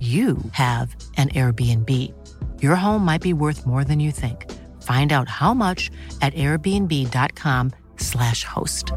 [0.00, 1.88] you have an Airbnb.
[2.60, 4.50] Your home might be worth more than you think.
[4.82, 8.90] Find out how much at airbnb.com/slash host.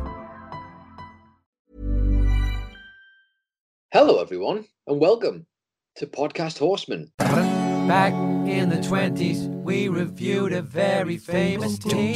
[3.91, 5.45] Hello, everyone, and welcome
[5.97, 7.11] to Podcast Horseman.
[7.17, 8.13] Back
[8.47, 12.15] in the 20s, we reviewed a very famous team.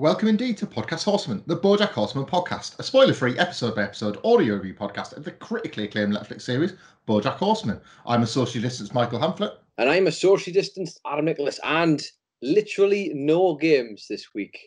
[0.00, 5.16] Welcome indeed to Podcast Horseman, the Bojack Horseman podcast, a spoiler-free episode-by-episode audio review podcast
[5.16, 6.72] of the critically acclaimed Netflix series
[7.06, 7.80] Bojack Horseman.
[8.04, 9.52] I'm a socially distanced Michael Hamflet.
[9.78, 12.02] And I'm a socially distanced Adam Nicholas, and
[12.42, 14.58] literally no games this week,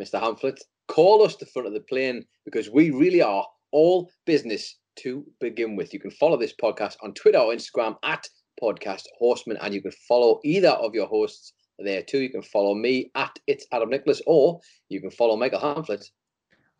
[0.00, 0.20] Mr.
[0.20, 0.60] Hamflet.
[0.86, 5.74] Call us the front of the plane because we really are all business to begin
[5.74, 5.92] with.
[5.92, 8.28] You can follow this podcast on Twitter or Instagram at
[8.62, 12.18] Podcast Horseman, and you can follow either of your hosts there too.
[12.18, 16.10] You can follow me at It's Adam Nicholas, or you can follow Michael Hamflet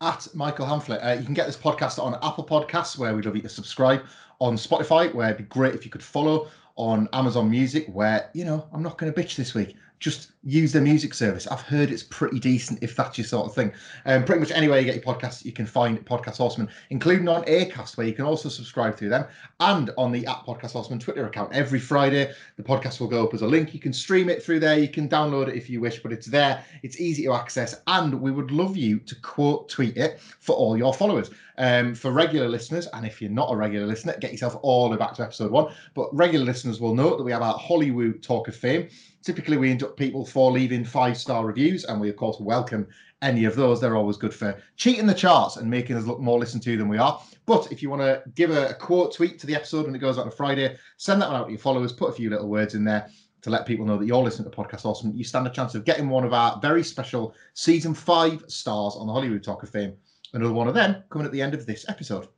[0.01, 1.03] at Michael Hamflet.
[1.03, 4.03] Uh, you can get this podcast on Apple Podcasts, where we'd love you to subscribe,
[4.39, 8.45] on Spotify, where it'd be great if you could follow, on Amazon Music, where, you
[8.45, 9.75] know, I'm not going to bitch this week.
[9.99, 11.47] Just use their music service.
[11.47, 13.73] I've heard it's pretty decent if that's your sort of thing.
[14.05, 17.43] Um, pretty much anywhere you get your podcasts, you can find Podcast Horseman, including on
[17.45, 19.25] Acast, where you can also subscribe through them,
[19.59, 21.51] and on the at Podcast Horseman Twitter account.
[21.53, 23.73] Every Friday, the podcast will go up as a link.
[23.73, 24.77] You can stream it through there.
[24.77, 26.63] You can download it if you wish, but it's there.
[26.83, 30.77] It's easy to access, and we would love you to quote tweet it for all
[30.77, 31.29] your followers.
[31.59, 34.91] Um, for regular listeners, and if you're not a regular listener, get yourself all the
[34.91, 35.73] way back to episode one.
[35.95, 38.89] But regular listeners will note that we have our Hollywood Talk of Fame.
[39.27, 42.87] Typically, we induct people for leaving five star reviews, and we, of course, welcome
[43.21, 43.81] any of those.
[43.81, 46.87] They're always good for cheating the charts and making us look more listened to than
[46.87, 47.21] we are.
[47.45, 49.99] But if you want to give a, a quote tweet to the episode when it
[49.99, 52.47] goes out on Friday, send that one out to your followers, put a few little
[52.47, 53.09] words in there
[53.41, 55.17] to let people know that you're listening to Podcast Horseman.
[55.17, 59.07] You stand a chance of getting one of our very special season five stars on
[59.07, 59.97] the Hollywood Talk of Fame.
[60.31, 62.29] Another one of them coming at the end of this episode.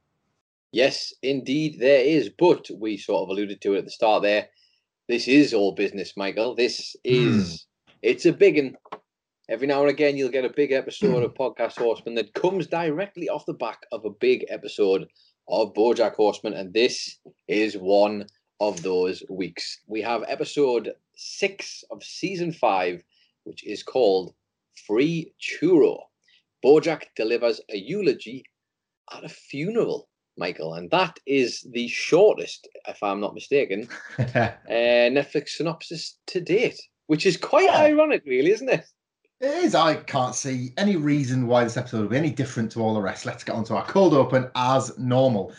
[0.72, 2.30] Yes, indeed, there is.
[2.30, 4.50] But we sort of alluded to it at the start there.
[5.10, 6.54] This is all business, Michael.
[6.54, 7.94] This is hmm.
[8.04, 8.78] it's a big one.
[9.50, 13.28] Every now and again, you'll get a big episode of Podcast Horseman that comes directly
[13.28, 15.08] off the back of a big episode
[15.48, 18.28] of BoJack Horseman, and this is one
[18.60, 19.80] of those weeks.
[19.88, 23.02] We have episode six of season five,
[23.46, 24.36] which is called
[24.86, 26.02] Free Churro.
[26.64, 28.44] BoJack delivers a eulogy
[29.12, 30.08] at a funeral.
[30.40, 36.82] Michael, and that is the shortest, if I'm not mistaken, uh, Netflix synopsis to date,
[37.08, 37.82] which is quite Yeah.
[37.82, 38.86] ironic, really, isn't it?
[39.42, 39.76] It is.
[39.76, 43.02] I can't see any reason why this episode would be any different to all the
[43.02, 43.26] rest.
[43.26, 45.54] Let's get on to our cold open as normal.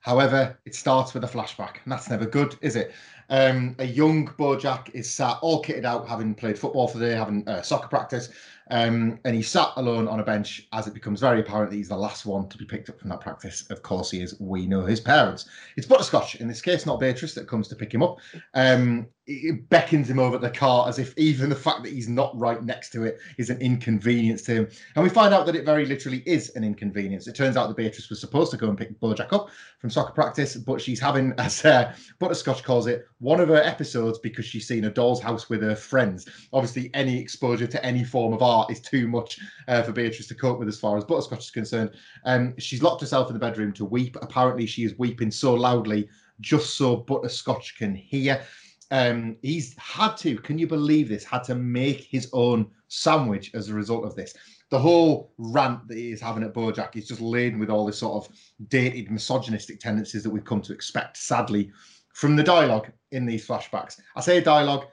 [0.00, 2.92] However, it starts with a flashback, and that's never good, is it?
[3.30, 7.14] Um, a young Bojack is sat all kitted out, having played football for the day,
[7.14, 8.28] having uh, soccer practice,
[8.70, 11.88] um, and he sat alone on a bench as it becomes very apparent that he's
[11.88, 13.64] the last one to be picked up from that practice.
[13.70, 14.38] Of course, he is.
[14.40, 15.46] We know his parents.
[15.76, 18.18] It's Butterscotch, in this case, not Beatrice, that comes to pick him up.
[18.54, 22.38] Um, it beckons him over the car as if even the fact that he's not
[22.38, 24.68] right next to it is an inconvenience to him.
[24.94, 27.26] And we find out that it very literally is an inconvenience.
[27.26, 30.12] It turns out that Beatrice was supposed to go and pick Bojack up from soccer
[30.12, 34.68] practice, but she's having, as uh, Butterscotch calls it, one of her episodes because she's
[34.68, 36.28] seen a doll's house with her friends.
[36.52, 40.34] Obviously, any exposure to any form of art is too much uh, for Beatrice to
[40.34, 41.90] cope with as far as Butterscotch is concerned.
[42.24, 44.16] Um, she's locked herself in the bedroom to weep.
[44.22, 46.08] Apparently, she is weeping so loudly
[46.40, 48.42] just so Butterscotch can hear.
[48.90, 51.24] Um, he's had to, can you believe this?
[51.24, 54.34] Had to make his own sandwich as a result of this.
[54.70, 57.98] The whole rant that he is having at Bojack is just laden with all this
[57.98, 58.36] sort of
[58.68, 61.70] dated misogynistic tendencies that we've come to expect, sadly,
[62.12, 64.00] from the dialogue in these flashbacks.
[64.16, 64.86] I say dialogue,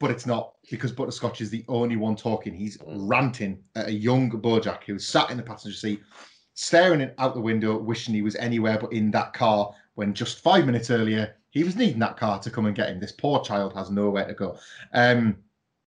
[0.00, 2.54] but it's not because Butterscotch is the only one talking.
[2.54, 6.00] He's ranting at a young Bojack who's sat in the passenger seat,
[6.54, 10.66] staring out the window, wishing he was anywhere but in that car when just five
[10.66, 13.00] minutes earlier he was needing that car to come and get him.
[13.00, 14.58] This poor child has nowhere to go.
[14.92, 15.38] Um,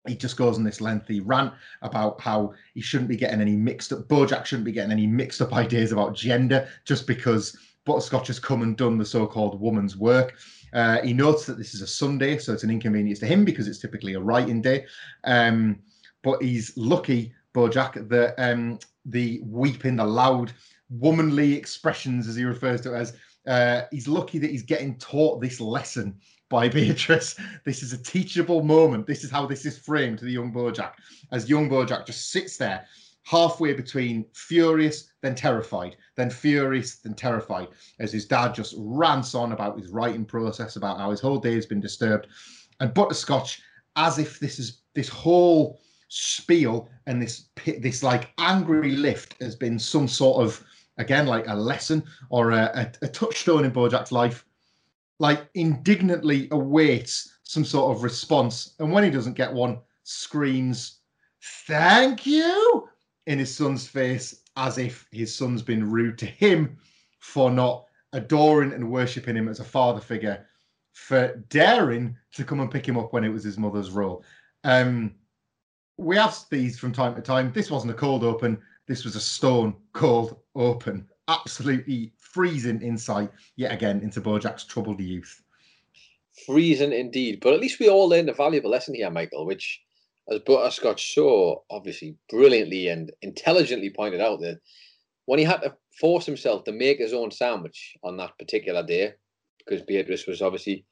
[0.08, 1.52] he just goes on this lengthy rant
[1.82, 5.42] about how he shouldn't be getting any mixed up, Bojack shouldn't be getting any mixed
[5.42, 7.56] up ideas about gender just because
[7.90, 10.36] Butterscotch has come and done the so called woman's work.
[10.72, 13.66] Uh, he notes that this is a Sunday, so it's an inconvenience to him because
[13.66, 14.86] it's typically a writing day.
[15.24, 15.80] Um,
[16.22, 20.52] but he's lucky, Bojack, that um, the weeping, the loud,
[20.88, 23.16] womanly expressions, as he refers to it as,
[23.48, 26.14] uh, he's lucky that he's getting taught this lesson
[26.48, 27.34] by Beatrice.
[27.64, 29.08] This is a teachable moment.
[29.08, 30.92] This is how this is framed to the young Bojack,
[31.32, 32.86] as young Bojack just sits there
[33.24, 37.68] halfway between furious, then terrified, then furious, then terrified,
[37.98, 41.54] as his dad just rants on about his writing process, about how his whole day
[41.54, 42.26] has been disturbed.
[42.80, 43.62] And Butterscotch,
[43.96, 49.78] as if this is this whole spiel and this this like angry lift has been
[49.78, 50.64] some sort of
[50.98, 54.44] again like a lesson or a, a, a touchstone in Bojack's life,
[55.18, 61.00] like indignantly awaits some sort of response, and when he doesn't get one, screams,
[61.66, 62.88] "Thank you!"
[63.26, 66.76] In his son's face as if his son's been rude to him
[67.18, 70.46] for not adoring and worshipping him as a father figure,
[70.92, 74.24] for daring to come and pick him up when it was his mother's role.
[74.64, 75.14] Um,
[75.96, 77.52] we have these from time to time.
[77.52, 78.58] This wasn't a cold open.
[78.86, 81.06] This was a stone cold open.
[81.28, 85.42] Absolutely freezing insight yet again into Bojack's troubled youth.
[86.46, 87.40] Freezing indeed.
[87.40, 89.82] But at least we all learned a valuable lesson here, Michael, which
[90.30, 94.60] as Butterscotch so obviously brilliantly and intelligently pointed out that
[95.26, 99.12] when he had to force himself to make his own sandwich on that particular day,
[99.58, 100.84] because Beatrice was obviously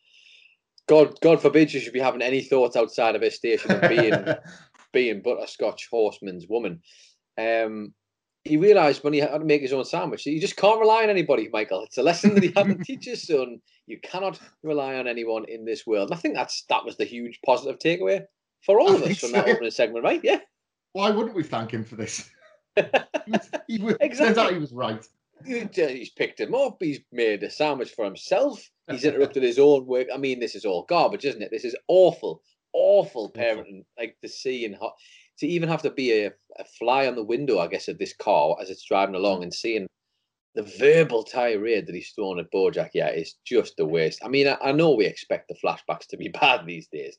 [0.89, 4.27] God God forbid she should be having any thoughts outside of her station of being
[4.93, 6.81] being Butterscotch Horseman's woman.
[7.39, 7.95] Um,
[8.45, 11.11] he realised when he had to make his own sandwich, you just can't rely on
[11.11, 11.85] anybody, Michael.
[11.85, 13.59] It's a lesson that he had to teach his son.
[13.87, 16.11] You cannot rely on anyone in this world.
[16.11, 18.23] And I think that's that was the huge positive takeaway
[18.65, 19.37] for all of us from so.
[19.37, 20.21] that opening segment, right?
[20.23, 20.41] Yeah.
[20.93, 22.29] Why wouldn't we thank him for this?
[23.67, 24.27] he, was, exactly.
[24.27, 25.07] Turns out he was right.
[25.47, 26.79] Uh, he's picked him up.
[26.81, 28.69] He's made a sandwich for himself.
[28.91, 30.09] He's interrupted his own work.
[30.13, 31.51] I mean, this is all garbage, isn't it?
[31.51, 33.85] This is awful, awful parenting.
[33.99, 34.77] Like to see and
[35.39, 36.27] to even have to be a,
[36.59, 39.55] a fly on the window, I guess, of this car as it's driving along and
[39.55, 39.87] seeing
[40.55, 42.91] the verbal tirade that he's thrown at Bojack.
[42.95, 44.21] Yeah, is just a waste.
[44.25, 47.17] I mean, I, I know we expect the flashbacks to be bad these days,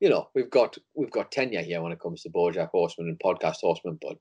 [0.00, 3.18] you know, we've got we've got tenure here when it comes to BoJack Horseman and
[3.18, 4.16] Podcast Horseman, but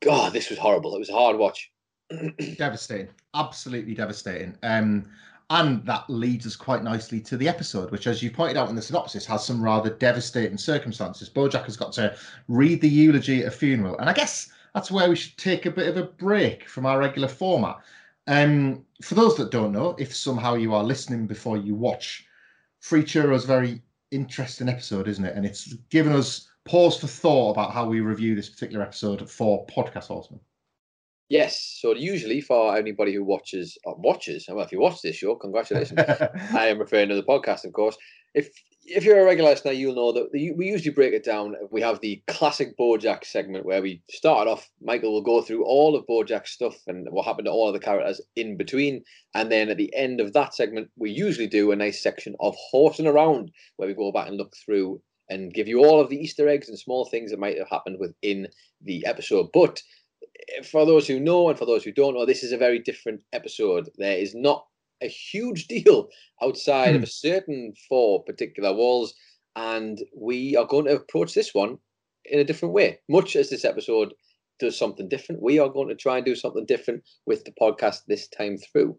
[0.00, 0.94] God, this was horrible.
[0.94, 1.70] It was a hard watch.
[2.56, 4.56] devastating, absolutely devastating.
[4.62, 5.10] Um,
[5.50, 8.76] and that leads us quite nicely to the episode, which, as you pointed out in
[8.76, 11.30] the synopsis, has some rather devastating circumstances.
[11.30, 12.14] Bojack has got to
[12.48, 15.70] read the eulogy at a funeral, and I guess that's where we should take a
[15.70, 17.78] bit of a break from our regular format.
[18.26, 22.26] Um, for those that don't know, if somehow you are listening before you watch,
[22.80, 23.80] Free Churros very
[24.10, 25.36] interesting episode, isn't it?
[25.36, 29.66] And it's given us pause for thought about how we review this particular episode for
[29.66, 30.40] Podcast Horseman.
[31.28, 35.34] Yes, so usually for anybody who watches uh, watches, well, if you watch this show,
[35.34, 36.00] congratulations.
[36.54, 37.98] I am referring to the podcast, of course.
[38.34, 38.48] If
[38.90, 41.54] if you're a regular listener, you'll know that we usually break it down.
[41.70, 44.70] We have the classic BoJack segment where we start off.
[44.80, 47.80] Michael will go through all of BoJack's stuff and what happened to all of the
[47.80, 49.04] characters in between,
[49.34, 52.56] and then at the end of that segment, we usually do a nice section of
[52.70, 56.16] horsing around where we go back and look through and give you all of the
[56.16, 58.48] Easter eggs and small things that might have happened within
[58.80, 59.48] the episode.
[59.52, 59.82] But
[60.64, 63.20] for those who know and for those who don't know, this is a very different
[63.32, 63.88] episode.
[63.98, 64.66] There is not
[65.02, 66.08] a huge deal
[66.42, 67.04] outside of hmm.
[67.04, 69.14] a certain four particular walls.
[69.56, 71.78] And we are going to approach this one
[72.24, 72.98] in a different way.
[73.08, 74.14] Much as this episode
[74.58, 78.02] does something different, we are going to try and do something different with the podcast
[78.06, 78.98] this time through.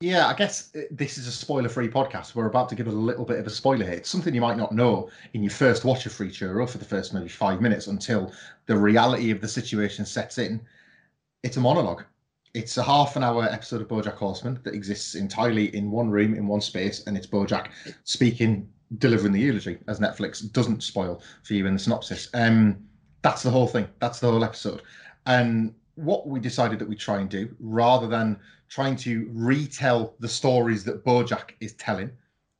[0.00, 2.34] Yeah, I guess uh, this is a spoiler free podcast.
[2.34, 3.94] We're about to give a little bit of a spoiler here.
[3.94, 6.84] It's something you might not know in your first watch of Free Churro for the
[6.84, 8.32] first maybe five minutes until
[8.66, 10.60] the reality of the situation sets in.
[11.42, 12.04] It's a monologue
[12.54, 16.34] it's a half an hour episode of BoJack Horseman that exists entirely in one room
[16.34, 17.68] in one space, and it's BoJack
[18.04, 22.28] speaking, delivering the eulogy, as Netflix doesn't spoil for you in the synopsis.
[22.34, 22.78] Um,
[23.22, 23.86] that's the whole thing.
[24.00, 24.82] That's the whole episode.
[25.26, 28.38] And what we decided that we try and do, rather than
[28.68, 32.10] trying to retell the stories that BoJack is telling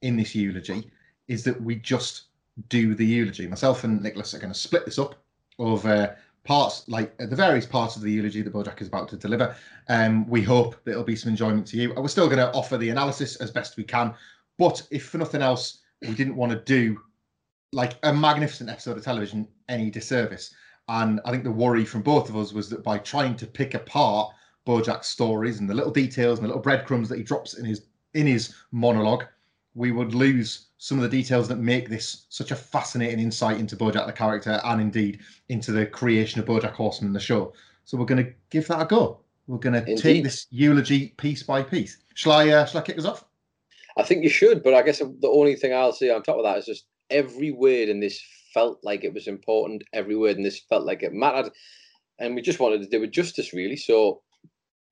[0.02, 0.90] in this eulogy,
[1.28, 2.25] is that we just
[2.68, 3.47] do the eulogy.
[3.47, 5.14] Myself and Nicholas are going to split this up
[5.59, 9.54] over parts, like the various parts of the eulogy that Bojack is about to deliver.
[9.88, 11.92] Um, we hope that it'll be some enjoyment to you.
[11.95, 14.14] We're still going to offer the analysis as best we can,
[14.59, 17.00] but if for nothing else, we didn't want to do
[17.73, 20.54] like a magnificent episode of television any disservice.
[20.88, 23.75] And I think the worry from both of us was that by trying to pick
[23.75, 24.33] apart
[24.66, 27.83] Bojack's stories and the little details and the little breadcrumbs that he drops in his
[28.14, 29.25] in his monologue,
[29.75, 33.76] we would lose some of the details that make this such a fascinating insight into
[33.76, 37.52] Bojack the character and indeed into the creation of Bojack Horseman in the show.
[37.85, 39.21] So we're going to give that a go.
[39.47, 41.99] We're going to take this eulogy piece by piece.
[42.14, 42.49] Shall I?
[42.49, 43.25] Uh, shall I kick us off?
[43.97, 46.45] I think you should, but I guess the only thing I'll say on top of
[46.45, 48.21] that is just every word in this
[48.52, 49.85] felt like it was important.
[49.93, 51.52] Every word in this felt like it mattered,
[52.19, 53.76] and we just wanted to do it justice, really.
[53.76, 54.23] So,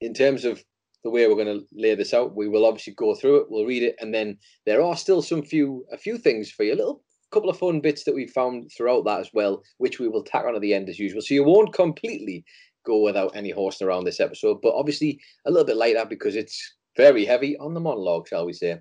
[0.01, 0.63] in terms of
[1.05, 3.47] the way we're going to lay this out, we will obviously go through it.
[3.49, 6.75] We'll read it, and then there are still some few a few things for you,
[6.75, 10.09] a little couple of fun bits that we found throughout that as well, which we
[10.09, 11.21] will tack on at the end as usual.
[11.21, 12.45] So you won't completely
[12.85, 16.75] go without any horsing around this episode, but obviously a little bit lighter because it's
[16.97, 18.79] very heavy on the monologue, shall we say.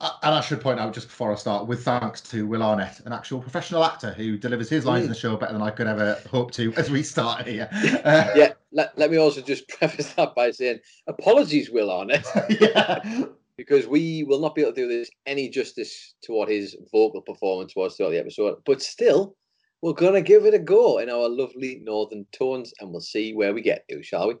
[0.00, 3.12] And I should point out just before I start, with thanks to Will Arnett, an
[3.12, 5.04] actual professional actor who delivers his lines mm.
[5.04, 7.68] in the show better than I could ever hope to as we start here.
[7.72, 12.26] Uh, yeah, let, let me also just preface that by saying apologies, Will Arnett.
[12.60, 13.24] yeah.
[13.58, 17.20] because we will not be able to do this any justice to what his vocal
[17.20, 18.56] performance was throughout the episode.
[18.64, 19.36] But still,
[19.82, 23.34] we're going to give it a go in our lovely northern tones and we'll see
[23.34, 24.36] where we get to, shall we?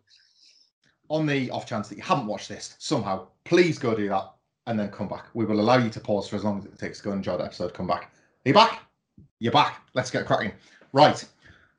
[1.10, 4.30] On the off chance that you haven't watched this somehow, please go do that
[4.66, 5.26] and then come back.
[5.34, 7.18] We will allow you to pause for as long as it takes to go and
[7.18, 7.74] enjoy the episode.
[7.74, 8.04] Come back.
[8.04, 8.82] Are you back?
[9.38, 9.82] You're back.
[9.94, 10.52] Let's get cracking.
[10.92, 11.24] Right.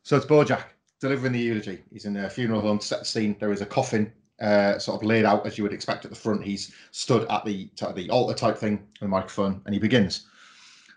[0.03, 0.63] So it's Bojack
[0.99, 1.81] delivering the eulogy.
[1.91, 3.35] He's in a funeral home set scene.
[3.39, 4.11] There is a coffin
[4.41, 6.43] uh, sort of laid out as you would expect at the front.
[6.43, 10.27] He's stood at the the altar type thing a microphone, and he begins.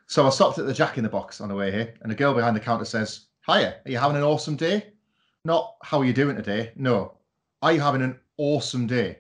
[0.07, 2.15] So I stopped at the Jack in the Box on the way here, and a
[2.15, 4.93] girl behind the counter says, "Hiya, are you having an awesome day?"
[5.45, 6.73] Not how are you doing today?
[6.75, 7.19] No,
[7.61, 9.19] are you having an awesome day?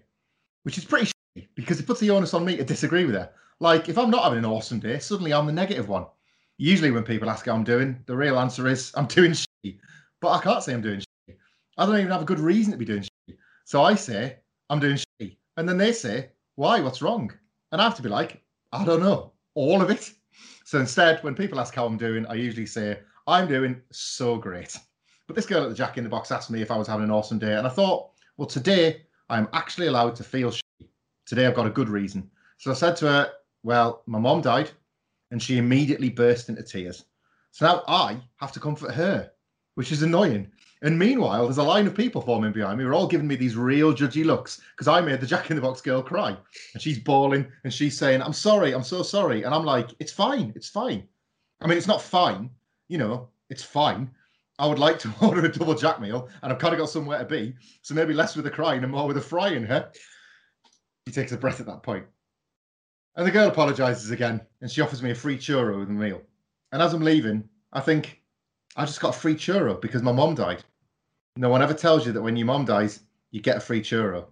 [0.62, 1.10] Which is pretty
[1.54, 3.30] because it puts the onus on me to disagree with her.
[3.60, 6.06] Like, if I'm not having an awesome day, suddenly I'm the negative one.
[6.58, 9.32] Usually, when people ask how I'm doing, the real answer is I'm doing
[9.64, 9.76] shit.
[10.20, 11.38] But I can't say I'm doing shit.
[11.76, 13.38] I don't even have a good reason to be doing shit.
[13.64, 14.36] So I say
[14.70, 16.80] I'm doing shit, and then they say, "Why?
[16.80, 17.32] What's wrong?"
[17.72, 20.12] And I have to be like, "I don't know, all of it."
[20.64, 24.76] So instead, when people ask how I'm doing, I usually say I'm doing so great.
[25.26, 27.04] But this girl at the Jack in the Box asked me if I was having
[27.04, 30.52] an awesome day, and I thought, well, today I'm actually allowed to feel
[31.26, 32.30] Today I've got a good reason.
[32.58, 34.70] So I said to her, Well, my mom died,
[35.30, 37.04] and she immediately burst into tears.
[37.52, 39.30] So now I have to comfort her,
[39.74, 40.50] which is annoying.
[40.82, 42.84] And meanwhile, there's a line of people forming behind me.
[42.84, 45.62] We're all giving me these real judgy looks because I made the Jack in the
[45.62, 46.36] Box girl cry.
[46.74, 49.44] And she's bawling and she's saying, I'm sorry, I'm so sorry.
[49.44, 51.08] And I'm like, It's fine, it's fine.
[51.62, 52.50] I mean, it's not fine,
[52.88, 54.10] you know, it's fine.
[54.58, 57.18] I would like to order a double jack meal and I've kind of got somewhere
[57.18, 57.54] to be.
[57.82, 59.86] So maybe less with the crying and more with the frying, huh?
[61.06, 62.06] She takes a breath at that point.
[63.16, 66.22] And the girl apologizes again and she offers me a free churro with the meal.
[66.72, 68.22] And as I'm leaving, I think,
[68.76, 70.64] I just got a free churro because my mom died.
[71.36, 74.26] No one ever tells you that when your mom dies, you get a free churro.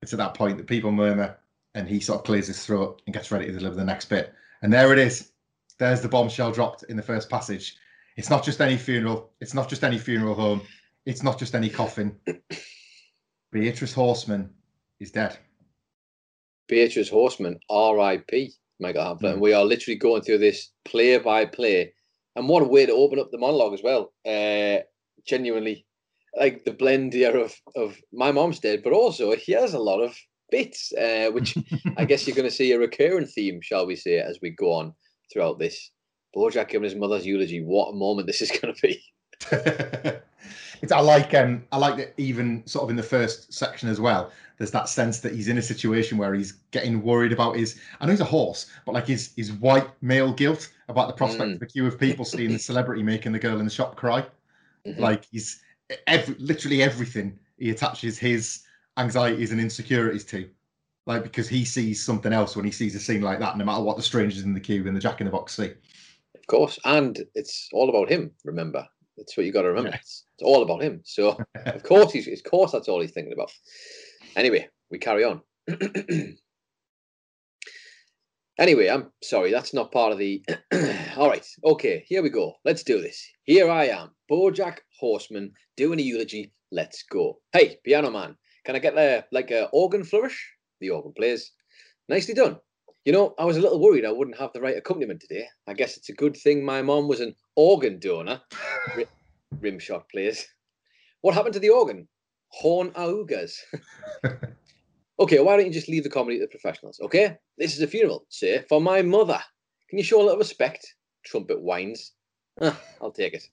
[0.00, 1.36] It's at that point that people murmur
[1.74, 4.32] and he sort of clears his throat and gets ready to deliver the next bit.
[4.62, 5.32] And there it is.
[5.78, 7.76] There's the bombshell dropped in the first passage.
[8.16, 9.30] It's not just any funeral.
[9.40, 10.62] It's not just any funeral home.
[11.06, 12.16] It's not just any coffin.
[13.50, 14.50] Beatrice Horseman
[15.00, 15.38] is dead.
[16.72, 18.50] Beatrice Horseman, R.I.P.
[18.80, 19.20] Michael Hamflett.
[19.20, 19.32] Mm.
[19.32, 21.92] And we are literally going through this play by play.
[22.34, 24.14] And what a way to open up the monologue as well.
[24.26, 24.78] Uh,
[25.26, 25.84] genuinely,
[26.34, 30.00] like the blend here of, of my mom's dead, but also he has a lot
[30.00, 30.16] of
[30.50, 31.58] bits, uh, which
[31.98, 34.72] I guess you're going to see a recurring theme, shall we say, as we go
[34.72, 34.94] on
[35.30, 35.90] throughout this.
[36.34, 37.62] Bojack giving his mother's eulogy.
[37.62, 39.04] What a moment this is going to be.
[40.82, 44.00] it's I like um I like that even sort of in the first section as
[44.00, 44.30] well
[44.62, 48.06] there's that sense that he's in a situation where he's getting worried about his I
[48.06, 51.56] know he's a horse, but like his his white male guilt about the prospect mm.
[51.56, 54.24] of a queue of people seeing the celebrity making the girl in the shop cry.
[54.86, 55.00] Mm-hmm.
[55.00, 55.62] Like he's
[56.06, 58.62] every literally everything he attaches his
[58.98, 60.48] anxieties and insecurities to.
[61.06, 63.82] Like because he sees something else when he sees a scene like that, no matter
[63.82, 65.72] what the strangers in the queue in the Jack in the Box see.
[66.36, 68.30] Of course, and it's all about him.
[68.44, 69.90] Remember, that's what you got to remember.
[69.94, 71.00] It's, it's, all about him.
[71.04, 73.52] So of course he's, of course, that's all he's thinking about.
[74.36, 75.40] Anyway, we carry on.
[78.58, 80.44] anyway, I'm sorry, that's not part of the.
[81.16, 82.54] All right, okay, here we go.
[82.64, 83.22] Let's do this.
[83.44, 86.52] Here I am, Bojack Horseman, doing a eulogy.
[86.70, 87.38] Let's go.
[87.52, 90.52] Hey, piano man, can I get there like a organ flourish?
[90.80, 91.52] The organ plays.
[92.08, 92.58] Nicely done.
[93.04, 95.46] You know, I was a little worried I wouldn't have the right accompaniment today.
[95.66, 98.40] I guess it's a good thing my mom was an organ donor.
[99.60, 100.46] Rimshot plays.
[101.20, 102.08] What happened to the organ?
[102.52, 103.54] horn augas.
[105.18, 107.00] okay, why don't you just leave the comedy to the professionals?
[107.00, 109.40] Okay, this is a funeral, sir, for my mother.
[109.88, 110.94] Can you show a little respect?
[111.24, 112.12] Trumpet whines.
[112.60, 113.48] Ah, I'll take it.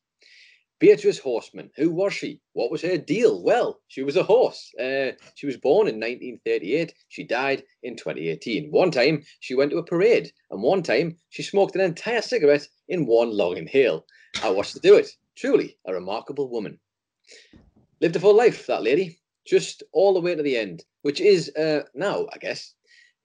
[0.79, 1.69] Beatrice Horseman.
[1.75, 2.41] Who was she?
[2.53, 3.43] What was her deal?
[3.43, 4.71] Well, she was a horse.
[4.79, 6.93] Uh, she was born in 1938.
[7.09, 8.71] She died in 2018.
[8.71, 12.67] One time she went to a parade, and one time she smoked an entire cigarette
[12.87, 14.05] in one long inhale.
[14.41, 15.09] I watched her do it.
[15.35, 16.79] Truly a remarkable woman.
[18.01, 21.53] Lived a full life, that lady, just all the way to the end, which is
[21.55, 22.73] uh, now, I guess,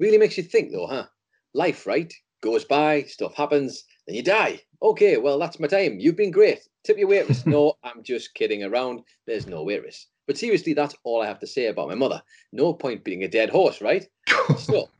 [0.01, 1.07] really makes you think, though, huh?
[1.55, 2.13] Life, right?
[2.43, 4.61] Goes by, stuff happens, then you die.
[4.85, 5.99] Okay, well, that's my time.
[5.99, 6.61] You've been great.
[6.85, 7.47] Tip your waitress.
[7.47, 9.01] no, I'm just kidding around.
[9.27, 10.09] There's no waitress.
[10.27, 12.23] But seriously, that's all I have to say about my mother.
[12.53, 14.07] No point being a dead horse, right?
[14.59, 14.91] so,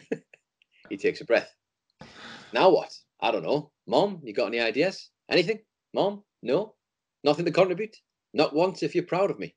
[0.90, 1.50] he takes a breath.
[2.52, 2.94] Now what?
[3.22, 3.70] I don't know.
[3.86, 5.08] Mom, you got any ideas?
[5.30, 5.60] Anything?
[5.94, 6.22] Mom?
[6.42, 6.74] No?
[7.24, 7.96] Nothing to contribute?
[8.34, 9.54] Not once if you're proud of me.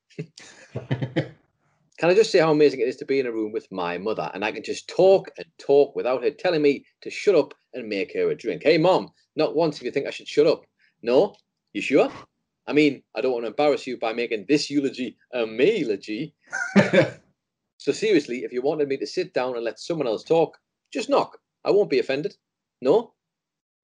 [2.01, 3.95] Can I just say how amazing it is to be in a room with my
[3.99, 7.53] mother and I can just talk and talk without her telling me to shut up
[7.75, 8.63] and make her a drink?
[8.63, 10.65] Hey, mom, not once if you think I should shut up.
[11.03, 11.35] No?
[11.73, 12.11] You sure?
[12.65, 16.33] I mean, I don't want to embarrass you by making this eulogy a me eulogy.
[17.77, 20.57] so, seriously, if you wanted me to sit down and let someone else talk,
[20.91, 21.37] just knock.
[21.63, 22.35] I won't be offended.
[22.81, 23.13] No?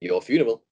[0.02, 0.64] Your funeral.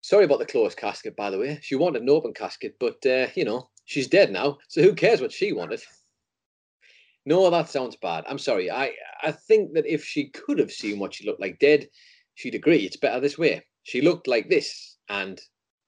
[0.00, 1.58] Sorry about the closed casket, by the way.
[1.60, 5.20] She wanted an open casket, but, uh, you know, she's dead now, so who cares
[5.20, 5.82] what she wanted?
[7.28, 8.24] No, oh, that sounds bad.
[8.28, 8.70] I'm sorry.
[8.70, 11.88] I, I think that if she could have seen what she looked like dead,
[12.34, 13.64] she'd agree it's better this way.
[13.82, 15.40] She looked like this, and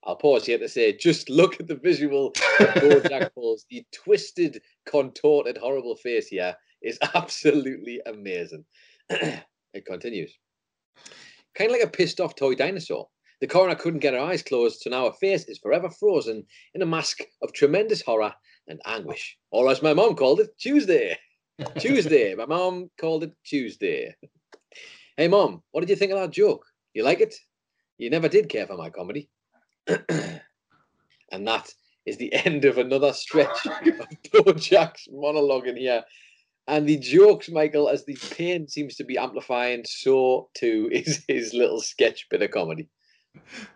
[0.02, 3.64] I'll pause here to say, just look at the visual of Jack Paul's.
[3.71, 8.64] The twisted, contorted, horrible face here is absolutely amazing.
[9.11, 10.37] it continues.
[11.54, 13.09] Kind of like a pissed off toy dinosaur.
[13.40, 16.83] The coroner couldn't get her eyes closed, so now her face is forever frozen in
[16.83, 18.35] a mask of tremendous horror
[18.66, 19.38] and anguish.
[19.52, 21.16] Or as my mom called it, Tuesday.
[21.79, 22.35] Tuesday.
[22.35, 24.15] My mom called it Tuesday.
[25.17, 26.65] Hey, mom, what did you think of that joke?
[26.95, 27.35] You like it?
[27.99, 29.29] You never did care for my comedy.
[29.88, 30.41] and
[31.33, 31.73] that
[32.07, 33.73] is the end of another stretch of
[34.33, 36.03] Bojack's monologue in here.
[36.67, 41.55] And the jokes, Michael, as the pain seems to be amplifying, so too is his
[41.55, 42.88] little sketch bit of comedy.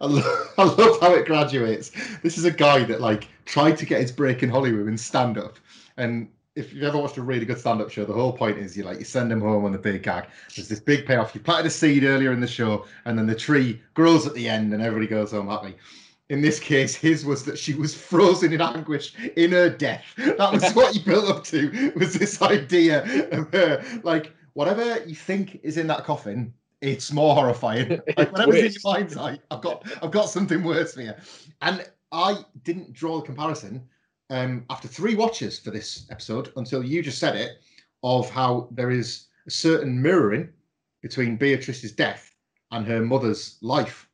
[0.01, 1.91] I love, I love how it graduates.
[2.23, 5.39] This is a guy that like tried to get his break in Hollywood and stand
[5.39, 5.59] up.
[5.97, 8.85] And if you've ever watched a really good stand-up show, the whole point is you
[8.85, 10.27] like you send him home on the big gag.
[10.55, 11.35] There's this big payoff.
[11.35, 14.49] You planted a seed earlier in the show, and then the tree grows at the
[14.49, 15.77] end, and everybody goes home happy.
[16.29, 20.05] In this case, his was that she was frozen in anguish in her death.
[20.17, 21.93] That was what you built up to.
[21.97, 27.35] Was this idea of her like whatever you think is in that coffin, it's more
[27.35, 28.01] horrifying.
[28.17, 31.15] Like whatever's in your mind's eye, I've got I've got something worse for you.
[31.63, 33.89] And I didn't draw the comparison
[34.31, 37.59] um, after three watches for this episode until you just said it
[38.03, 40.49] of how there is a certain mirroring
[41.03, 42.35] between Beatrice's death
[42.71, 44.09] and her mother's life,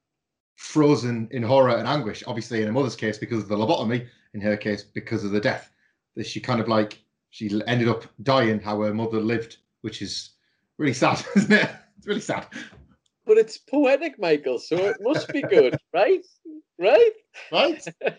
[0.56, 2.24] frozen in horror and anguish.
[2.26, 5.40] Obviously, in her mother's case, because of the lobotomy, in her case, because of the
[5.40, 5.70] death.
[6.16, 10.30] That she kind of like she ended up dying how her mother lived, which is
[10.78, 11.70] really sad, isn't it?
[11.96, 12.46] It's really sad.
[13.24, 16.24] But it's poetic, Michael, so it must be good, right?
[16.78, 17.12] Right?
[17.52, 17.86] Right?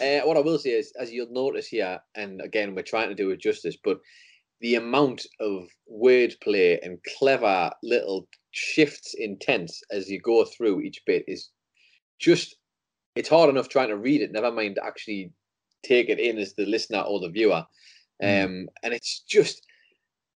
[0.00, 3.14] Uh, what I will say is, as you'll notice here, and again, we're trying to
[3.14, 3.98] do it justice, but
[4.60, 11.02] the amount of wordplay and clever little shifts in tense as you go through each
[11.06, 11.50] bit is
[12.18, 12.56] just,
[13.14, 15.30] it's hard enough trying to read it, never mind actually
[15.84, 17.64] take it in as the listener or the viewer.
[18.22, 18.44] Mm.
[18.44, 19.62] Um, and it's just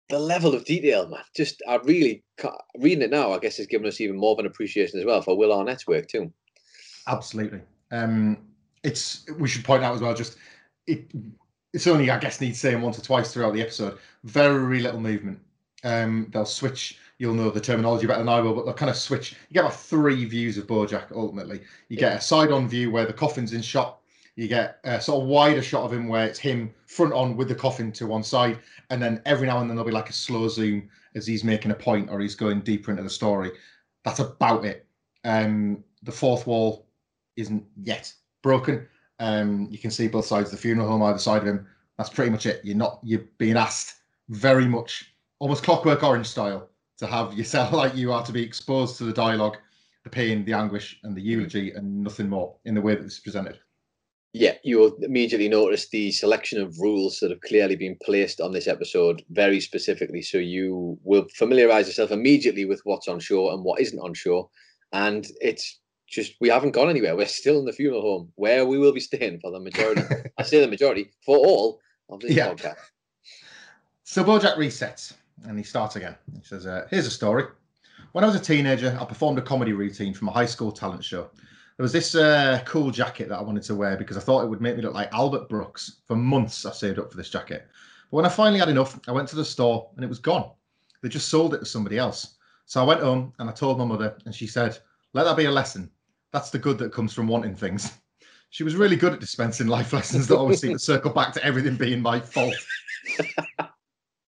[0.08, 1.20] the level of detail, man.
[1.36, 4.38] Just, I really, can't reading it now, I guess, has given us even more of
[4.38, 6.32] an appreciation as well for Will Arnett's work, too.
[7.06, 7.60] Absolutely.
[7.90, 8.38] Um,
[8.86, 10.38] it's we should point out as well just
[10.86, 11.10] it
[11.74, 13.98] it's only I guess needs saying once or twice throughout the episode.
[14.24, 15.40] Very little movement.
[15.84, 16.98] Um, they'll switch.
[17.18, 19.32] You'll know the terminology better than I will, but they'll kind of switch.
[19.48, 21.12] You get about three views of Bojack.
[21.14, 24.00] Ultimately, you get a side-on view where the coffin's in shot.
[24.36, 27.48] You get a sort of wider shot of him where it's him front on with
[27.48, 28.58] the coffin to one side,
[28.90, 31.72] and then every now and then there'll be like a slow zoom as he's making
[31.72, 33.50] a point or he's going deeper into the story.
[34.04, 34.86] That's about it.
[35.24, 36.86] Um, the fourth wall
[37.36, 38.12] isn't yet
[38.46, 38.86] broken.
[39.18, 41.66] Um, you can see both sides of the funeral home either side of him.
[41.98, 42.60] That's pretty much it.
[42.62, 43.96] You're not you're being asked
[44.28, 48.98] very much, almost Clockwork Orange style, to have yourself like you are to be exposed
[48.98, 49.56] to the dialogue,
[50.04, 53.18] the pain, the anguish, and the eulogy, and nothing more in the way that it's
[53.18, 53.58] presented.
[54.32, 58.68] Yeah, you'll immediately notice the selection of rules that have clearly been placed on this
[58.68, 60.22] episode very specifically.
[60.22, 64.50] So you will familiarize yourself immediately with what's on show and what isn't on show.
[64.92, 67.16] And it's just we haven't gone anywhere.
[67.16, 70.02] We're still in the funeral home where we will be staying for the majority.
[70.38, 72.48] I say the majority for all of this yeah.
[72.48, 72.76] podcast.
[74.04, 75.14] So Bojack resets
[75.44, 76.16] and he starts again.
[76.34, 77.44] He says, uh, "Here's a story.
[78.12, 81.04] When I was a teenager, I performed a comedy routine from a high school talent
[81.04, 81.28] show.
[81.76, 84.48] There was this uh, cool jacket that I wanted to wear because I thought it
[84.48, 86.00] would make me look like Albert Brooks.
[86.06, 87.68] For months, I saved up for this jacket.
[88.10, 90.50] But when I finally had enough, I went to the store and it was gone.
[91.02, 92.36] They just sold it to somebody else.
[92.64, 94.78] So I went home and I told my mother, and she said,
[95.12, 95.90] Let that be a lesson.
[96.36, 97.96] That's the good that comes from wanting things.
[98.50, 101.42] She was really good at dispensing life lessons that always seem to circle back to
[101.42, 102.54] everything being my fault.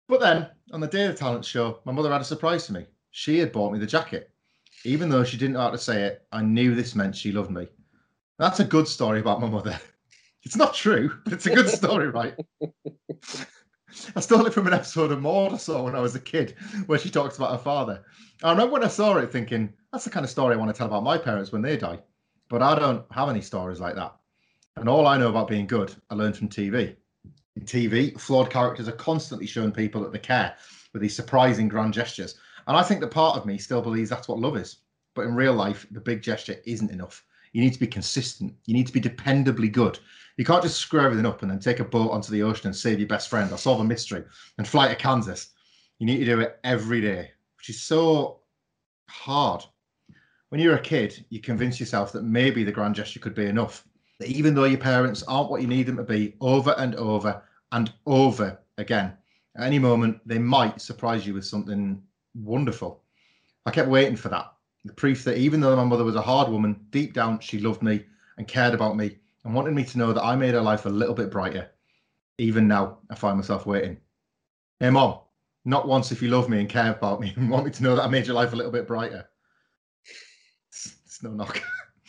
[0.09, 2.73] but then, on the day of the talent show, my mother had a surprise for
[2.73, 2.87] me.
[3.13, 4.33] She had bought me the jacket.
[4.85, 7.53] Even though she didn't know how to say it, I knew this meant she loved
[7.53, 7.69] me.
[8.37, 9.79] That's a good story about my mother.
[10.45, 12.35] It's not true, but it's a good story, right?
[14.17, 16.55] I stole it from an episode of Maude I saw when I was a kid,
[16.87, 18.03] where she talks about her father.
[18.43, 20.77] I remember when I saw it thinking, that's the kind of story I want to
[20.77, 21.99] tell about my parents when they die.
[22.49, 24.15] But I don't have any stories like that.
[24.77, 26.97] And all I know about being good, I learned from TV.
[27.57, 30.57] In TV, flawed characters are constantly showing people that they care
[30.93, 32.37] with these surprising grand gestures.
[32.67, 34.79] And I think that part of me still believes that's what love is.
[35.15, 37.25] But in real life, the big gesture isn't enough.
[37.53, 38.55] You need to be consistent.
[38.65, 39.99] You need to be dependably good.
[40.37, 42.77] You can't just screw everything up and then take a boat onto the ocean and
[42.77, 44.25] save your best friend or solve a mystery
[44.59, 45.51] and fly to Kansas.
[45.99, 48.41] You need to do it every day, which is so
[49.09, 49.63] hard.
[50.49, 53.87] When you're a kid, you convince yourself that maybe the grand gesture could be enough.
[54.19, 57.43] That even though your parents aren't what you need them to be, over and over
[57.73, 59.13] and over again,
[59.57, 62.03] at any moment, they might surprise you with something
[62.35, 63.03] wonderful.
[63.67, 64.53] I kept waiting for that.
[64.85, 67.83] The proof that even though my mother was a hard woman, deep down she loved
[67.83, 68.05] me
[68.39, 70.91] and cared about me and wanted me to know that I made her life a
[70.91, 71.71] little bit brighter.
[72.39, 73.99] Even now, I find myself waiting.
[74.81, 75.21] Hey, mom,
[75.65, 77.97] not once if you love me and care about me and want me to know
[77.97, 79.29] that I made your life a little bit brighter.
[80.69, 81.63] It's, it's no knock.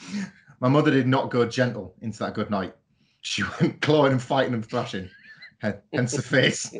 [0.59, 2.75] my mother did not go gentle into that good night.
[3.21, 5.09] She went clawing and fighting and thrashing.
[5.93, 6.73] Hence the face.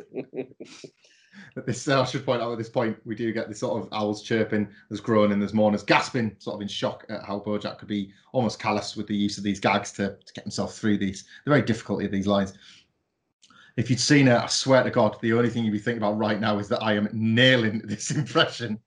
[1.55, 3.89] At this, I should point out at this point, we do get this sort of
[3.91, 7.87] owls chirping, there's groaning, there's mourners gasping, sort of in shock at how Bojack could
[7.87, 11.25] be almost callous with the use of these gags to, to get himself through these,
[11.45, 12.53] the very difficulty of these lines.
[13.77, 16.17] If you'd seen it, I swear to God, the only thing you'd be thinking about
[16.17, 18.79] right now is that I am nailing this impression.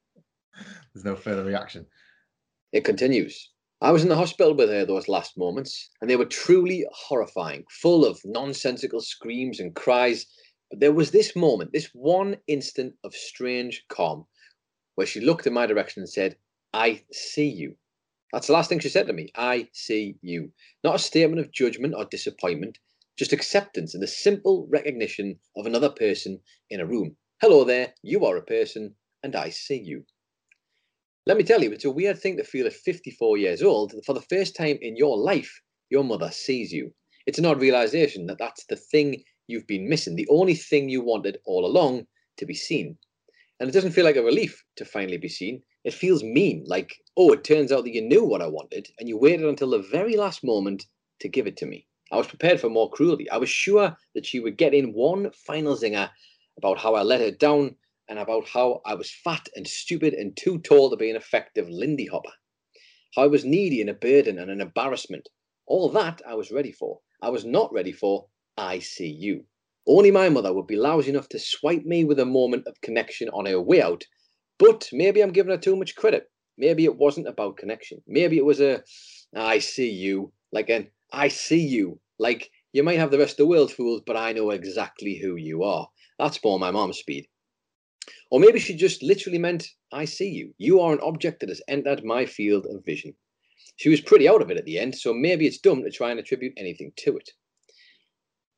[0.94, 1.86] There's no further reaction.
[2.72, 3.50] It continues.
[3.82, 7.64] I was in the hospital with her those last moments, and they were truly horrifying,
[7.68, 10.26] full of nonsensical screams and cries
[10.70, 14.26] but there was this moment, this one instant of strange calm,
[14.94, 16.36] where she looked in my direction and said,
[16.72, 17.76] I see you.
[18.32, 19.30] That's the last thing she said to me.
[19.36, 20.52] I see you.
[20.82, 22.78] Not a statement of judgment or disappointment,
[23.16, 27.16] just acceptance and the simple recognition of another person in a room.
[27.40, 30.04] Hello there, you are a person, and I see you.
[31.26, 33.92] Let me tell you, it's a weird thing to feel at 54 years old.
[33.92, 36.92] that, For the first time in your life, your mother sees you.
[37.26, 41.02] It's an odd realization that that's the thing you've been missing, the only thing you
[41.02, 42.06] wanted all along
[42.38, 42.98] to be seen.
[43.58, 45.62] And it doesn't feel like a relief to finally be seen.
[45.84, 49.08] It feels mean, like, oh, it turns out that you knew what I wanted and
[49.08, 50.86] you waited until the very last moment
[51.20, 51.86] to give it to me.
[52.12, 53.28] I was prepared for more cruelty.
[53.30, 56.10] I was sure that she would get in one final zinger
[56.58, 57.76] about how I let her down
[58.08, 61.68] and about how I was fat and stupid and too tall to be an effective
[61.68, 62.32] Lindy Hopper.
[63.14, 65.28] How I was needy and a burden and an embarrassment.
[65.66, 67.00] All that I was ready for.
[67.22, 68.26] I was not ready for
[68.56, 69.44] I see you.
[69.86, 73.28] Only my mother would be lousy enough to swipe me with a moment of connection
[73.28, 74.04] on her way out.
[74.58, 76.30] But maybe I'm giving her too much credit.
[76.58, 78.02] Maybe it wasn't about connection.
[78.06, 78.82] Maybe it was a,
[79.34, 82.00] I see you, like an, I see you.
[82.18, 85.36] Like, you might have the rest of the world fooled, but I know exactly who
[85.36, 85.88] you are.
[86.18, 87.28] That's more my mom's speed.
[88.30, 90.54] Or maybe she just literally meant, I see you.
[90.58, 93.14] You are an object that has entered my field of vision.
[93.76, 96.10] She was pretty out of it at the end, so maybe it's dumb to try
[96.10, 97.30] and attribute anything to it.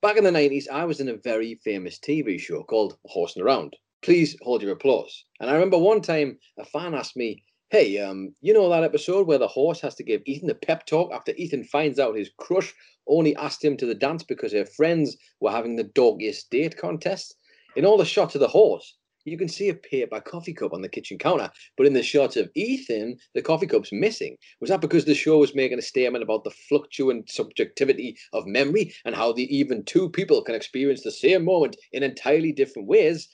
[0.01, 3.75] Back in the 90s, I was in a very famous TV show called Horsing Around.
[4.01, 5.25] Please hold your applause.
[5.41, 9.27] And I remember one time a fan asked me, Hey, um, you know that episode
[9.27, 12.31] where the horse has to give Ethan a pep talk after Ethan finds out his
[12.39, 12.73] crush
[13.09, 17.35] only asked him to the dance because her friends were having the doggiest date contest?
[17.75, 18.97] In all the shots of the horse,
[19.29, 22.37] you can see a paper coffee cup on the kitchen counter, but in the shots
[22.37, 24.37] of Ethan, the coffee cup's missing.
[24.61, 28.95] Was that because the show was making a statement about the fluctuant subjectivity of memory
[29.05, 33.29] and how the even two people can experience the same moment in entirely different ways?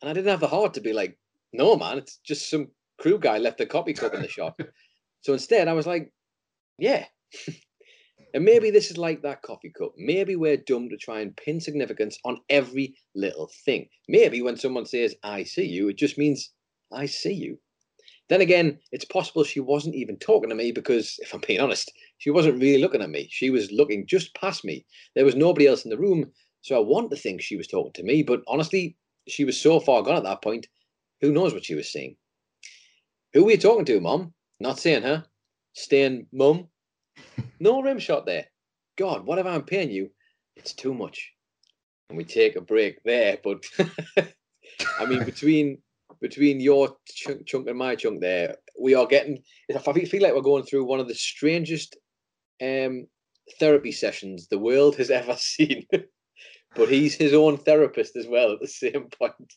[0.00, 1.18] And I didn't have the heart to be like,
[1.52, 2.68] no, man, it's just some
[2.98, 4.58] crew guy left the coffee cup in the shot.
[5.20, 6.12] so instead, I was like,
[6.78, 7.06] yeah,
[8.34, 9.92] and maybe this is like that coffee cup.
[9.96, 13.88] Maybe we're dumb to try and pin significance on every little thing.
[14.08, 16.50] Maybe when someone says, I see you, it just means,
[16.92, 17.58] I see you.
[18.28, 21.92] Then again, it's possible she wasn't even talking to me because, if I'm being honest,
[22.18, 23.28] she wasn't really looking at me.
[23.30, 24.86] She was looking just past me.
[25.14, 26.30] There was nobody else in the room,
[26.62, 28.96] so I want to think she was talking to me, but honestly,
[29.28, 30.68] she was so far gone at that point,
[31.20, 32.16] who knows what she was saying?
[33.34, 34.34] Who were you talking to, Mom?
[34.60, 35.24] Not seeing her.
[35.74, 36.68] Staying mum
[37.62, 38.46] No rim shot there.
[38.98, 40.10] God, whatever I'm paying you,
[40.56, 41.30] it's too much.
[42.08, 43.62] And we take a break there, but
[44.98, 45.78] I mean, between
[46.20, 49.44] between your chunk, chunk and my chunk, there we are getting.
[49.72, 51.96] I feel like we're going through one of the strangest
[52.60, 53.06] um,
[53.60, 55.86] therapy sessions the world has ever seen.
[56.74, 59.52] but he's his own therapist as well at the same point.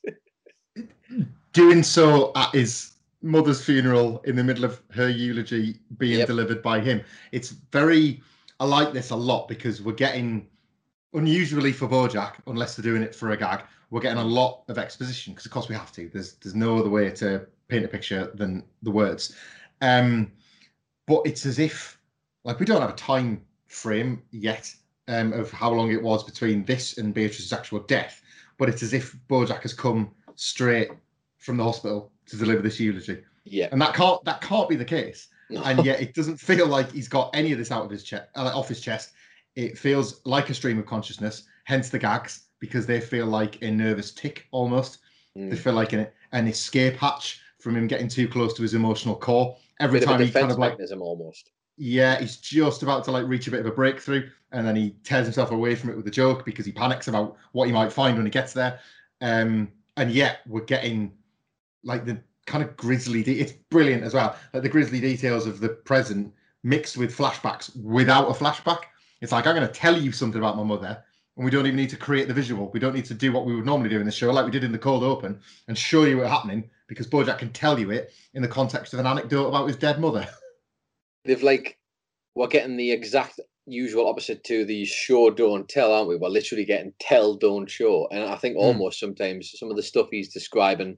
[1.54, 2.92] Doing so his
[3.26, 6.28] mother's funeral in the middle of her eulogy being yep.
[6.28, 7.04] delivered by him.
[7.32, 8.22] It's very.
[8.60, 10.48] I like this a lot because we're getting
[11.14, 14.78] unusually for Bojack, unless they're doing it for a gag, we're getting a lot of
[14.78, 16.10] exposition because of course we have to.
[16.14, 19.36] There's there's no other way to paint a picture than the words.
[19.82, 20.32] Um,
[21.08, 22.00] but it's as if
[22.44, 24.74] like we don't have a time frame yet
[25.08, 28.22] um, of how long it was between this and Beatrice's actual death,
[28.58, 30.92] but it's as if Bojack has come straight
[31.38, 33.24] from the hospital to deliver this eulogy.
[33.44, 35.28] Yeah, and that can't that can't be the case.
[35.50, 35.62] No.
[35.64, 38.30] And yet, it doesn't feel like he's got any of this out of his chest,
[38.36, 39.12] uh, off his chest.
[39.56, 41.44] It feels like a stream of consciousness.
[41.66, 45.00] Hence the gags, because they feel like a nervous tick almost.
[45.38, 45.50] Mm.
[45.50, 49.16] They feel like an, an escape hatch from him getting too close to his emotional
[49.16, 49.56] core.
[49.80, 51.52] Every time he kind of like almost.
[51.78, 54.96] Yeah, he's just about to like reach a bit of a breakthrough, and then he
[55.04, 57.92] tears himself away from it with a joke because he panics about what he might
[57.92, 58.80] find when he gets there.
[59.22, 61.12] Um, and yet we're getting
[61.86, 63.24] like the kind of grisly.
[63.24, 64.36] De- it's brilliant as well.
[64.54, 68.80] Like the grisly details of the present mixed with flashbacks without a flashback.
[69.22, 71.02] It's like I'm going to tell you something about my mother,
[71.38, 72.70] and we don't even need to create the visual.
[72.74, 74.52] We don't need to do what we would normally do in the show, like we
[74.52, 77.92] did in the cold open, and show you what's happening because Bojack can tell you
[77.92, 80.28] it in the context of an anecdote about his dead mother.
[81.26, 81.78] they've like
[82.36, 86.16] we're getting the exact usual opposite to the show don't tell, aren't we?
[86.16, 88.62] We're literally getting tell don't show, and I think hmm.
[88.62, 89.02] almost mm.
[89.02, 90.98] sometimes some of the stuff he's describing.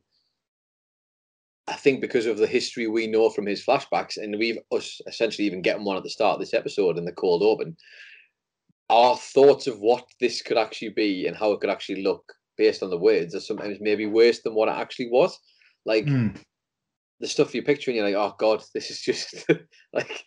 [1.67, 5.45] I think because of the history we know from his flashbacks, and we've us essentially
[5.45, 7.75] even getting one at the start of this episode in the cold open,
[8.89, 12.81] our thoughts of what this could actually be and how it could actually look based
[12.81, 15.37] on the words are sometimes maybe worse than what it actually was.
[15.85, 16.37] Like mm
[17.19, 19.45] the stuff you're picturing, you're like, oh god, this is just
[19.93, 20.25] like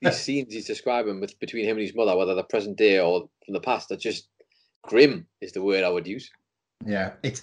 [0.00, 3.28] these scenes he's describing with between him and his mother, whether the present day or
[3.44, 4.28] from the past, are just
[4.82, 5.26] grim.
[5.40, 6.30] Is the word I would use.
[6.86, 7.42] Yeah, it's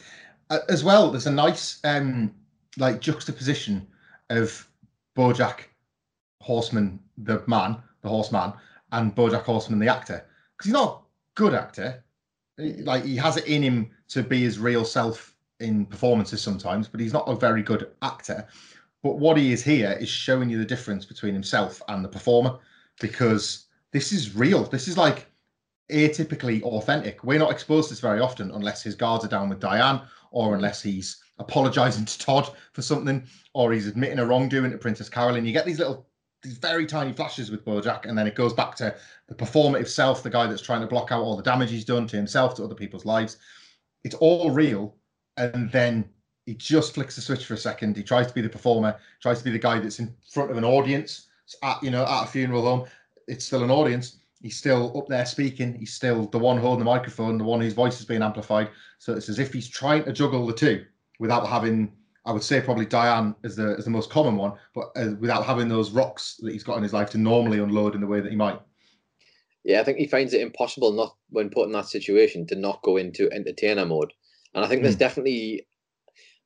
[0.50, 1.12] uh, as well.
[1.12, 2.34] There's a nice um
[2.78, 3.88] like juxtaposition
[4.30, 4.68] of
[5.18, 5.62] BoJack
[6.42, 8.54] Horseman, the man, the horseman,
[8.92, 11.04] and BoJack Horseman, the actor, because he's not a
[11.36, 12.04] good actor.
[12.58, 17.00] Like he has it in him to be his real self in performances sometimes, but
[17.00, 18.48] he's not a very good actor.
[19.04, 22.58] But what he is here is showing you the difference between himself and the performer
[23.00, 24.64] because this is real.
[24.64, 25.28] This is like
[25.92, 27.24] atypically authentic.
[27.24, 30.56] We're not exposed to this very often unless his guards are down with Diane or
[30.56, 33.24] unless he's apologizing to Todd for something
[33.54, 35.46] or he's admitting a wrongdoing to Princess Carolyn.
[35.46, 36.08] You get these little
[36.44, 38.96] these very tiny flashes with Bojack, and then it goes back to
[39.28, 42.08] the performative self, the guy that's trying to block out all the damage he's done
[42.08, 43.38] to himself, to other people's lives.
[44.04, 44.96] It's all real,
[45.38, 46.08] and then
[46.46, 47.98] he just flicks the switch for a second.
[47.98, 50.58] He tries to be the performer, tries to be the guy that's in front of
[50.58, 51.28] an audience
[51.64, 52.88] at you know at a funeral home.
[53.28, 54.18] It's still an audience.
[54.40, 55.74] He's still up there speaking.
[55.74, 58.70] He's still the one holding the microphone, the one whose voice is being amplified.
[59.00, 60.86] So it's as if he's trying to juggle the two
[61.20, 61.92] without having,
[62.26, 65.46] I would say, probably Diane as the as the most common one, but uh, without
[65.46, 68.22] having those rocks that he's got in his life to normally unload in the way
[68.22, 68.60] that he might.
[69.64, 72.82] Yeah, I think he finds it impossible not when put in that situation to not
[72.84, 74.14] go into entertainer mode.
[74.54, 75.00] And I think there's mm.
[75.00, 75.68] definitely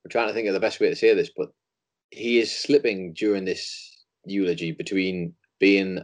[0.03, 1.49] I'm trying to think of the best way to say this, but
[2.09, 5.99] he is slipping during this eulogy between being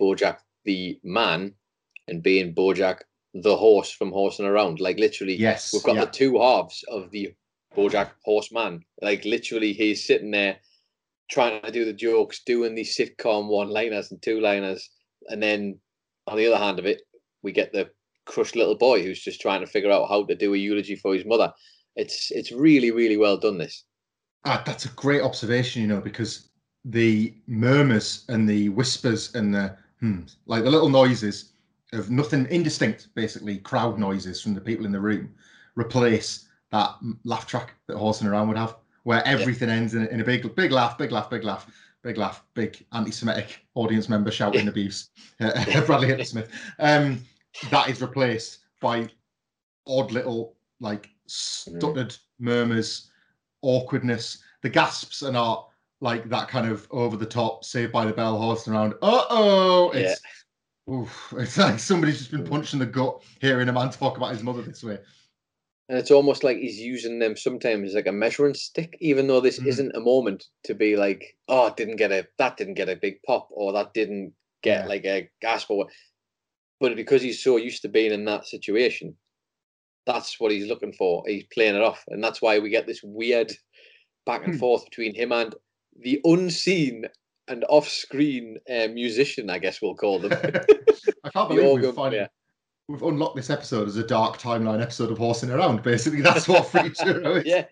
[0.00, 1.54] Bojack the man
[2.08, 3.00] and being Bojack
[3.34, 4.80] the horse from horsing around.
[4.80, 6.04] Like literally, yes, we've got yeah.
[6.04, 7.34] the two halves of the
[7.76, 8.84] Bojack horseman.
[9.00, 10.58] Like literally, he's sitting there
[11.30, 14.90] trying to do the jokes, doing these sitcom one-liners and two-liners,
[15.28, 15.78] and then
[16.26, 17.02] on the other hand of it,
[17.42, 17.90] we get the
[18.26, 21.14] crushed little boy who's just trying to figure out how to do a eulogy for
[21.14, 21.52] his mother.
[21.96, 23.58] It's it's really really well done.
[23.58, 23.84] This.
[24.44, 25.82] Ah, that's a great observation.
[25.82, 26.50] You know, because
[26.84, 31.52] the murmurs and the whispers and the hmm, like the little noises
[31.92, 35.34] of nothing indistinct, basically crowd noises from the people in the room,
[35.76, 39.76] replace that laugh track that horsing around would have, where everything yeah.
[39.76, 41.70] ends in, in, a big big laugh, big laugh, big laugh,
[42.02, 46.50] big laugh, big anti-Semitic audience member shouting abuse, Bradley Hitler Smith.
[46.78, 47.22] Um,
[47.70, 49.08] that is replaced by
[49.86, 53.10] odd little like stuttered murmurs,
[53.60, 54.42] awkwardness.
[54.62, 55.68] The gasps are not
[56.00, 58.94] like that kind of over the top, saved by the bell horsing around.
[59.02, 59.90] Uh oh!
[59.90, 60.20] It's,
[60.88, 60.94] yeah.
[60.94, 62.50] oof, it's like somebody's just been mm.
[62.50, 64.98] punched in the gut hearing a man talk about his mother this way.
[65.92, 69.42] And it's almost like he's using them sometimes as like a measuring stick, even though
[69.42, 69.66] this mm.
[69.66, 73.22] isn't a moment to be like, oh, didn't get a that didn't get a big
[73.26, 74.86] pop, or that didn't get Yeah.
[74.86, 75.88] like a gasp or what.
[76.80, 79.14] But because he's so used to being in that situation,
[80.06, 81.24] that's what he's looking for.
[81.26, 83.52] He's playing it off, and that's why we get this weird
[84.24, 84.60] back and Hmm.
[84.60, 85.54] forth between him and
[86.00, 87.04] the unseen
[87.48, 90.32] and off-screen uh, musician, I guess we'll call them.
[91.24, 92.28] I can't believe we've, finally.
[92.92, 95.82] We've unlocked this episode as a dark timeline episode of Horsing Around.
[95.82, 97.46] Basically, that's what Free Churro is.
[97.46, 97.64] yeah,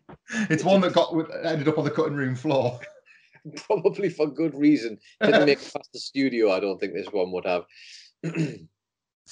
[0.49, 2.81] It's one that got ended up on the cutting room floor.
[3.67, 4.99] probably for good reason.
[5.21, 6.51] Didn't make it past the studio.
[6.51, 7.65] I don't think this one would have.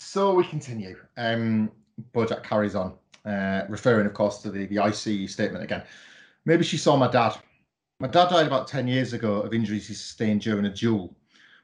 [0.01, 0.96] So we continue.
[1.16, 1.72] Um,
[2.14, 5.83] Bojack carries on, uh, referring, of course, to the, the ICU statement again.
[6.44, 7.37] Maybe she saw my dad.
[7.98, 11.16] My dad died about 10 years ago of injuries he sustained during a duel.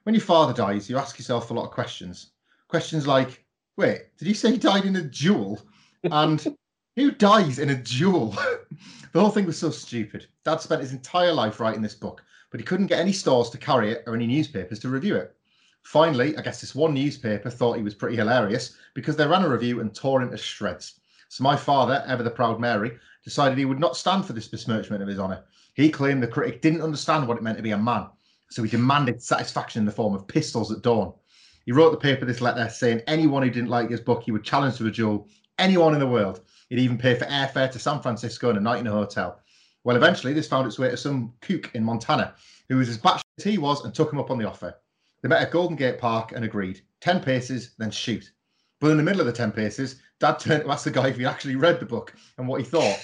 [0.03, 2.33] When your father dies, you ask yourself a lot of questions.
[2.67, 3.44] Questions like,
[3.77, 5.61] wait, did he say he died in a duel?
[6.05, 6.57] And
[6.97, 8.31] who dies in a duel?
[9.13, 10.27] the whole thing was so stupid.
[10.45, 13.59] Dad spent his entire life writing this book, but he couldn't get any stores to
[13.59, 15.35] carry it or any newspapers to review it.
[15.83, 19.49] Finally, I guess this one newspaper thought he was pretty hilarious because they ran a
[19.49, 21.01] review and tore him to shreds.
[21.29, 25.03] So my father, ever the proud Mary, decided he would not stand for this besmirchment
[25.03, 25.45] of his honour.
[25.75, 28.07] He claimed the critic didn't understand what it meant to be a man,
[28.51, 31.13] so he demanded satisfaction in the form of pistols at dawn.
[31.67, 34.45] He wrote the paper this letter saying anyone who didn't like his book he would
[34.45, 36.41] challenge to a duel, anyone in the world.
[36.69, 39.41] He'd even pay for airfare to San Francisco and a night in a hotel.
[39.85, 42.35] Well, eventually this found its way to some kook in Montana
[42.69, 44.75] who was as batshit as he was and took him up on the offer.
[45.23, 48.31] They met at Golden Gate Park and agreed 10 paces, then shoot.
[48.81, 51.17] But in the middle of the 10 paces, Dad turned to ask the guy if
[51.17, 52.99] he actually read the book and what he thought.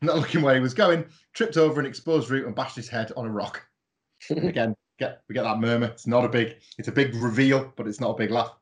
[0.00, 3.10] Not looking where he was going, tripped over an exposed root and bashed his head
[3.16, 3.64] on a rock.
[4.30, 5.86] Again, get we get that murmur.
[5.86, 8.54] It's not a big, it's a big reveal, but it's not a big laugh.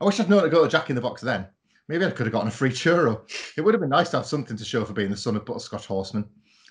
[0.00, 1.46] I wish I'd known to go to Jack in the Box then.
[1.88, 3.22] Maybe I could have gotten a free churro.
[3.56, 5.44] It would have been nice to have something to show for being the son of
[5.44, 6.24] Butterscotch Horseman.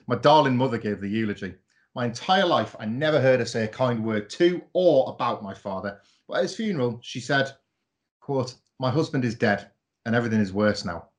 [0.08, 1.56] My darling mother gave the eulogy.
[1.94, 5.54] My entire life, I never heard her say a kind word to or about my
[5.54, 6.00] father.
[6.28, 7.52] But at his funeral, she said,
[8.22, 9.70] quote, My husband is dead
[10.06, 11.10] and everything is worse now.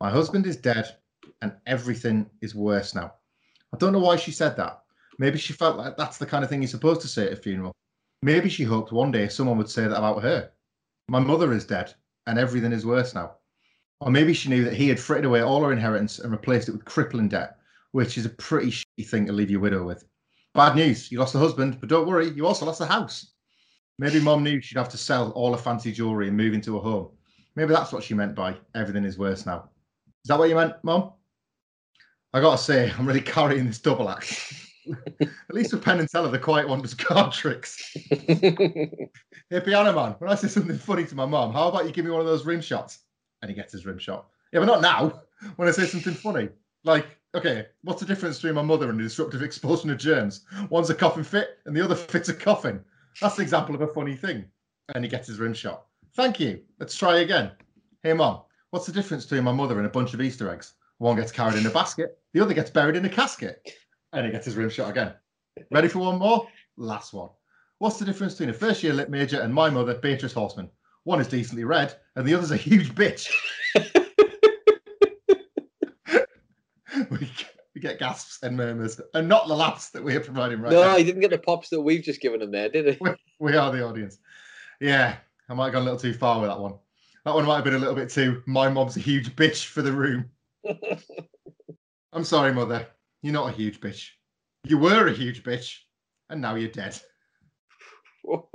[0.00, 0.96] My husband is dead
[1.40, 3.14] and everything is worse now.
[3.72, 4.81] I don't know why she said that.
[5.22, 7.36] Maybe she felt like that's the kind of thing you're supposed to say at a
[7.36, 7.70] funeral.
[8.22, 10.50] Maybe she hoped one day someone would say that about her.
[11.06, 11.94] My mother is dead
[12.26, 13.36] and everything is worse now.
[14.00, 16.72] Or maybe she knew that he had frittered away all her inheritance and replaced it
[16.72, 17.58] with crippling debt,
[17.92, 20.04] which is a pretty shitty thing to leave your widow with.
[20.56, 23.34] Bad news, you lost a husband, but don't worry, you also lost a house.
[24.00, 26.80] Maybe mom knew she'd have to sell all her fancy jewellery and move into a
[26.80, 27.10] home.
[27.54, 29.70] Maybe that's what she meant by everything is worse now.
[30.24, 31.12] Is that what you meant, mom?
[32.32, 34.70] I gotta say, I'm really carrying this double act.
[35.20, 37.96] At least with Penn and Teller, the quiet one does card tricks.
[39.50, 42.06] Hey, Piano Man, when I say something funny to my mom, how about you give
[42.06, 43.00] me one of those rim shots?
[43.42, 44.28] And he gets his rim shot.
[44.50, 45.20] Yeah, but not now.
[45.56, 46.48] When I say something funny.
[46.84, 50.46] Like, okay, what's the difference between my mother and a disruptive expulsion of germs?
[50.70, 52.82] One's a coffin fit and the other fits a coffin.
[53.20, 54.46] That's an example of a funny thing.
[54.94, 55.84] And he gets his rim shot.
[56.14, 56.62] Thank you.
[56.78, 57.50] Let's try again.
[58.02, 58.40] Hey, mom,
[58.70, 60.72] what's the difference between my mother and a bunch of Easter eggs?
[60.96, 63.70] One gets carried in a basket, the other gets buried in a casket.
[64.12, 65.14] And he gets his rim shot again.
[65.70, 66.46] Ready for one more?
[66.76, 67.30] Last one.
[67.78, 70.70] What's the difference between a first year lit major and my mother, Beatrice Horseman?
[71.04, 73.28] One is decently read, and the other's a huge bitch.
[77.10, 80.60] we, get, we get gasps and murmurs, and not the laughs that we are providing
[80.60, 80.96] right no, now.
[80.96, 83.06] he didn't get the pops that we've just given him there, did he?
[83.40, 84.18] We are the audience.
[84.80, 85.16] Yeah,
[85.48, 86.74] I might have gone a little too far with that one.
[87.24, 88.42] That one might have been a little bit too.
[88.46, 90.30] My mom's a huge bitch for the room.
[92.12, 92.86] I'm sorry, mother.
[93.22, 94.08] You're not a huge bitch.
[94.64, 95.76] You were a huge bitch,
[96.28, 97.00] and now you're dead.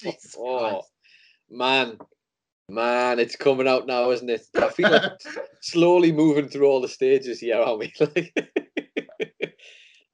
[0.00, 0.90] Jesus oh, Christ.
[1.50, 1.98] man,
[2.68, 4.46] man, it's coming out now, isn't it?
[4.56, 5.12] I feel like
[5.60, 7.92] slowly moving through all the stages here, aren't we?
[8.00, 8.50] Like,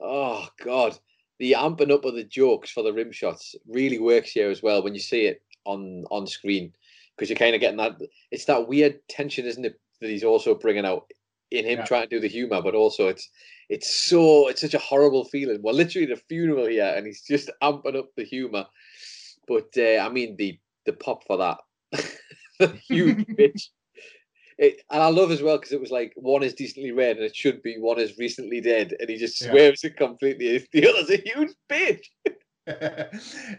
[0.00, 0.98] oh God,
[1.38, 4.82] the amping up of the jokes for the rim shots really works here as well
[4.82, 6.72] when you see it on on screen
[7.16, 8.00] because you're kind of getting that.
[8.30, 11.10] It's that weird tension, isn't it, that he's also bringing out
[11.50, 11.84] in him Yeah.
[11.84, 13.28] trying to do the humor, but also it's
[13.68, 15.60] it's so it's such a horrible feeling.
[15.62, 18.66] Well, literally the funeral here, and he's just amping up the humor.
[19.48, 21.58] But uh, I mean the the pop for that,
[22.88, 23.68] huge bitch.
[24.58, 27.26] It, and I love as well because it was like one is decently read and
[27.26, 29.50] it should be one is recently dead, and he just Yeah.
[29.50, 30.66] swerves it completely.
[30.72, 32.04] The other's a huge bitch.
[32.66, 33.08] I,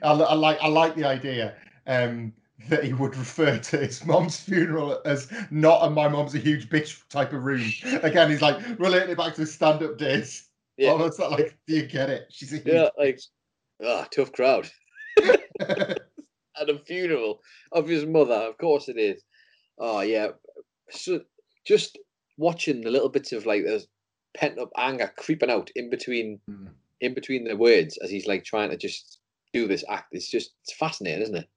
[0.01, 1.55] I like I like the idea
[1.85, 2.33] um,
[2.69, 6.69] that he would refer to his mom's funeral as not a my mom's a huge
[6.69, 7.71] bitch type of room.
[8.01, 10.49] Again, he's like relating it back to his stand-up days.
[10.77, 12.27] Yeah, Almost like, do you get it?
[12.29, 13.19] She's a huge yeah, like
[13.83, 14.69] ah, tough crowd.
[15.59, 17.41] At a funeral
[17.71, 19.23] of his mother, of course it is.
[19.79, 20.29] Oh yeah,
[20.89, 21.21] so
[21.65, 21.97] just
[22.37, 23.87] watching the little bits of like there's
[24.35, 26.69] pent up anger creeping out in between Mm.
[27.01, 29.19] in between the words as he's like trying to just
[29.53, 30.07] do this act.
[30.11, 31.47] It's just it's fascinating, isn't it?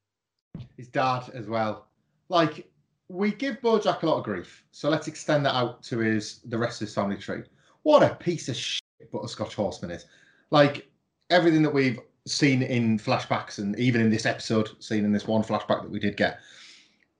[0.77, 1.89] His dad as well.
[2.29, 2.71] Like
[3.09, 6.59] we give Bojack a lot of grief, so let's extend that out to his the
[6.59, 7.43] rest of his family tree.
[7.83, 8.83] What a piece of shit
[9.13, 10.07] Butterscotch Horseman is.
[10.51, 10.89] Like
[11.31, 15.43] everything that we've seen in flashbacks and even in this episode, seen in this one
[15.43, 16.41] flashback that we did get,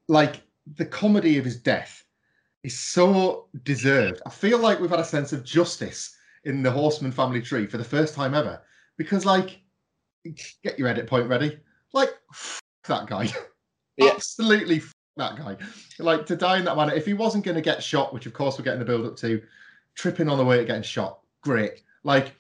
[0.09, 0.43] like
[0.77, 2.05] the comedy of his death
[2.63, 4.21] is so deserved.
[4.27, 7.79] I feel like we've had a sense of justice in the Horseman family tree for
[7.79, 8.63] the first time ever.
[8.97, 9.61] Because like
[10.63, 11.59] get your edit point ready.
[11.93, 12.11] Like
[12.89, 13.29] that guy.
[13.97, 14.13] Yeah.
[14.15, 15.59] Absolutely f- that guy.
[15.99, 16.95] Like to die in that manner.
[16.95, 19.17] If he wasn't going to get shot, which of course we're getting the build up
[19.17, 19.43] to,
[19.95, 21.83] tripping on the way to getting shot, great.
[22.03, 22.33] Like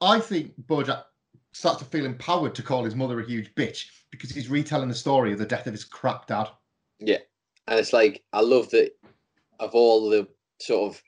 [0.00, 1.04] I think Bojack
[1.52, 4.94] starts to feel empowered to call his mother a huge bitch because he's retelling the
[4.94, 6.48] story of the death of his crap dad.
[6.98, 7.18] Yeah,
[7.68, 8.90] and it's like I love that
[9.60, 10.26] of all the
[10.60, 11.02] sort of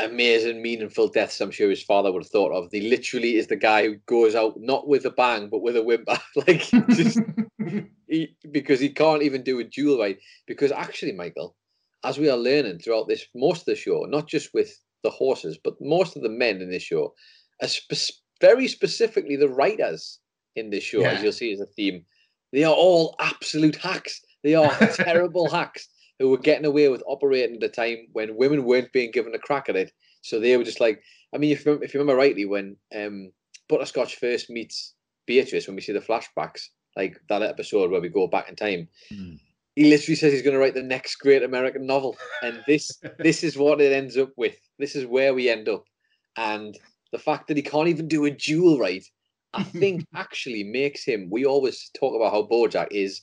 [0.00, 2.70] amazing, meaningful deaths I'm sure his father would have thought of.
[2.70, 5.82] He literally is the guy who goes out not with a bang but with a
[5.82, 7.20] whimper, like just
[8.08, 10.18] he, because he can't even do a duel right.
[10.46, 11.56] Because actually, Michael,
[12.04, 14.72] as we are learning throughout this most of the show, not just with
[15.02, 17.14] the horses, but most of the men in this show,
[17.62, 20.20] are spe- very specifically the writers
[20.56, 22.04] in this show, as you'll see as a theme,
[22.52, 24.20] they are all absolute hacks.
[24.42, 25.88] They are terrible hacks
[26.18, 29.38] who were getting away with operating at a time when women weren't being given a
[29.38, 29.92] crack at it.
[30.22, 31.02] So they were just like,
[31.34, 33.32] I mean, if you, if you remember rightly, when um,
[33.68, 34.94] Butterscotch first meets
[35.26, 38.88] Beatrice, when we see the flashbacks, like that episode where we go back in time,
[39.10, 39.34] Hmm.
[39.76, 43.44] he literally says he's going to write the next great American novel, and this this
[43.44, 44.56] is what it ends up with.
[44.78, 45.84] This is where we end up,
[46.36, 46.76] and
[47.12, 49.04] the fact that he can't even do a duel right,
[49.54, 51.28] I think actually makes him.
[51.30, 53.20] We always talk about how BoJack is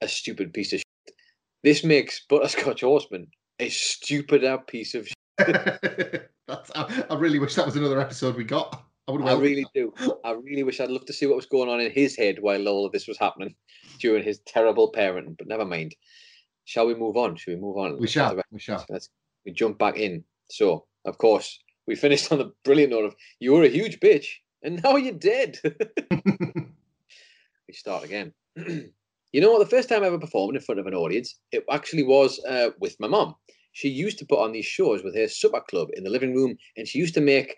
[0.00, 0.86] a stupid piece of shit.
[1.62, 3.26] This makes Butterscotch Horseman
[3.58, 5.06] a stupider piece of
[5.40, 6.30] shit.
[6.46, 8.84] That's, I, I really wish that was another episode we got.
[9.06, 9.70] I would I really oh.
[9.74, 10.18] do.
[10.24, 12.68] I really wish I'd love to see what was going on in his head while
[12.68, 13.54] all of this was happening
[13.98, 15.36] during his terrible parenting.
[15.36, 15.94] But never mind.
[16.64, 17.36] Shall we move on?
[17.36, 17.98] Shall we move on?
[17.98, 18.40] We shall.
[18.50, 18.84] We shall.
[18.88, 19.10] Let's
[19.44, 20.24] we jump back in.
[20.50, 24.26] So, of course, we finished on the brilliant note of you were a huge bitch
[24.62, 25.58] and now you're dead.
[26.10, 28.32] we start again.
[29.32, 29.60] you know what?
[29.60, 32.70] The first time I ever performed in front of an audience, it actually was uh,
[32.80, 33.34] with my mum.
[33.72, 36.56] She used to put on these shows with her supper club in the living room,
[36.76, 37.56] and she used to make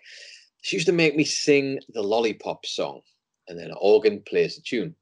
[0.61, 3.01] she used to make me sing the lollipop song,
[3.47, 4.95] and then an organ plays the tune.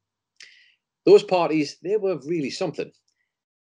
[1.06, 2.92] Those parties, they were really something.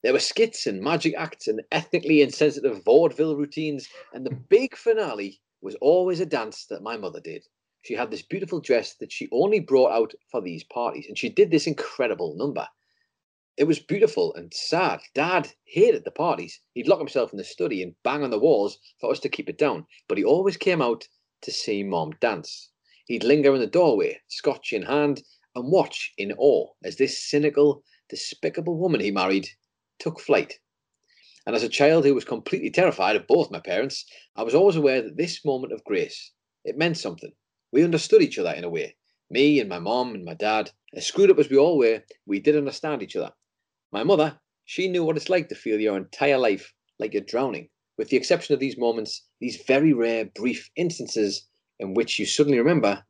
[0.04, 5.39] There were skits and magic acts and ethnically insensitive vaudeville routines, and the big finale
[5.62, 7.45] was always a dance that my mother did.
[7.84, 11.30] She had this beautiful dress that she only brought out for these parties, and she
[11.30, 12.68] did this incredible number.
[13.58, 14.99] It was beautiful and sad.
[15.16, 16.60] Dad hated the parties.
[16.74, 19.49] He'd lock himself in the study and bang on the walls for us to keep
[19.49, 21.08] it down, but he always came out
[21.41, 22.70] to see Mom dance.
[23.08, 25.24] He'd linger in the doorway, scotch in hand,
[25.55, 29.49] and watch in awe as this cynical, despicable woman he married
[29.97, 30.60] took flight.
[31.47, 34.05] And as a child who was completely terrified of both my parents,
[34.36, 36.32] I was always aware that this moment of grace,
[36.64, 37.34] it meant something.
[37.72, 38.97] We understood each other in a way.
[39.32, 42.39] Me and my mom and my dad, as screwed up as we all were, we
[42.39, 43.34] did understand each other.
[43.91, 47.69] My mother, she knew what it's like to feel your entire life like you're drowning,
[47.97, 51.47] with the exception of these moments, these very rare, brief instances
[51.79, 53.03] in which you suddenly remember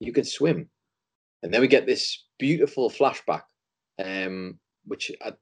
[0.00, 0.68] you can swim.
[1.42, 3.42] And then we get this beautiful flashback,
[4.02, 5.32] um, which I,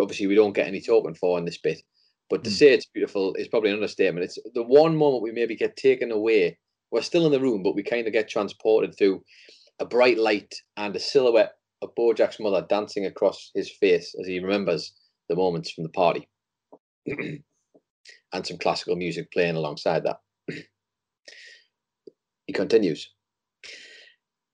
[0.00, 1.80] obviously we don't get any talking for in this bit.
[2.28, 2.54] But to Mm.
[2.54, 4.24] say it's beautiful is probably an understatement.
[4.24, 6.58] It's the one moment we maybe get taken away.
[6.90, 9.22] We're still in the room, but we kind of get transported through
[9.78, 11.52] a bright light and a silhouette
[11.86, 14.92] of Bojack's mother dancing across his face as he remembers
[15.28, 16.28] the moments from the party.
[17.06, 20.18] and some classical music playing alongside that.
[22.46, 23.10] he continues.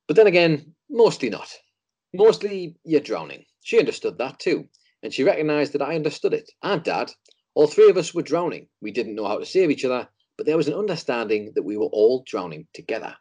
[0.07, 1.49] But then again, mostly not.
[2.14, 3.45] Mostly you're drowning.
[3.62, 4.68] She understood that too,
[5.03, 6.51] and she recognized that I understood it.
[6.62, 7.12] And Dad,
[7.55, 8.68] all three of us were drowning.
[8.80, 11.76] We didn't know how to save each other, but there was an understanding that we
[11.76, 13.14] were all drowning together.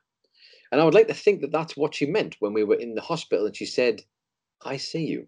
[0.72, 2.96] And I would like to think that that's what she meant when we were in
[2.96, 4.02] the hospital and she said,
[4.64, 5.28] I see you.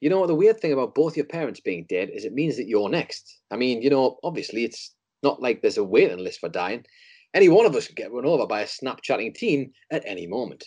[0.00, 0.26] You know, what?
[0.26, 3.40] the weird thing about both your parents being dead is it means that you're next.
[3.50, 6.84] I mean, you know, obviously it's not like there's a waiting list for dying.
[7.32, 10.64] Any one of us could get run over by a Snapchatting teen at any moment.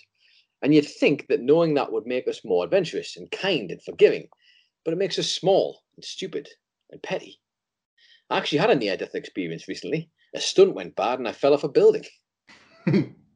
[0.63, 4.27] And you'd think that knowing that would make us more adventurous and kind and forgiving,
[4.83, 6.49] but it makes us small and stupid
[6.89, 7.39] and petty.
[8.29, 10.09] I actually had a near death experience recently.
[10.33, 12.05] A stunt went bad and I fell off a building.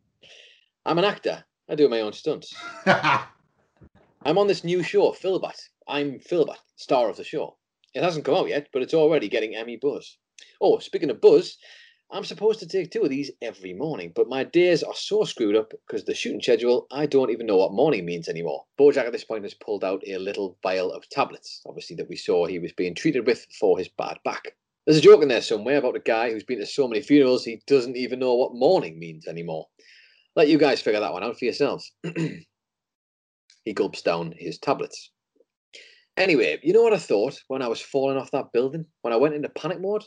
[0.84, 2.56] I'm an actor, I do my own stunts.
[2.86, 3.28] I'm
[4.26, 5.70] on this new show, Philbert.
[5.88, 7.58] I'm Philbert, star of the show.
[7.94, 10.18] It hasn't come out yet, but it's already getting Emmy buzz.
[10.60, 11.60] Oh, speaking of buzz,
[12.10, 15.56] I'm supposed to take two of these every morning, but my days are so screwed
[15.56, 18.66] up because the shooting schedule, I don't even know what morning means anymore.
[18.80, 22.16] Bojack at this point has pulled out a little vial of tablets, obviously, that we
[22.16, 24.56] saw he was being treated with for his bad back.
[24.88, 27.46] There's a joke in there somewhere about a guy who's been to so many funerals
[27.46, 29.68] he doesn't even know what morning means anymore.
[30.36, 31.92] Let you guys figure that one out for yourselves.
[33.66, 35.12] he gulps down his tablets.
[36.18, 38.86] Anyway, you know what I thought when I was falling off that building?
[39.02, 40.04] When I went into panic mode?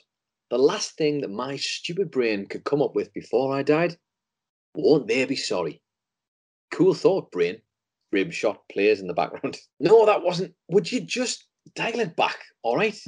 [0.50, 3.96] The last thing that my stupid brain could come up with before I died?
[4.74, 5.82] Won't they be sorry?
[6.70, 7.60] Cool thought, brain.
[8.12, 9.58] Rib shot plays in the background.
[9.80, 10.54] No, that wasn't.
[10.68, 12.98] Would you just dial it back, all right?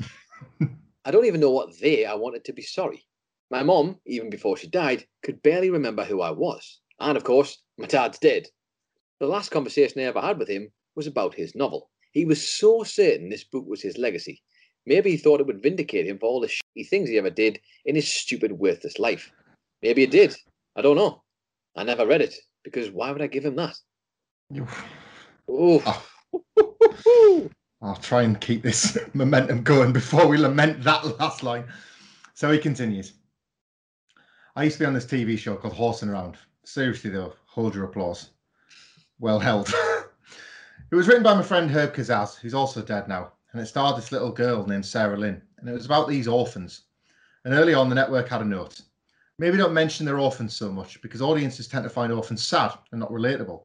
[1.05, 3.07] I don't even know what they I wanted to be sorry.
[3.51, 6.81] My mom, even before she died, could barely remember who I was.
[6.99, 8.49] And of course, my dad's dead.
[9.20, 11.90] The last conversation I ever had with him was about his novel.
[12.12, 14.42] He was so certain this book was his legacy.
[14.86, 17.61] Maybe he thought it would vindicate him for all the shitty things he ever did
[17.84, 19.30] in his stupid, worthless life.
[19.82, 20.34] Maybe it did.
[20.76, 21.22] I don't know.
[21.76, 23.76] I never read it because why would I give him that?
[25.49, 26.03] Oh.
[27.82, 31.66] I'll try and keep this momentum going before we lament that last line.
[32.34, 33.12] So he continues.
[34.55, 36.36] I used to be on this TV show called Horsing Around.
[36.67, 38.31] Seriously, though, hold your applause.
[39.21, 39.69] Well held.
[40.91, 43.97] it was written by my friend Herb Kazaz, who's also dead now, and it starred
[43.97, 45.41] this little girl named Sarah Lynn.
[45.59, 46.83] And it was about these orphans.
[47.45, 48.81] And early on, the network had a note.
[49.39, 52.99] Maybe don't mention their orphans so much because audiences tend to find orphans sad and
[52.99, 53.62] not relatable.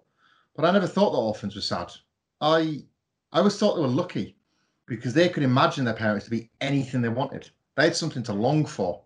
[0.56, 1.92] But I never thought that orphans were sad.
[2.40, 2.84] I
[3.32, 4.38] I always thought they were lucky
[4.86, 7.50] because they could imagine their parents to be anything they wanted.
[7.76, 9.04] They had something to long for.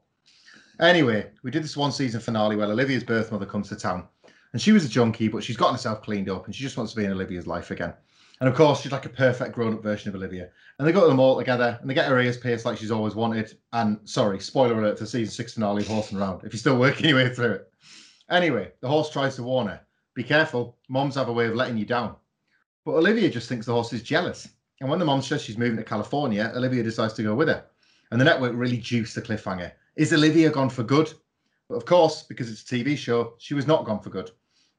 [0.79, 4.07] Anyway, we did this one season finale where Olivia's birth mother comes to town.
[4.53, 6.93] And she was a junkie, but she's gotten herself cleaned up and she just wants
[6.93, 7.93] to be in Olivia's life again.
[8.39, 10.49] And of course, she's like a perfect grown up version of Olivia.
[10.77, 13.15] And they got them all together and they get her ears pierced like she's always
[13.15, 13.57] wanted.
[13.73, 17.07] And sorry, spoiler alert for season six finale of Horsing Around, if you're still working
[17.07, 17.71] your way through it.
[18.29, 19.81] Anyway, the horse tries to warn her
[20.15, 22.15] be careful, moms have a way of letting you down.
[22.85, 24.47] But Olivia just thinks the horse is jealous.
[24.79, 27.65] And when the mom says she's moving to California, Olivia decides to go with her.
[28.11, 29.73] And the network really juiced the cliffhanger.
[29.95, 31.13] Is Olivia gone for good?
[31.69, 34.31] But of course, because it's a TV show, she was not gone for good.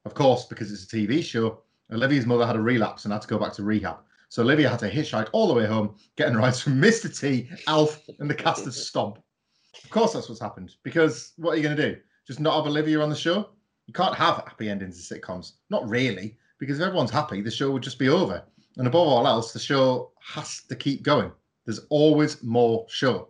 [0.05, 1.61] Of course, because it's a TV show,
[1.91, 3.97] Olivia's mother had a relapse and had to go back to rehab.
[4.29, 7.17] So Olivia had to hitchhike all the way home, getting rides from Mr.
[7.17, 9.19] T, Alf, and the cast of Stomp.
[9.83, 10.75] Of course, that's what's happened.
[10.83, 11.99] Because what are you going to do?
[12.25, 13.49] Just not have Olivia on the show?
[13.85, 15.53] You can't have happy endings in sitcoms.
[15.69, 18.43] Not really because if everyone's happy, the show would just be over.
[18.77, 21.31] And above all else, the show has to keep going.
[21.65, 23.29] There's always more show.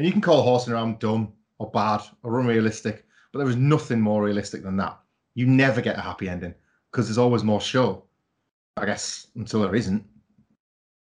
[0.00, 4.00] And you can call Horsing Around dumb or bad or unrealistic, but there is nothing
[4.00, 4.98] more realistic than that.
[5.34, 6.54] You never get a happy ending
[6.90, 8.04] because there's always more show.
[8.78, 10.02] I guess until there isn't.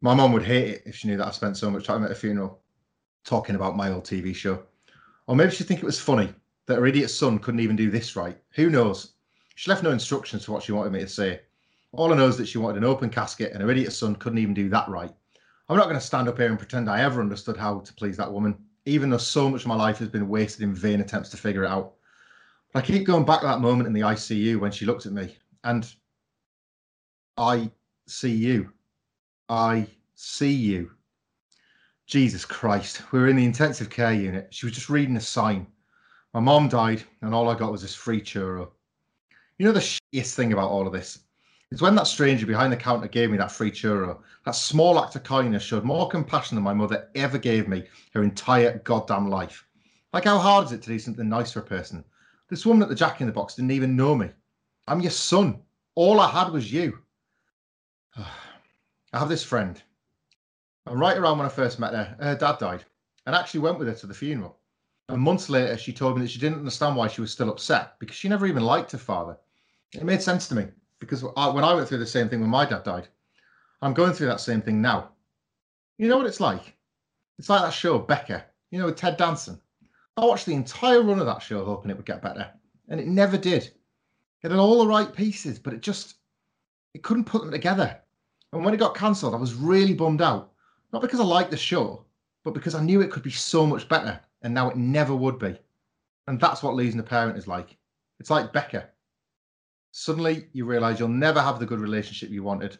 [0.02, 2.10] My mom would hate it if she knew that I spent so much time at
[2.10, 2.60] a funeral
[3.24, 4.64] talking about my old TV show.
[5.28, 6.34] Or maybe she'd think it was funny
[6.66, 8.40] that her idiot son couldn't even do this right.
[8.56, 9.12] Who knows?
[9.54, 11.42] She left no instructions for what she wanted me to say.
[11.92, 14.40] All I know is that she wanted an open casket, and her idiot son couldn't
[14.40, 15.14] even do that right.
[15.70, 18.18] I'm not going to stand up here and pretend I ever understood how to please
[18.18, 18.58] that woman,
[18.88, 21.64] even though so much of my life has been wasted in vain attempts to figure
[21.64, 21.96] it out.
[22.72, 25.12] But I keep going back to that moment in the ICU when she looked at
[25.12, 25.92] me, and
[27.38, 27.70] I
[28.08, 28.72] see you.
[29.50, 30.92] I see you.
[32.06, 33.02] Jesus Christ.
[33.12, 34.48] We were in the intensive care unit.
[34.52, 35.68] She was just reading a sign.
[36.34, 38.70] My mom died, and all I got was this free churro.
[39.58, 41.20] You know the shittiest thing about all of this?
[41.70, 44.20] It's when that stranger behind the counter gave me that free churro.
[44.46, 48.24] That small act of kindness showed more compassion than my mother ever gave me her
[48.24, 49.68] entire goddamn life.
[50.14, 52.06] Like, how hard is it to do something nice for a person?
[52.48, 54.30] This woman at the Jack in the Box didn't even know me.
[54.88, 55.62] I'm your son.
[55.96, 57.00] All I had was you.
[58.18, 59.82] I have this friend.
[60.86, 62.86] And right around when I first met her, her dad died
[63.26, 64.58] and actually went with her to the funeral.
[65.10, 68.00] And months later, she told me that she didn't understand why she was still upset
[68.00, 69.38] because she never even liked her father.
[69.94, 70.68] It made sense to me
[71.00, 73.08] because I, when I went through the same thing when my dad died,
[73.82, 75.10] I'm going through that same thing now.
[75.98, 76.76] You know what it's like?
[77.40, 79.60] It's like that show, Becker, you know, with Ted Danson.
[80.16, 82.50] I watched the entire run of that show hoping it would get better,
[82.90, 83.64] and it never did.
[84.44, 86.16] It had all the right pieces, but it just
[86.94, 88.00] it couldn't put them together.
[88.54, 90.52] And when it got cancelled, I was really bummed out.
[90.94, 92.06] Not because I liked the show,
[92.44, 95.38] but because I knew it could be so much better, and now it never would
[95.38, 95.56] be.
[96.28, 97.78] And that's what losing a parent is like.
[98.20, 98.90] It's like Becker.
[100.00, 102.78] Suddenly, you realize you'll never have the good relationship you wanted.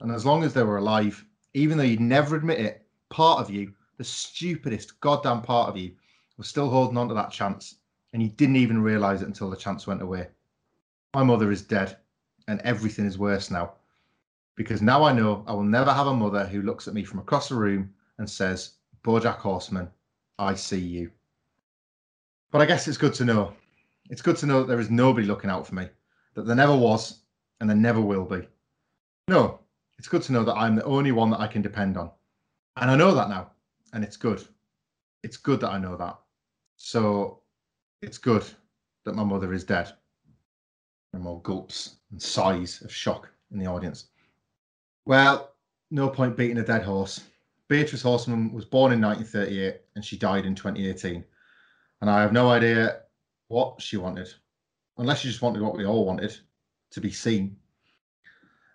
[0.00, 3.50] And as long as they were alive, even though you'd never admit it, part of
[3.50, 5.92] you, the stupidest goddamn part of you,
[6.38, 7.74] was still holding on to that chance.
[8.14, 10.28] And you didn't even realize it until the chance went away.
[11.14, 11.98] My mother is dead,
[12.48, 13.74] and everything is worse now.
[14.56, 17.18] Because now I know I will never have a mother who looks at me from
[17.18, 19.90] across the room and says, Bojack Horseman,
[20.38, 21.10] I see you.
[22.50, 23.52] But I guess it's good to know.
[24.08, 25.90] It's good to know that there is nobody looking out for me,
[26.34, 27.20] that there never was,
[27.60, 28.46] and there never will be.
[29.28, 29.60] No,
[29.98, 32.10] it's good to know that I'm the only one that I can depend on.
[32.76, 33.50] And I know that now,
[33.92, 34.46] and it's good.
[35.22, 36.18] It's good that I know that.
[36.76, 37.40] So
[38.02, 38.44] it's good
[39.04, 39.92] that my mother is dead.
[41.12, 44.06] And more gulps and sighs of shock in the audience.
[45.06, 45.54] Well,
[45.90, 47.22] no point beating a dead horse.
[47.68, 51.24] Beatrice Horseman was born in 1938 and she died in 2018.
[52.00, 53.02] And I have no idea
[53.48, 54.28] what she wanted,
[54.98, 56.36] unless you just wanted what we all wanted
[56.90, 57.56] to be seen.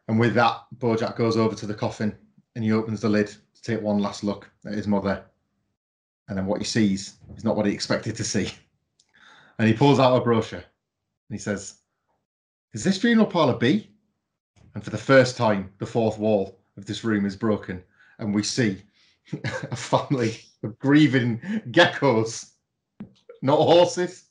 [0.07, 2.15] And with that, Bojack goes over to the coffin
[2.55, 5.23] and he opens the lid to take one last look at his mother.
[6.27, 8.51] And then what he sees is not what he expected to see.
[9.57, 11.79] And he pulls out a brochure and he says,
[12.71, 13.89] Is this funeral parlour B?
[14.73, 17.83] And for the first time, the fourth wall of this room is broken,
[18.19, 18.81] and we see
[19.43, 21.39] a family of grieving
[21.71, 22.51] geckos,
[23.41, 24.28] not horses,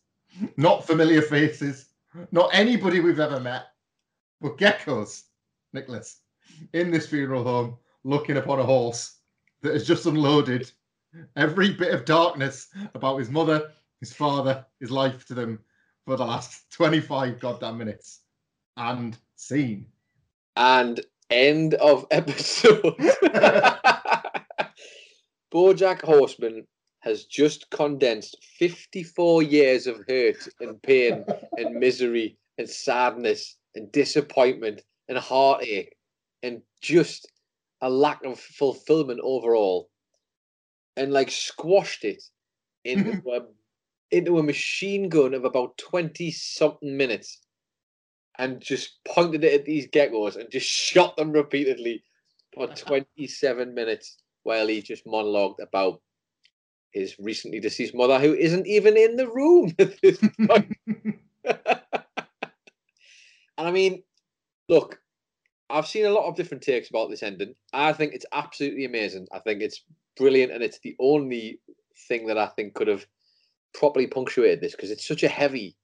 [0.57, 1.91] not familiar faces,
[2.33, 3.67] not anybody we've ever met,
[4.41, 5.25] but geckos,
[5.73, 6.21] Nicholas,
[6.73, 9.19] in this funeral home, looking upon a horse
[9.63, 10.71] that has just unloaded
[11.37, 13.71] every bit of darkness about his mother,
[14.01, 15.59] his father, his life to them
[16.07, 18.21] for the last 25 goddamn minutes.
[18.77, 19.87] And scene.
[20.57, 21.01] And
[21.31, 22.95] end of episode.
[25.53, 26.67] Bojack Horseman
[27.01, 31.25] has just condensed 54 years of hurt and pain
[31.57, 35.95] and misery and sadness and disappointment and heartache
[36.43, 37.31] and just
[37.81, 39.89] a lack of fulfillment overall
[40.97, 42.23] and like squashed it
[42.85, 43.41] into a
[44.11, 47.41] into a machine gun of about 20 something minutes
[48.39, 52.03] and just pointed it at these geckos and just shot them repeatedly
[52.55, 56.01] for 27 minutes while he just monologued about
[56.93, 60.77] his recently deceased mother, who isn't even in the room at this point.
[61.45, 61.59] and
[63.57, 64.03] I mean,
[64.69, 65.01] look,
[65.71, 67.55] I've seen a lot of different takes about this ending.
[67.73, 69.27] I think it's absolutely amazing.
[69.33, 69.85] I think it's
[70.17, 71.61] brilliant, and it's the only
[72.09, 73.07] thing that I think could have
[73.75, 75.77] properly punctuated this because it's such a heavy.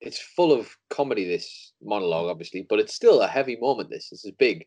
[0.00, 1.26] It's full of comedy.
[1.26, 3.90] This monologue, obviously, but it's still a heavy moment.
[3.90, 4.66] This this is big.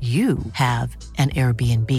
[0.00, 1.90] you have an Airbnb.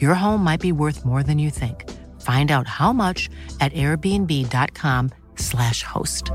[0.00, 1.90] Your home might be worth more than you think.
[2.20, 3.28] Find out how much
[3.60, 6.30] at airbnb.com/slash host.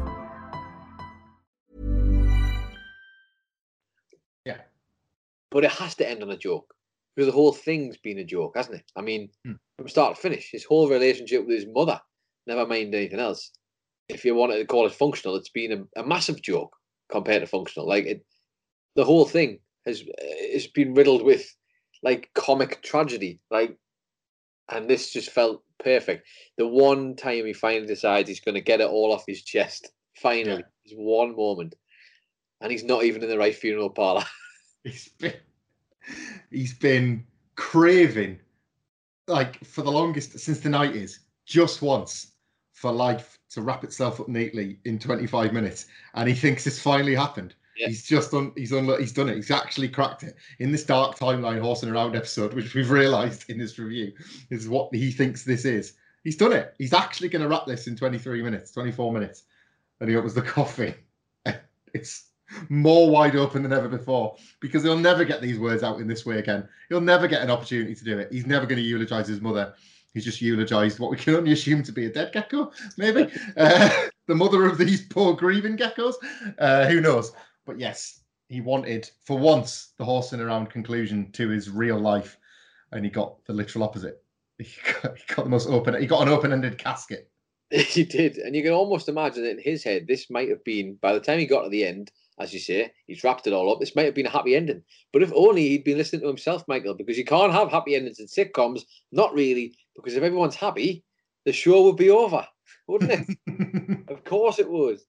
[4.46, 4.58] Yeah.
[5.52, 6.74] But it has to end on a joke
[7.16, 8.86] because the whole thing's been a joke, hasn't it?
[8.96, 9.54] I mean, Hmm.
[9.78, 12.00] from start to finish, his whole relationship with his mother,
[12.48, 13.52] never mind anything else.
[14.10, 16.76] If you wanted to call it functional, it's been a, a massive joke
[17.12, 17.88] compared to functional.
[17.88, 18.26] Like it,
[18.96, 19.60] the whole thing
[19.90, 20.04] has
[20.54, 21.46] has been riddled with
[22.02, 23.40] like comic tragedy.
[23.52, 23.78] Like,
[24.70, 26.28] and this just felt perfect.
[26.58, 29.90] The one time he finally decides he's going to get it all off his chest,
[30.16, 31.76] finally, is one moment,
[32.62, 34.24] and he's not even in the right funeral parlor.
[34.86, 35.34] He's been,
[36.52, 37.26] he's been
[37.58, 38.40] craving,
[39.28, 42.32] like for the longest since the nineties, just once
[42.72, 47.14] for life to wrap itself up neatly in 25 minutes, and he thinks it's finally
[47.14, 47.56] happened.
[47.80, 47.88] Yeah.
[47.88, 48.52] He's just done.
[48.58, 48.88] He's done.
[49.00, 49.36] He's done it.
[49.36, 53.58] He's actually cracked it in this dark timeline horsing around episode, which we've realised in
[53.58, 54.12] this review
[54.50, 55.94] is what he thinks this is.
[56.24, 56.76] He's done it.
[56.78, 59.44] He's actually going to wrap this in 23 minutes, 24 minutes.
[60.02, 60.94] And he opens the coffee.
[61.92, 62.28] It's
[62.70, 66.24] more wide open than ever before because he'll never get these words out in this
[66.24, 66.68] way again.
[66.90, 68.32] He'll never get an opportunity to do it.
[68.32, 69.74] He's never going to eulogize his mother.
[70.14, 73.90] He's just eulogized what we can only assume to be a dead gecko, maybe uh,
[74.28, 76.16] the mother of these poor grieving geckos.
[76.58, 77.32] Uh, who knows?
[77.66, 82.38] But yes, he wanted for once the horsing around conclusion to his real life,
[82.92, 84.24] and he got the literal opposite.
[84.60, 84.68] He
[85.02, 86.00] got, he got the most open.
[86.02, 87.32] He got an open-ended casket.
[87.72, 90.96] He did, and you can almost imagine that in his head, this might have been
[90.96, 93.72] by the time he got to the end, as you say, he's wrapped it all
[93.72, 93.80] up.
[93.80, 94.82] This might have been a happy ending,
[95.14, 98.20] but if only he'd been listening to himself, Michael, because you can't have happy endings
[98.20, 98.82] in sitcoms.
[99.12, 101.04] Not really, because if everyone's happy,
[101.46, 102.46] the show would be over,
[102.88, 103.12] wouldn't
[103.48, 104.08] it?
[104.10, 105.00] of course it would.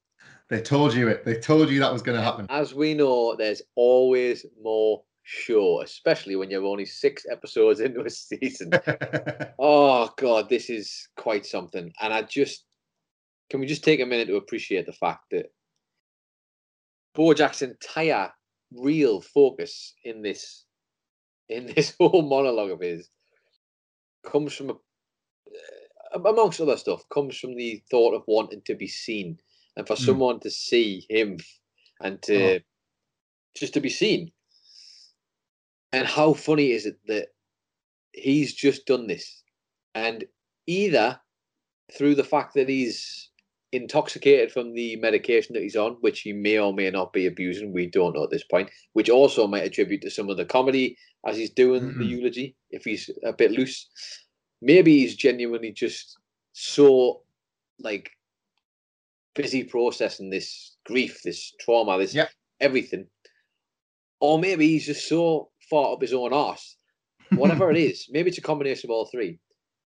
[0.51, 1.25] They told you it.
[1.25, 2.47] They told you that was going to happen.
[2.51, 8.11] As we know, there's always more show, especially when you're only six episodes into a
[8.11, 8.73] season.
[9.59, 11.93] oh god, this is quite something.
[12.01, 12.65] And I just
[13.49, 15.47] can we just take a minute to appreciate the fact that
[17.17, 18.31] Bojack's entire
[18.73, 20.65] real focus in this
[21.49, 23.09] in this whole monologue of his
[24.25, 24.75] comes from a,
[26.19, 29.39] amongst other stuff comes from the thought of wanting to be seen
[29.77, 30.05] and for Mm.
[30.07, 31.39] someone to see him
[32.01, 32.59] and to Oh.
[33.55, 34.33] just to be seen
[35.93, 37.29] and how funny is it that
[38.13, 39.43] he's just done this
[39.95, 40.25] and
[40.67, 41.21] either
[41.93, 43.29] through the fact that he's
[43.73, 47.73] intoxicated from the medication that he's on, which he may or may not be abusing,
[47.73, 50.97] we don't know at this point, which also might attribute to some of the comedy
[51.27, 52.09] as he's doing the Mhm.
[52.09, 53.89] eulogy, if he's a bit loose.
[54.61, 56.19] Maybe he's genuinely just
[56.53, 57.25] so
[57.79, 58.11] like
[59.35, 62.31] busy processing this grief, this trauma, this Yep.
[62.61, 63.07] everything.
[64.21, 66.77] Or maybe he's just so far up his own arse.
[67.31, 69.39] Whatever it is, maybe it's a combination of all three.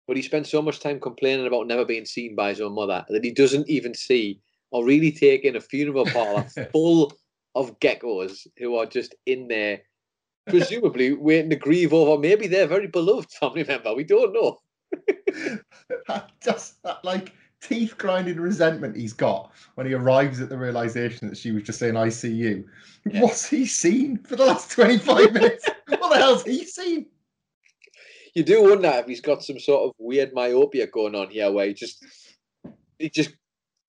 [0.07, 3.05] But he spends so much time complaining about never being seen by his own mother
[3.09, 4.41] that he doesn't even see
[4.73, 7.13] or really take in a funeral parlor full
[7.55, 9.81] of geckos who are just in there,
[10.49, 13.95] presumably waiting to grieve over maybe their very beloved family member.
[13.95, 14.59] We don't know.
[16.09, 21.29] that, just that like teeth grinding resentment he's got when he arrives at the realization
[21.29, 22.69] that she was just saying, I see you.
[23.11, 23.23] Yeah.
[23.23, 25.69] What's he seen for the last 25 minutes?
[25.89, 27.07] what the hell's he seen?
[28.35, 31.67] You do wonder if he's got some sort of weird myopia going on here, where
[31.67, 32.05] he just
[32.99, 33.35] he just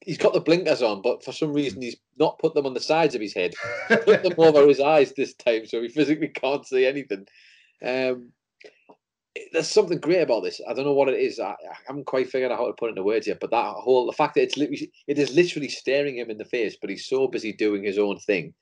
[0.01, 2.79] he's got the blinkers on, but for some reason he's not put them on the
[2.79, 3.53] sides of his head.
[3.89, 7.27] Put them over his eyes this time, so he physically can't see anything.
[7.83, 8.31] Um,
[9.53, 10.59] there's something great about this.
[10.67, 11.39] I don't know what it is.
[11.39, 11.55] I, I
[11.87, 13.39] haven't quite figured out how to put it into words yet.
[13.39, 16.45] But that whole the fact that it's literally it is literally staring him in the
[16.45, 18.53] face, but he's so busy doing his own thing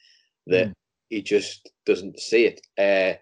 [0.47, 0.73] that Mm.
[1.09, 2.61] he just doesn't see it.
[2.77, 3.17] Uh,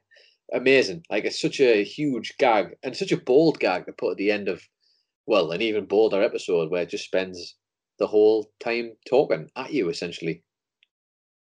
[0.56, 1.04] amazing.
[1.10, 4.32] Like it's such a huge gag and such a bold gag to put at the
[4.32, 4.62] end of
[5.26, 7.56] well, an even bolder episode where it just spends
[8.00, 10.44] the whole time talking at you essentially.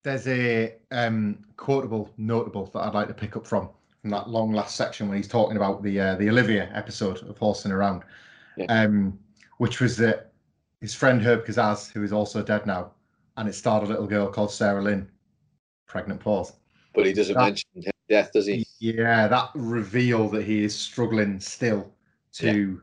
[0.03, 3.69] There's a um, quotable, notable that I'd like to pick up from
[4.03, 7.37] from that long last section when he's talking about the uh, the Olivia episode of
[7.37, 8.03] Horsing Around,
[8.57, 8.65] Yeah.
[8.65, 9.17] um,
[9.59, 10.33] which was that
[10.81, 12.91] his friend Herb Kazaz, who is also dead now,
[13.37, 15.07] and it starred a little girl called Sarah Lynn,
[15.87, 16.51] pregnant pause.
[16.93, 18.67] But he doesn't That- mention his death, does he?
[18.79, 21.89] Yeah, that reveal that he is struggling still
[22.33, 22.81] to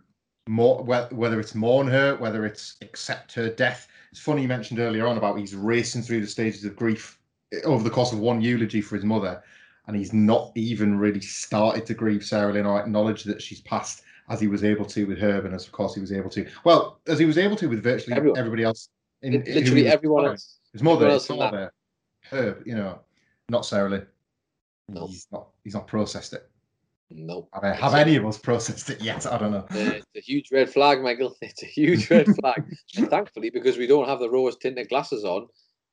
[0.48, 3.88] more whether it's mourn her, whether it's accept her death.
[4.10, 7.18] It's funny you mentioned earlier on about he's racing through the stages of grief
[7.64, 9.42] over the course of one eulogy for his mother,
[9.90, 14.02] and he's not even really started to grieve Sarah Lynn or acknowledge that she's passed
[14.28, 16.46] as he was able to with Herb, and as of course he was able to.
[16.64, 18.38] Well, as he was able to with virtually Everyone.
[18.38, 18.88] everybody else.
[19.22, 20.32] In, It- literally everyone following.
[20.34, 20.58] else.
[20.72, 21.72] His mother, his else in that- father,
[22.30, 23.00] Herb, you know,
[23.48, 24.06] not Sarah Lynn.
[24.88, 25.06] No.
[25.08, 25.48] He's not.
[25.64, 26.48] He's not processed it.
[27.10, 27.48] No.
[27.52, 29.26] Have, have any of us processed it yet?
[29.26, 29.66] I don't know.
[29.70, 31.36] It's a huge red flag, Michael.
[31.42, 32.62] It's a huge red flag.
[32.96, 35.48] And thankfully, because we don't have the rose tinted glasses on,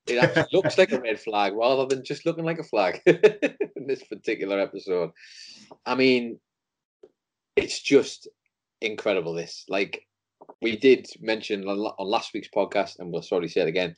[0.08, 3.88] it actually looks like a red flag rather than just looking like a flag in
[3.88, 5.12] this particular episode.
[5.86, 6.40] I mean,
[7.56, 8.28] it's just
[8.82, 9.34] incredible.
[9.34, 10.04] This, like,
[10.62, 13.96] we did mention on last week's podcast, and we'll sorry say it again,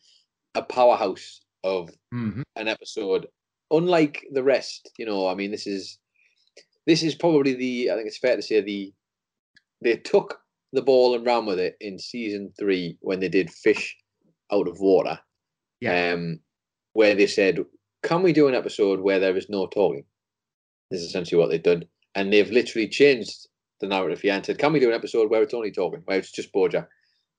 [0.55, 2.43] a powerhouse of Mhm.
[2.55, 3.27] an episode
[3.71, 5.99] unlike the rest you know i mean this is
[6.87, 8.91] this is probably the i think it's fair to say the
[9.83, 10.39] they took
[10.71, 13.95] the ball and ran with it in season three when they did fish
[14.53, 15.19] out of water
[15.81, 16.13] Yeah.
[16.13, 16.39] um
[16.93, 17.59] where they said
[18.03, 20.05] can we do an episode where there is no talking
[20.91, 23.47] this is essentially what they've done and they've literally changed
[23.81, 26.17] the narrative here and said can we do an episode where it's only talking where
[26.17, 26.87] it's just bojack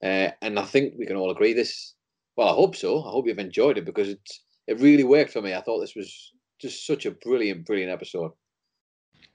[0.03, 1.95] uh, and i think we can all agree this
[2.37, 5.43] well i hope so i hope you've enjoyed it because it's it really worked for
[5.43, 5.53] me.
[5.53, 8.31] I thought this was just such a brilliant, brilliant episode.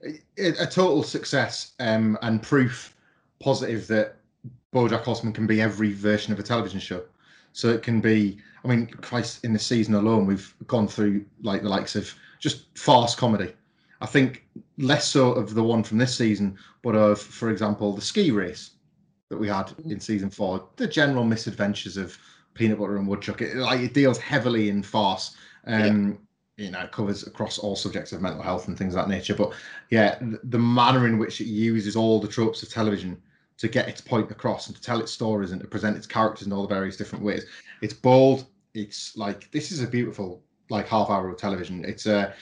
[0.02, 2.96] a, a total success um, and proof
[3.38, 4.16] positive that
[4.74, 7.04] BoJack Horseman can be every version of a television show.
[7.52, 8.38] So it can be.
[8.66, 12.76] I mean, Christ, in the season alone, we've gone through like the likes of just
[12.76, 13.54] farce comedy.
[14.00, 14.44] I think
[14.76, 18.72] less so of the one from this season, but of, for example, the ski race
[19.30, 22.18] that we had in season four, the general misadventures of
[22.54, 23.40] Peanut Butter and Woodchuck.
[23.40, 25.36] It, like it deals heavily in farce.
[25.66, 26.18] Um,
[26.58, 29.34] You know, it covers across all subjects of mental health and things of that nature.
[29.34, 29.52] But
[29.90, 33.20] yeah, the manner in which it uses all the tropes of television
[33.58, 36.46] to get its point across and to tell its stories and to present its characters
[36.46, 37.44] in all the various different ways.
[37.82, 38.46] It's bold.
[38.76, 41.84] It's like this is a beautiful like half hour of television.
[41.84, 42.34] It's a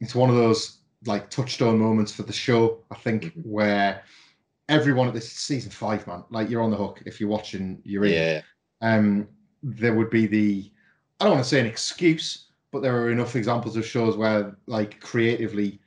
[0.00, 2.80] it's one of those like touchstone moments for the show.
[2.90, 4.02] I think where
[4.68, 7.80] everyone at this season five man like you're on the hook if you're watching.
[7.84, 8.12] You're in.
[8.12, 8.40] Yeah.
[8.80, 9.28] Um,
[9.62, 10.70] there would be the
[11.20, 14.56] I don't want to say an excuse, but there are enough examples of shows where
[14.66, 15.80] like creatively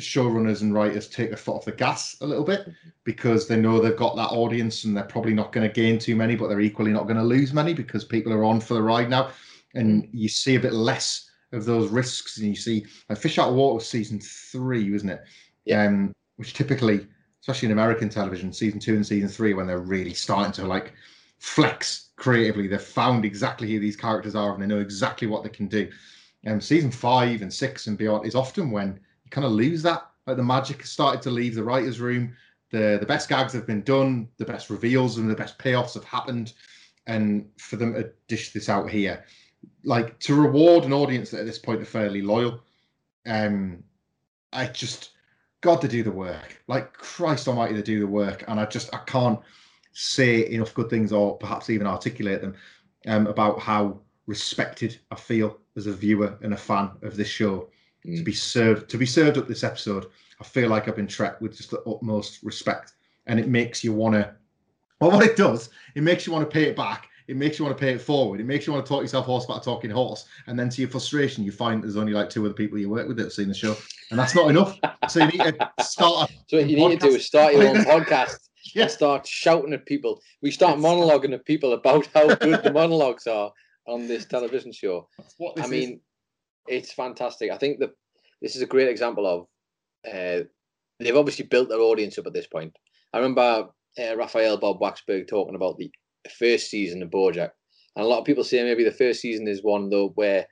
[0.00, 2.68] showrunners and writers take their foot off the gas a little bit
[3.04, 6.16] because they know they've got that audience and they're probably not going to gain too
[6.16, 8.82] many, but they're equally not going to lose many because people are on for the
[8.82, 9.30] ride now.
[9.74, 13.50] And you see a bit less of those risks, and you see like Fish Out
[13.50, 15.24] of Water was season three, wasn't it?
[15.64, 15.84] Yeah.
[15.84, 17.06] Um, which typically,
[17.40, 20.92] especially in American television, season two and season three, when they're really starting to like
[21.38, 25.48] flex creatively, they've found exactly who these characters are and they know exactly what they
[25.48, 25.90] can do.
[26.46, 30.10] Um, season five and six and beyond is often when you kind of lose that.
[30.26, 32.34] Like the magic has started to leave the writers' room.
[32.70, 36.04] The the best gags have been done, the best reveals and the best payoffs have
[36.04, 36.54] happened.
[37.06, 39.24] And for them to dish this out here,
[39.84, 42.60] like to reward an audience that at this point are fairly loyal,
[43.26, 43.82] um,
[44.52, 45.12] I just
[45.60, 46.62] God to do the work.
[46.68, 48.44] Like Christ Almighty to do the work.
[48.48, 49.40] And I just I can't
[49.92, 52.54] say enough good things or perhaps even articulate them
[53.06, 57.68] um, about how respected I feel as a viewer and a fan of this show
[58.16, 58.24] to mm.
[58.24, 60.06] be served to be served up this episode.
[60.40, 62.94] I feel like I've been treated with just the utmost respect,
[63.26, 64.34] and it makes you want to.
[65.00, 67.08] Well, what it does, it makes you want to pay it back.
[67.28, 68.40] It makes you want to pay it forward.
[68.40, 70.80] It makes you want to talk yourself horse about a talking horse, and then to
[70.80, 73.32] your frustration, you find there's only like two other people you work with that have
[73.32, 73.76] seen the show,
[74.10, 74.78] and that's not enough.
[75.08, 76.30] So you need to start.
[76.48, 78.38] So what you need to do is start your own podcast
[78.74, 78.84] Yeah.
[78.84, 80.22] and start shouting at people.
[80.40, 83.52] We start monologuing at people about how good the monologues are
[83.86, 85.08] on this television show.
[85.36, 85.98] What I is.
[86.68, 87.50] It's fantastic.
[87.50, 87.90] I think that
[88.42, 89.46] this is a great example of
[90.12, 90.44] uh,
[91.00, 92.76] they've obviously built their audience up at this point.
[93.12, 95.90] I remember uh, Raphael Bob-Waksberg talking about the
[96.38, 97.50] first season of BoJack,
[97.96, 100.46] and a lot of people say maybe the first season is one though where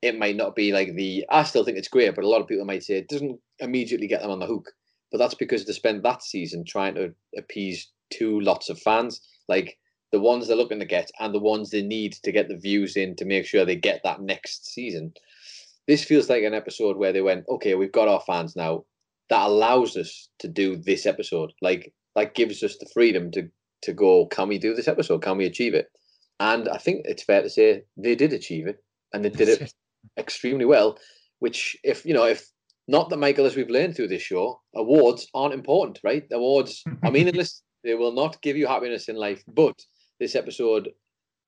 [0.00, 1.24] it might not be like the.
[1.30, 4.08] I still think it's great, but a lot of people might say it doesn't immediately
[4.08, 4.70] get them on the hook.
[5.12, 9.78] But that's because they spent that season trying to appease two lots of fans, like
[10.10, 12.96] the ones they're looking to get and the ones they need to get the views
[12.96, 15.12] in to make sure they get that next season.
[15.88, 18.84] This feels like an episode where they went, okay, we've got our fans now.
[19.30, 21.52] That allows us to do this episode.
[21.60, 23.48] Like that gives us the freedom to
[23.82, 25.22] to go, can we do this episode?
[25.22, 25.88] Can we achieve it?
[26.38, 29.74] And I think it's fair to say they did achieve it and they did it
[30.18, 30.98] extremely well.
[31.40, 32.48] Which if you know, if
[32.88, 36.24] not that Michael, as we've learned through this show, awards aren't important, right?
[36.32, 37.62] Awards are meaningless.
[37.84, 39.42] They will not give you happiness in life.
[39.48, 39.80] But
[40.20, 40.90] this episode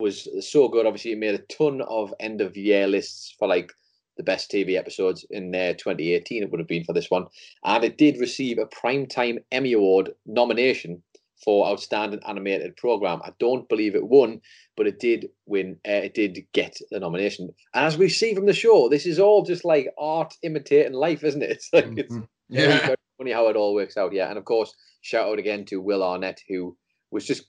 [0.01, 0.87] was so good.
[0.87, 3.72] Obviously, it made a ton of end of year lists for like
[4.17, 6.43] the best TV episodes in uh, 2018.
[6.43, 7.27] It would have been for this one,
[7.65, 11.03] and it did receive a Primetime Emmy Award nomination
[11.45, 13.21] for Outstanding Animated Program.
[13.23, 14.41] I don't believe it won,
[14.77, 15.77] but it did win.
[15.87, 17.51] Uh, it did get the nomination.
[17.75, 21.23] And as we see from the show, this is all just like art imitating life,
[21.25, 21.51] isn't it?
[21.57, 22.29] It's like it's Mhm.
[22.51, 22.87] very, Yeah.
[22.87, 24.12] very funny how it all works out.
[24.12, 26.77] Yeah, and of course, shout out again to Will Arnett, who
[27.11, 27.45] was just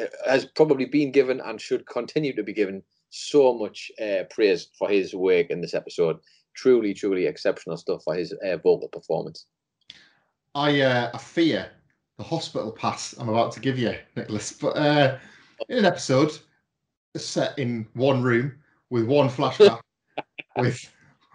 [0.00, 4.68] uh, has probably been given and should continue to be given so much uh, praise
[4.78, 6.18] for his work in this episode.
[6.54, 9.46] Truly, truly exceptional stuff for his uh, vocal performance.
[10.54, 11.70] I uh, I fear
[12.18, 14.52] the hospital pass I'm about to give you, Nicholas.
[14.52, 15.18] But uh,
[15.68, 16.32] in an episode
[17.16, 18.54] set in one room
[18.90, 19.80] with one flashback
[20.56, 20.92] with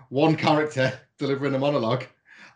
[0.09, 2.05] one character delivering a monologue,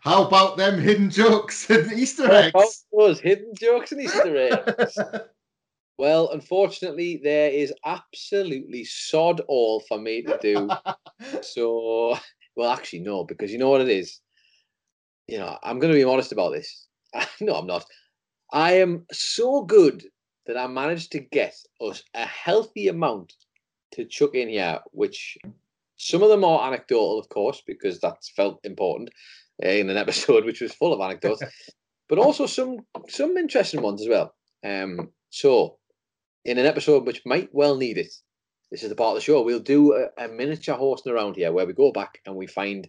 [0.00, 2.86] how about them hidden jokes and Easter How eggs?
[2.96, 4.36] those hidden jokes and Easter
[4.78, 4.98] eggs.
[6.00, 10.70] Well, unfortunately, there is absolutely sod all for me to do.
[11.42, 12.16] So,
[12.56, 14.20] well, actually, no, because you know what it is.
[15.28, 16.86] You know, I'm going to be honest about this.
[17.42, 17.84] no, I'm not.
[18.50, 20.06] I am so good
[20.46, 23.34] that I managed to get us a healthy amount
[23.92, 25.36] to chuck in here, which
[25.98, 29.10] some of them are anecdotal, of course, because that's felt important
[29.62, 31.42] uh, in an episode which was full of anecdotes,
[32.08, 32.78] but also some
[33.10, 34.34] some interesting ones as well.
[34.64, 35.76] Um, so,
[36.44, 38.12] in an episode which might well need it,
[38.70, 41.52] this is the part of the show we'll do a, a miniature horsing around here
[41.52, 42.88] where we go back and we find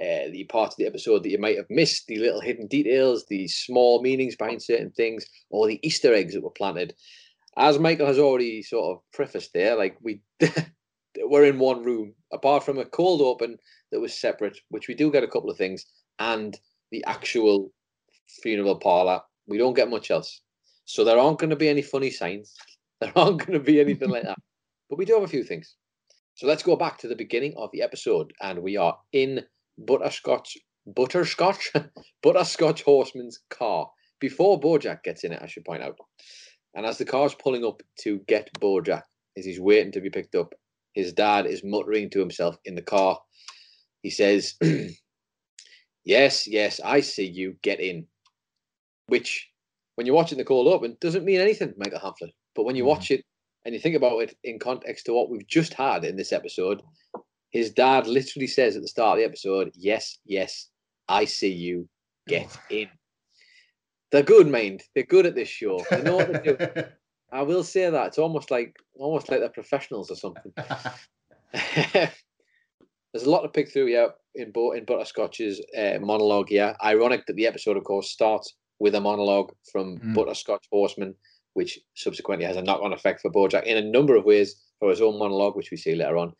[0.00, 3.26] uh, the parts of the episode that you might have missed, the little hidden details,
[3.28, 6.94] the small meanings behind certain things, or the Easter eggs that were planted.
[7.56, 10.22] As Michael has already sort of prefaced there, like we
[11.18, 13.58] we're in one room, apart from a cold open
[13.92, 15.84] that was separate, which we do get a couple of things,
[16.18, 16.58] and
[16.92, 17.70] the actual
[18.42, 19.20] funeral parlor.
[19.46, 20.40] We don't get much else.
[20.84, 22.54] So there aren't going to be any funny signs.
[23.00, 24.38] There aren't going to be anything like that.
[24.88, 25.76] But we do have a few things.
[26.34, 29.42] So let's go back to the beginning of the episode, and we are in
[29.78, 31.72] Butterscotch, Butterscotch,
[32.22, 33.90] Butterscotch Horseman's car
[34.20, 35.40] before Bojack gets in it.
[35.42, 35.96] I should point out.
[36.74, 39.02] And as the car's pulling up to get Bojack,
[39.36, 40.54] as he's waiting to be picked up,
[40.94, 43.18] his dad is muttering to himself in the car.
[44.02, 44.54] He says,
[46.04, 47.56] Yes, yes, I see you.
[47.62, 48.06] Get in.
[49.06, 49.50] Which,
[49.94, 52.32] when you're watching the cold open, doesn't mean anything, Michael Hamflett.
[52.54, 53.24] But when you watch it
[53.64, 56.82] and you think about it in context to what we've just had in this episode,
[57.50, 60.68] his dad literally says at the start of the episode, Yes, yes,
[61.08, 61.88] I see you.
[62.28, 62.88] Get in.
[64.12, 64.82] They're good, mind.
[64.94, 65.84] They're good at this show.
[65.90, 66.82] They know what they do.
[67.32, 70.52] I will say that it's almost like almost like they're professionals or something.
[73.12, 76.50] There's a lot to pick through, yeah, in Bo- in Butterscotch's uh, monologue.
[76.50, 80.14] Yeah, ironic that the episode, of course, starts with a monologue from Mm.
[80.14, 81.14] Butterscotch Horseman,
[81.54, 85.00] which subsequently has a knock-on effect for BoJack in a number of ways for his
[85.00, 86.32] own monologue, which we see later on.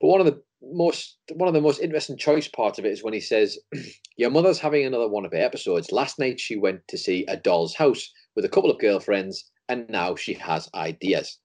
[0.00, 3.02] But one of the most one of the most interesting choice parts of it is
[3.02, 3.58] when he says,
[4.16, 5.92] "Your mother's having another one of her episodes.
[5.92, 9.88] Last night she went to see a doll's house with a couple of girlfriends, and
[9.88, 11.38] now she has ideas."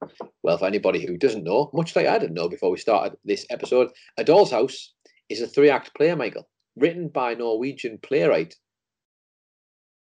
[0.43, 3.45] Well, for anybody who doesn't know, much like I didn't know before we started this
[3.49, 4.93] episode, A Doll's House
[5.29, 8.55] is a three-act play, Michael, written by Norwegian playwright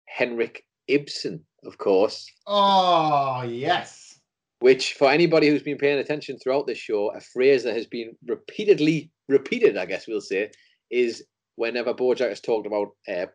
[0.07, 4.19] Henrik Ibsen, of course oh yes.
[4.61, 8.15] which for anybody who's been paying attention throughout this show, a phrase that has been
[8.27, 10.51] repeatedly repeated, I guess we'll say,
[10.91, 11.23] is
[11.55, 13.25] whenever Bojack has talked about uh,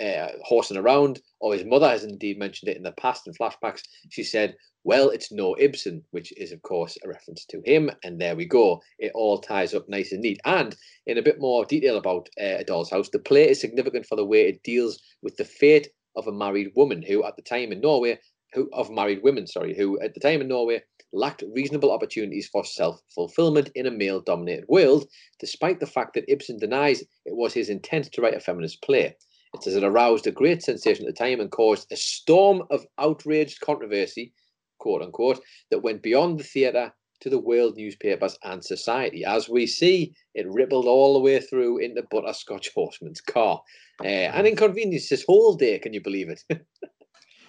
[0.00, 3.82] uh, horsing around, or his mother has indeed mentioned it in the past in flashbacks,
[4.08, 7.90] she said, well, it's no Ibsen, which is, of course, a reference to him.
[8.02, 8.80] And there we go.
[8.98, 10.40] It all ties up nice and neat.
[10.46, 10.74] And
[11.06, 14.16] in a bit more detail about uh, A Doll's House, the play is significant for
[14.16, 17.72] the way it deals with the fate of a married woman who, at the time
[17.72, 18.18] in Norway,
[18.52, 20.82] who of married women, sorry, who at the time in Norway
[21.12, 25.06] lacked reasonable opportunities for self-fulfillment in a male-dominated world,
[25.38, 29.16] despite the fact that Ibsen denies it was his intent to write a feminist play.
[29.54, 32.86] It says it aroused a great sensation at the time and caused a storm of
[32.98, 34.32] outraged controversy,
[34.78, 35.40] quote unquote,
[35.70, 39.24] that went beyond the theatre to the world newspapers and society.
[39.24, 43.62] As we see, it rippled all the way through into Butterscotch Horseman's car.
[44.02, 46.42] Uh, and inconvenienced his whole day, can you believe it?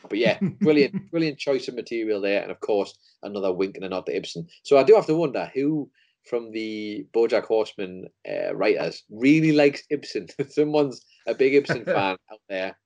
[0.09, 2.41] but yeah, brilliant, brilliant choice of material there.
[2.41, 4.47] And of course, another wink and a nod to Ibsen.
[4.63, 5.89] So I do have to wonder who
[6.30, 10.28] from the Bojack Horseman uh, writers really likes Ibsen.
[10.49, 12.78] Someone's a big Ibsen fan out there,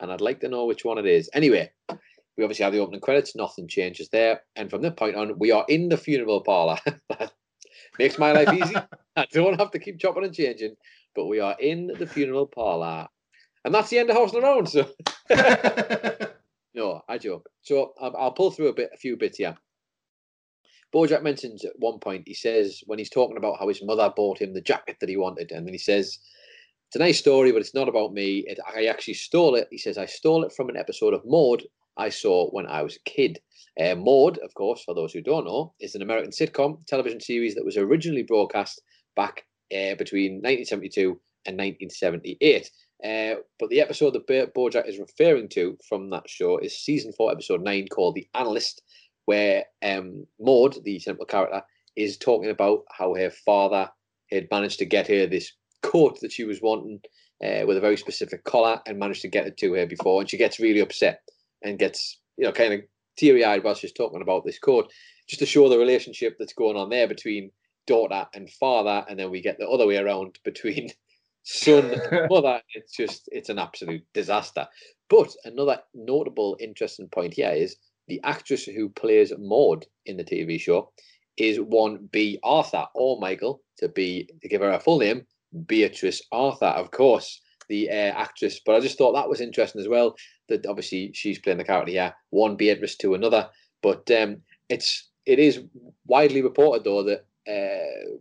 [0.00, 1.30] and I'd like to know which one it is.
[1.32, 1.70] Anyway,
[2.36, 3.36] we obviously have the opening credits.
[3.36, 6.78] Nothing changes there, and from that point on, we are in the funeral parlor.
[7.98, 8.74] Makes my life easy.
[9.16, 10.74] I don't have to keep chopping and changing,
[11.14, 13.06] but we are in the funeral parlor,
[13.64, 14.68] and that's the end of House and Around.
[14.68, 14.88] So
[16.74, 17.48] no, I joke.
[17.62, 19.56] So I'll, I'll pull through a bit, a few bits here.
[20.92, 24.40] Bojack mentions at one point, he says, when he's talking about how his mother bought
[24.40, 26.18] him the jacket that he wanted, and then he says,
[26.88, 28.44] It's a nice story, but it's not about me.
[28.46, 29.66] It, I actually stole it.
[29.70, 31.64] He says, I stole it from an episode of Maude
[31.96, 33.40] I saw when I was a kid.
[33.80, 37.54] Uh, Maude, of course, for those who don't know, is an American sitcom television series
[37.54, 38.80] that was originally broadcast
[39.16, 42.70] back uh, between 1972 and 1978.
[43.04, 47.12] Uh, but the episode that Bo- Bojack is referring to from that show is season
[47.12, 48.82] four, episode nine, called The Analyst,
[49.26, 51.62] where um, Maude, the central character,
[51.96, 53.90] is talking about how her father
[54.30, 57.00] had managed to get her this coat that she was wanting
[57.44, 60.20] uh, with a very specific collar and managed to get it to her before.
[60.20, 61.20] And she gets really upset
[61.64, 62.80] and gets, you know, kind of
[63.16, 64.92] teary eyed while she's talking about this coat,
[65.28, 67.50] just to show the relationship that's going on there between
[67.86, 69.04] daughter and father.
[69.08, 70.90] And then we get the other way around between
[71.42, 72.60] son and mother.
[72.74, 74.66] It's just, it's an absolute disaster.
[75.10, 77.76] But another notable, interesting point here is
[78.08, 80.92] the actress who plays Maude in the TV show
[81.36, 85.26] is one Bea Arthur, or Michael, to be to give her a full name,
[85.66, 88.60] Beatrice Arthur, of course, the uh, actress.
[88.64, 90.14] But I just thought that was interesting as well.
[90.48, 93.48] That obviously she's playing the character here, one Beatrice to another.
[93.82, 94.38] But um,
[94.68, 95.60] it's it is
[96.06, 98.16] widely reported though that uh,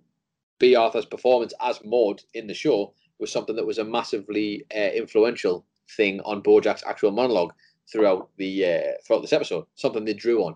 [0.60, 4.92] Bea Arthur's performance as Maude in the show was something that was a massively uh,
[4.94, 5.66] influential
[5.98, 7.54] thing on Bojack's actual monologue
[7.92, 9.66] throughout the uh, throughout this episode.
[9.76, 10.56] Something they drew on.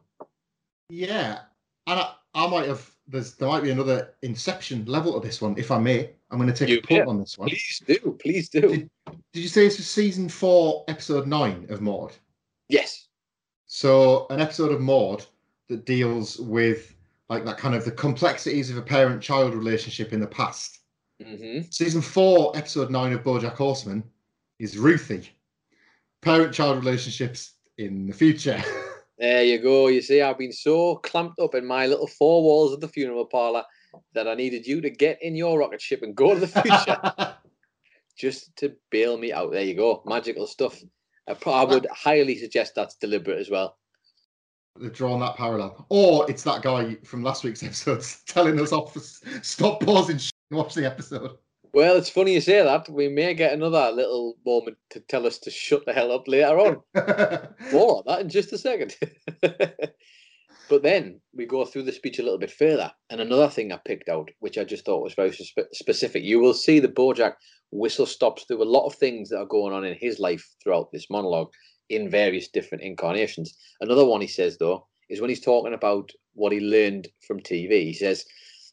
[0.89, 1.39] Yeah,
[1.85, 5.55] and I, I might have there's there might be another Inception level to this one,
[5.57, 6.11] if I may.
[6.29, 7.09] I'm going to take You a punt may.
[7.09, 7.49] on this one.
[7.49, 8.61] Please do, please do.
[8.61, 8.89] Did,
[9.33, 12.13] did you say this was season four, episode nine of Maude?
[12.67, 13.07] Yes.
[13.65, 15.25] So an episode of Maude
[15.69, 16.95] that deals with
[17.29, 20.79] like that kind of the complexities of a parent-child relationship in the past.
[21.23, 24.03] hmm Season four, episode nine of BoJack Horseman
[24.59, 25.29] is Ruthie.
[26.21, 28.61] Parent-child relationships in the future.
[29.17, 29.87] There you go.
[29.87, 33.25] You see, I've been so clamped up in my little four walls of the funeral
[33.25, 33.63] parlor
[34.13, 37.35] that I needed you to get in your rocket ship and go to the future
[38.17, 39.51] just to bail me out.
[39.51, 40.03] There you go.
[40.05, 40.79] Magical stuff.
[41.27, 43.77] I, I would highly suggest that's deliberate as well.
[44.79, 45.87] They've drawn that parallel.
[45.89, 48.93] Or it's that guy from last week's episode telling us off.
[48.93, 51.37] for Stop pausing sh- and watch the episode.
[51.77, 52.89] Well, it's funny you say that.
[52.89, 56.57] We may get another little moment to tell us to shut the hell up later
[56.57, 56.77] on.
[57.71, 58.95] More on that in just a second.
[60.69, 62.91] but then we go through the speech a little bit further.
[63.11, 66.39] And another thing I picked out, which I just thought was very spe- specific, you
[66.39, 67.33] will see the Bojack
[67.69, 70.91] whistle stops through a lot of things that are going on in his life throughout
[70.91, 71.51] this monologue
[71.91, 73.55] in various different incarnations.
[73.81, 77.83] Another one he says, though, is when he's talking about what he learned from TV.
[77.83, 78.25] He says,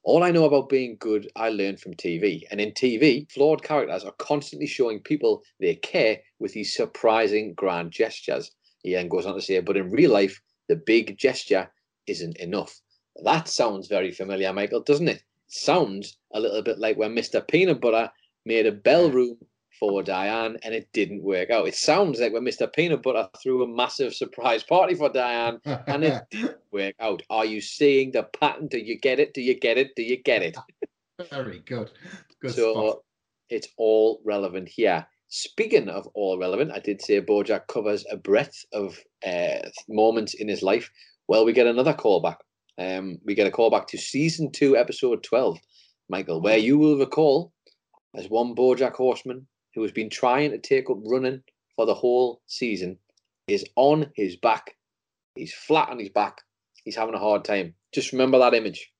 [0.04, 2.42] all I know about being good, I learned from TV.
[2.50, 7.90] And in TV, flawed characters are constantly showing people they care with these surprising grand
[7.90, 8.50] gestures.
[8.82, 11.70] He then goes on to say, but in real life, the big gesture
[12.06, 12.80] isn't enough.
[13.24, 15.22] That sounds very familiar, Michael, doesn't it?
[15.46, 17.46] Sounds a little bit like when Mr.
[17.46, 18.10] Peanut Butter
[18.44, 19.38] made a bell room
[19.78, 21.66] for Diane and it didn't work out.
[21.66, 22.72] It sounds like when Mr.
[22.72, 27.22] Peanut Butter threw a massive surprise party for Diane and it didn't work out.
[27.30, 28.68] Are you seeing the pattern?
[28.68, 29.34] Do you get it?
[29.34, 29.94] Do you get it?
[29.96, 30.56] Do you get it?
[31.30, 31.90] Very good.
[32.40, 32.98] Good so spot.
[33.50, 35.06] it's all relevant here.
[35.28, 40.48] Speaking of all relevant, I did say Bojack covers a breadth of uh, moments in
[40.48, 40.90] his life.
[41.26, 42.36] Well, we get another callback.
[42.78, 45.58] Um, we get a callback to season two, episode 12,
[46.08, 47.52] Michael, where you will recall
[48.16, 51.42] as one Bojack horseman who has been trying to take up running
[51.76, 52.98] for the whole season
[53.48, 54.76] is on his back.
[55.34, 56.40] He's flat on his back.
[56.84, 57.74] He's having a hard time.
[57.92, 58.90] Just remember that image.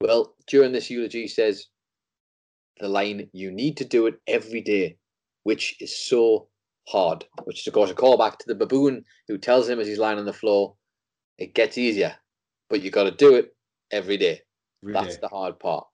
[0.00, 1.66] Well, during this eulogy, he says
[2.78, 4.96] the line, you need to do it every day,
[5.44, 6.48] which is so
[6.88, 9.98] hard, which is, of course, a callback to the baboon who tells him as he's
[9.98, 10.74] lying on the floor,
[11.38, 12.14] it gets easier,
[12.68, 13.54] but you've got to do it
[13.90, 14.40] every day.
[14.82, 15.20] Every That's day.
[15.22, 15.86] the hard part.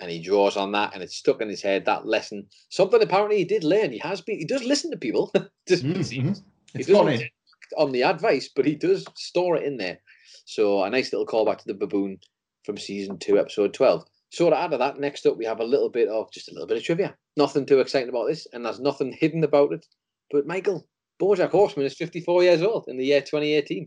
[0.00, 2.46] And he draws on that, and it's stuck in his head that lesson.
[2.68, 3.92] Something apparently he did learn.
[3.92, 4.38] He has been.
[4.38, 5.32] He does listen to people.
[5.68, 6.40] Just Mm, it seems.
[6.40, 6.44] mhm.
[6.76, 7.30] He doesn't
[7.78, 9.98] on the advice, but he does store it in there.
[10.44, 12.18] So a nice little callback to the baboon
[12.64, 14.04] from season two, episode twelve.
[14.30, 16.52] So to add to that, next up we have a little bit of just a
[16.52, 17.14] little bit of trivia.
[17.36, 19.86] Nothing too exciting about this, and there's nothing hidden about it.
[20.30, 20.86] But Michael,
[21.20, 23.86] BoJack Horseman is 54 years old in the year 2018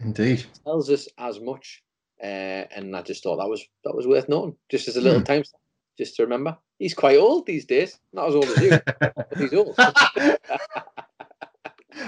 [0.00, 0.44] Indeed.
[0.64, 1.82] tells us as much.
[2.22, 5.22] Uh, and I just thought that was that was worth noting, just as a little
[5.22, 5.62] time stamp,
[5.96, 6.56] just to remember.
[6.78, 9.76] He's quite old these days, not as old as you, but he's old.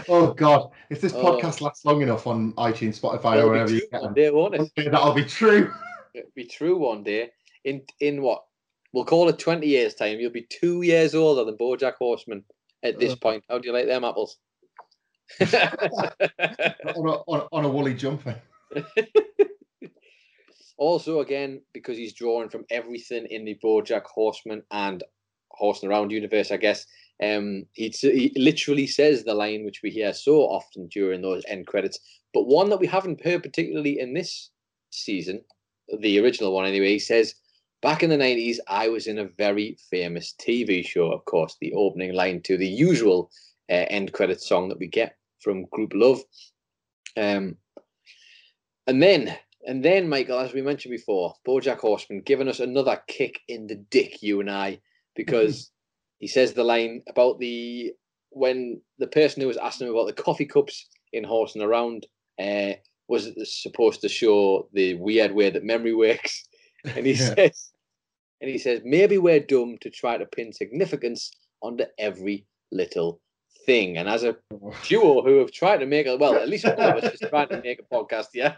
[0.08, 0.70] oh God!
[0.90, 1.22] If this Oh.
[1.22, 4.60] podcast lasts long enough on iTunes, Spotify, or wherever you get them, day, won't it?
[4.60, 5.72] okay, that'll be true.
[6.14, 7.30] It'll be true one day.
[7.64, 8.42] In in what
[8.92, 12.44] we'll call it 20 years time, you'll be two years older than BoJack Horseman
[12.82, 13.20] at this Ugh.
[13.20, 13.44] point.
[13.48, 14.36] How do you like them apples?
[15.40, 18.34] on, a, on, on a woolly jumper.
[20.80, 25.04] Also, again, because he's drawing from everything in the BoJack Horseman and
[25.50, 26.86] Horsing Around universe, I guess.
[27.22, 31.66] Um, he, he literally says the line which we hear so often during those end
[31.66, 32.00] credits,
[32.32, 34.48] but one that we haven't heard particularly in this
[34.88, 35.42] season,
[35.98, 36.92] the original one anyway.
[36.92, 37.34] He says,
[37.82, 41.12] "Back in the '90s, I was in a very famous TV show.
[41.12, 43.30] Of course, the opening line to the usual
[43.68, 46.20] uh, end credit song that we get from Grouplove."
[47.18, 47.58] Um,
[48.86, 49.36] and then,
[49.66, 53.76] and then, Michael, as we mentioned before, BoJack Horseman giving us another kick in the
[53.76, 54.80] dick, you and I,
[55.14, 55.70] because
[56.18, 57.92] he says the line about the
[58.30, 62.06] when the person who was asking him about the coffee cups in Horsing Around
[62.40, 62.74] uh,
[63.08, 66.46] was supposed to show the weird way that memory works,
[66.84, 67.34] and he Yeah.
[67.34, 67.72] says,
[68.40, 73.20] and he says maybe we're dumb to try to pin significance onto every little
[73.66, 74.36] thing, and as a
[74.84, 77.48] duo who have tried to make a well, at least one of us is trying
[77.48, 78.54] to make a podcast, yeah,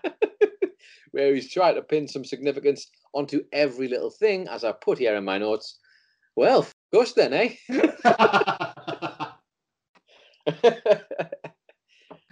[1.12, 5.14] where he's trying to pin some significance onto every little thing, as I put here
[5.14, 5.78] in my notes.
[6.34, 7.54] Well, us then, eh?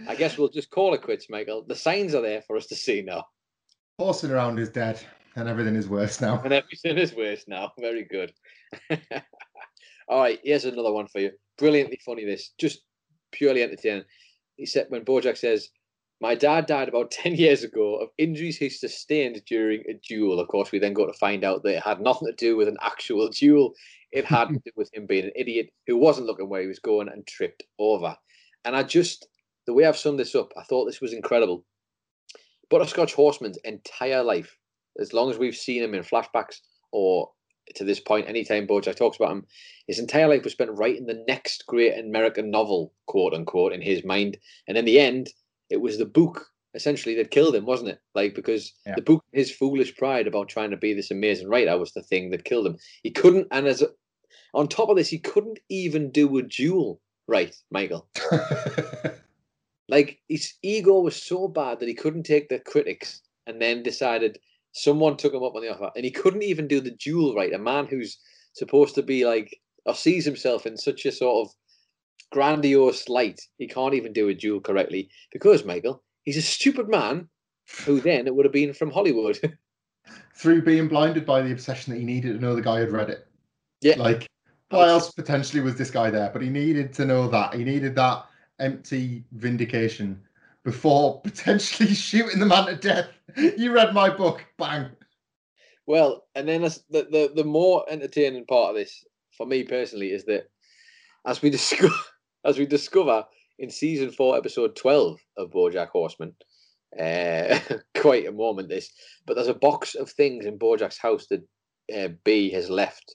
[0.09, 1.65] I guess we'll just call it quits, Michael.
[1.67, 3.25] The signs are there for us to see now,
[3.99, 4.99] Horsing around is dead,
[5.37, 6.41] and everything is worse now.
[6.43, 7.73] and everything is worse now.
[7.79, 8.33] Very good.
[10.09, 11.33] All right, here's another one for you.
[11.59, 12.25] Brilliantly funny.
[12.25, 12.81] This just
[13.31, 14.05] purely entertaining.
[14.57, 15.69] He said when Bojack says,
[16.21, 20.39] My dad died about 10 years ago of injuries he sustained during a duel.
[20.39, 22.69] Of course, we then got to find out that it had nothing to do with
[22.69, 23.75] an actual duel.
[24.13, 26.81] It had to do with him being an idiot who wasn't looking where he was
[26.81, 28.17] going and tripped over.
[28.65, 29.29] And I just,
[29.67, 31.65] the way I've summed this up, I thought this was incredible.
[32.71, 34.57] Butterscotch Horseman's entire life,
[35.01, 36.61] as long as we've seen him in flashbacks
[36.93, 37.31] or
[37.77, 39.47] to this point, anytime Bojack talks about him,
[39.87, 44.05] his entire life was spent writing the next great American novel, quote unquote, in his
[44.05, 44.37] mind.
[44.67, 45.31] And in the end,
[45.71, 48.01] it was the book essentially that killed him, wasn't it?
[48.15, 48.95] Like because Yeah.
[48.97, 52.31] the book, his foolish pride about trying to be this amazing writer, was the thing
[52.31, 52.77] that killed him.
[53.03, 53.89] He couldn't, and as a,
[54.55, 58.09] on top of this, he couldn't even do a duel right, Michael.
[59.89, 64.39] Like his ego was so bad that he couldn't take the critics, and then decided
[64.73, 67.53] someone took him up on the offer, and he couldn't even do the duel right.
[67.53, 68.17] A man who's
[68.55, 71.55] supposed to be like or sees himself in such a sort of
[72.31, 77.29] grandiose light, he can't even do a duel correctly because Michael, he's a stupid man
[77.85, 79.39] who then it would have been from Hollywood.
[80.35, 83.11] Through being blinded by the obsession that he needed to know the guy had read
[83.11, 83.27] it.
[83.81, 84.27] yeah, Like,
[84.71, 86.31] why else potentially was this guy there?
[86.33, 87.55] But he needed to know that.
[87.55, 88.27] He needed that
[88.59, 90.21] empty vindication
[90.65, 93.09] before potentially shooting the man to death.
[93.37, 94.91] You read my book, bang.
[95.87, 99.05] Well, and then the, the the more entertaining part of this
[99.37, 100.49] for me personally is that
[101.27, 101.95] as we discover
[102.45, 103.25] as we discover
[103.59, 106.35] in season four, episode twelve of BoJack Horseman,
[106.99, 107.59] uh,
[107.97, 108.91] quite a moment this.
[109.27, 111.43] But there's a box of things in BoJack's house that
[111.95, 113.15] uh, B has left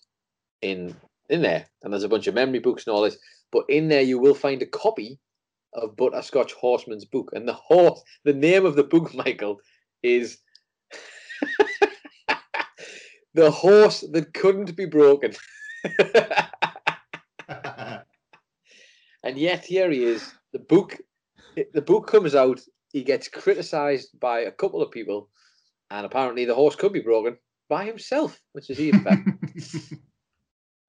[0.62, 0.96] in
[1.30, 3.18] in there, and there's a bunch of memory books and all this.
[3.52, 5.20] But in there, you will find a copy
[5.74, 9.60] of Butterscotch Horseman's book, and the horse, the name of the book, Michael,
[10.04, 10.38] is
[13.34, 15.34] the horse that couldn't be broken.
[19.26, 20.32] And yet here he is.
[20.54, 20.98] The book,
[21.74, 22.62] the book comes out.
[22.94, 25.30] He gets criticised by a couple of people,
[25.90, 27.38] and apparently the horse could be broken
[27.68, 29.26] by himself, which is even better.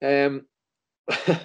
[0.28, 0.46] um,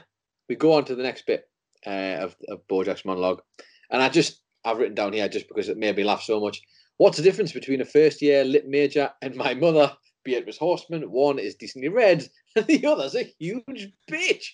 [0.50, 1.50] we go on to the next bit
[1.88, 3.42] uh, of, of Bojack's monologue,
[3.90, 6.62] and I just I've written down here just because it made me laugh so much.
[6.98, 9.96] What's the difference between a first year lit major and my mother,
[10.26, 11.10] Beatrice Horseman?
[11.10, 12.28] One is decently read,
[12.58, 14.50] and the other's a huge bitch.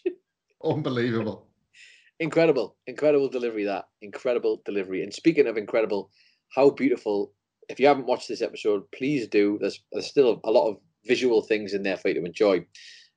[0.64, 1.47] Unbelievable.
[2.19, 3.65] Incredible, incredible delivery.
[3.65, 5.03] That incredible delivery.
[5.03, 6.10] And speaking of incredible,
[6.56, 7.34] how beautiful!
[7.69, 9.57] If you haven't watched this episode, please do.
[9.61, 12.65] There's there's still a lot of visual things in there for you to enjoy.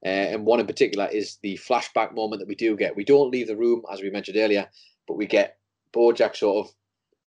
[0.04, 2.96] Uh, and one in particular is the flashback moment that we do get.
[2.96, 4.68] We don't leave the room, as we mentioned earlier,
[5.06, 5.58] but we get
[5.94, 6.72] Bojack sort of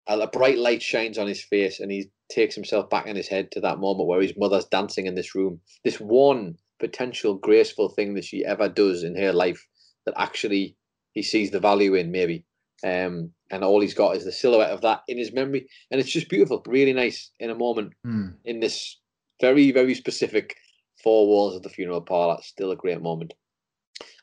[0.08, 3.28] a, a bright light shines on his face, and he takes himself back in his
[3.28, 5.60] head to that moment where his mother's dancing in this room.
[5.84, 9.66] This one potential graceful thing that she ever does in her life
[10.06, 10.76] that actually
[11.12, 12.44] he sees the value in, maybe.
[12.84, 16.10] Um, and all he's got is the silhouette of that in his memory, and it's
[16.10, 18.28] just beautiful, really nice in a moment Hmm.
[18.44, 18.98] in this
[19.40, 20.56] very, very specific
[21.02, 22.38] four walls of the funeral parlor.
[22.42, 23.34] Still a great moment.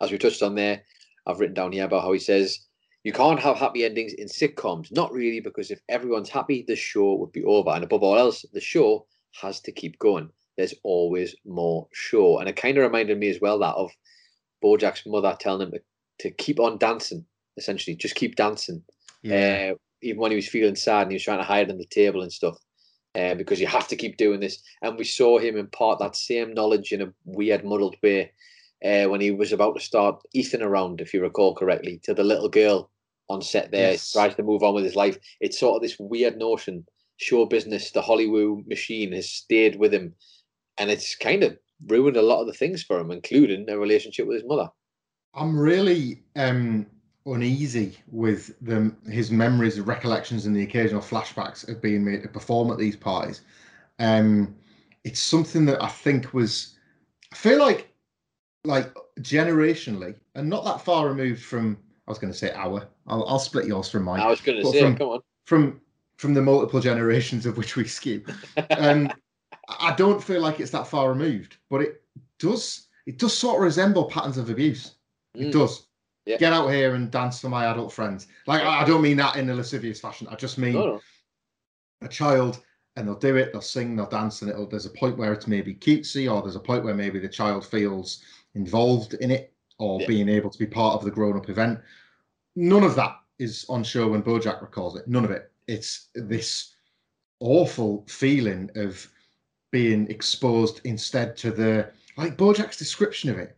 [0.02, 0.84] As we touched on there,
[1.26, 2.60] I've written down here about how he says,
[3.04, 4.92] You can't have happy endings in sitcoms.
[4.92, 7.70] Not really, because if everyone's happy, the show would be over.
[7.72, 9.06] And above all else, the show
[9.42, 10.30] has to keep going.
[10.56, 12.40] There's always more show.
[12.40, 13.92] And it kind of reminded me as well that of
[14.64, 15.82] Bojack's mother telling him to,
[16.20, 17.26] to keep on dancing,
[17.58, 18.84] essentially, just keep dancing
[19.24, 19.72] Yeah.
[19.74, 21.86] uh, even when he was feeling sad and he was trying to hide on the
[21.86, 22.58] table and stuff,
[23.16, 24.62] uh, because you have to keep doing this.
[24.82, 28.32] And we saw him impart that same knowledge in a weird, muddled way
[28.86, 32.24] uh, when he was about to start Ethan around, if you recall correctly, to the
[32.24, 32.92] little girl
[33.30, 33.92] on set there.
[33.94, 34.12] Yes.
[34.12, 35.18] Tries to move on with his life.
[35.40, 36.86] It's sort of this weird notion.
[37.18, 40.14] Show business, the Hollywood machine has stayed with him,
[40.78, 41.58] and it's kind of
[41.88, 44.70] ruined a lot of the things for him, including a relationship with his mother.
[45.34, 46.88] I'm really um,
[47.26, 52.72] uneasy with the, his memories, recollections, and the occasional flashbacks of being made to perform
[52.72, 53.42] at these parties.
[54.00, 54.56] Um,
[55.04, 56.76] it's something that I think was,
[57.32, 57.94] I feel like,
[58.64, 61.78] like generationally, and not that far removed from.
[62.08, 62.88] I was going to say our.
[63.08, 64.22] I'll, I'll split yours from mine.
[64.22, 65.20] I was going to say, from- come on.
[65.46, 65.82] from
[66.18, 68.24] from the multiple generations of which we skew.
[68.72, 69.12] Um,
[69.80, 72.02] I don't feel like it's that far removed, but it
[72.40, 72.88] does.
[73.06, 74.96] It does sort of resemble patterns of abuse.
[75.38, 75.52] It Mm.
[75.52, 75.88] does.
[76.26, 76.38] Yeah.
[76.38, 78.28] Get out here and dance for my adult friends.
[78.48, 80.28] Like I I don't mean that in a lascivious fashion.
[80.30, 81.00] I just mean no.
[82.02, 82.60] a child,
[82.96, 83.52] and they'll do it.
[83.54, 83.96] They'll sing.
[83.96, 84.68] They'll dance, and it'll.
[84.68, 87.66] There's a point where it's maybe cutesy, or there's a point where maybe the child
[87.66, 88.24] feels
[88.56, 90.08] involved in it, or Yeah.
[90.08, 91.80] being able to be part of the grown-up event.
[92.56, 95.08] None of that is on show when BoJack recalls it.
[95.08, 95.52] None of it.
[95.68, 96.74] It's this
[97.40, 99.10] awful feeling of
[99.72, 103.57] being exposed instead to the like BoJack's description of it.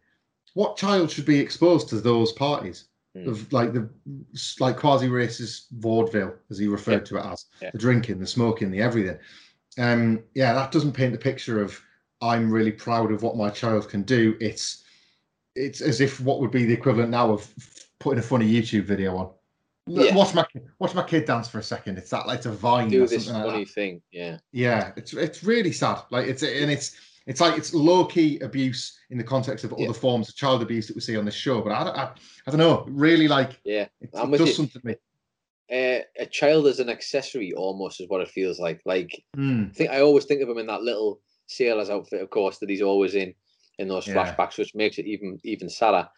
[0.54, 2.86] What child should be exposed to those parties?
[3.18, 3.28] Mm.
[3.28, 3.90] of like the
[4.60, 7.72] like quasi racist vaudeville, as he referred to it as Yeah.
[7.72, 9.18] the drinking, the smoking, the everything.
[9.80, 11.82] Um, yeah, that doesn't paint the picture of
[12.22, 14.38] I'm really proud of what my child can do.
[14.40, 14.84] It's
[15.56, 17.52] it's as if what would be the equivalent now of
[18.00, 19.32] putting a funny YouTube video on.
[19.88, 20.14] Yeah.
[20.16, 20.46] Watch my
[20.78, 21.98] watch my kid dance for a second.
[21.98, 23.74] It's that like it's a vine Do or this something like funny that.
[23.74, 24.02] thing.
[24.12, 24.38] Yeah.
[24.52, 26.04] Yeah, it's it's really sad.
[26.12, 26.96] Like it's and it's
[27.30, 29.86] it's like it's low key abuse in the context of Yeah.
[29.90, 31.62] other forms of child abuse that we see on this show.
[31.62, 32.12] But I don't, I,
[32.48, 32.86] I don't know.
[32.90, 33.88] Really, like Yeah.
[34.02, 34.54] it, it does you.
[34.54, 34.96] something to me.
[35.72, 38.82] Uh, a child as an accessory almost is what it feels like.
[38.86, 39.66] Like Hmm.
[39.70, 42.70] I think I always think of him in that little sailor's outfit, of course, that
[42.70, 43.34] he's always in
[43.78, 44.16] in those Yeah.
[44.16, 46.10] flashbacks, which makes it even even sadder.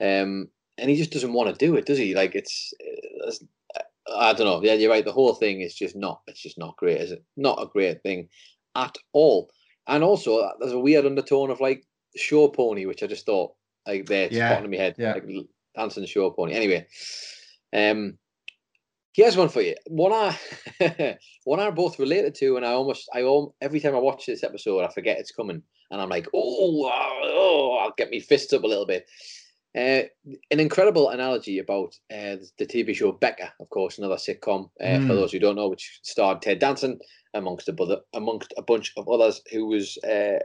[0.00, 2.14] Um, and he just doesn't want to do it, does he?
[2.14, 3.44] Like it's, it's-
[4.14, 4.62] I don't know.
[4.62, 5.04] Yeah, you're right.
[5.04, 6.20] The whole thing is just not.
[6.28, 7.24] It's just not great, is it?
[7.36, 8.28] Not a great thing
[8.76, 9.50] at all.
[9.88, 11.84] And also, uh, there's a weird undertone of like
[12.16, 13.54] show pony, which I just thought
[13.86, 15.12] like there, Yeah, of my head, yeah.
[15.14, 15.24] like
[15.74, 16.54] dancing show pony.
[16.54, 16.86] Anyway,
[17.72, 18.18] um,
[19.12, 19.74] here's one for you.
[19.86, 20.38] One I
[21.44, 24.42] one I both related to, and I almost I al- every time I watch this
[24.42, 26.40] episode, I forget it's coming, and I'm like, oh,
[26.84, 29.06] oh, oh I'll get me fists up a little bit.
[29.76, 30.04] Uh,
[30.50, 34.70] an incredible analogy about uh, the TV show Becker, of course, another sitcom.
[34.80, 35.16] Uh, For Mm.
[35.16, 36.98] those who don't know, which starred Ted Danson
[37.34, 40.38] amongst a brother, amongst a bunch of others, who was uh,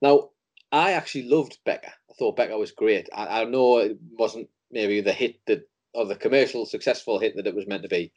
[0.00, 0.30] now.
[0.72, 1.92] I actually loved Becker.
[2.10, 3.08] I thought Becker was great.
[3.14, 7.46] I, I know it wasn't maybe the hit that or the commercial successful hit that
[7.46, 8.12] it was meant to be,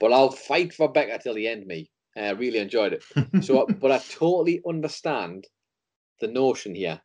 [0.00, 1.68] but I'll fight for Becker till the end.
[1.68, 3.04] Me, I really enjoyed it.
[3.44, 5.46] So, but I totally understand
[6.20, 7.00] the notion here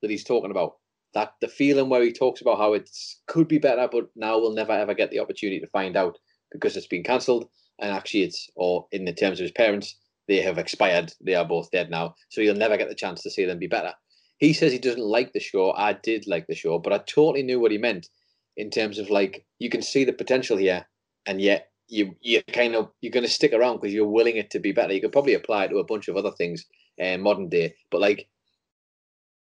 [0.00, 0.76] that he's talking about.
[1.16, 2.90] That the feeling where he talks about how it
[3.26, 6.18] could be better, but now we'll never ever get the opportunity to find out
[6.52, 7.48] because it's been cancelled.
[7.78, 9.96] And actually, it's or in the terms of his parents,
[10.28, 11.14] they have expired.
[11.22, 13.66] They are both dead now, so you'll never get the chance to see them be
[13.66, 13.94] better.
[14.36, 15.72] He says he doesn't like the show.
[15.72, 18.10] I did like the show, but I totally knew what he meant
[18.58, 20.86] in terms of like you can see the potential here,
[21.24, 24.50] and yet you you kind of you're going to stick around because you're willing it
[24.50, 24.92] to be better.
[24.92, 26.66] You could probably apply it to a bunch of other things
[27.02, 28.28] uh, modern day, but like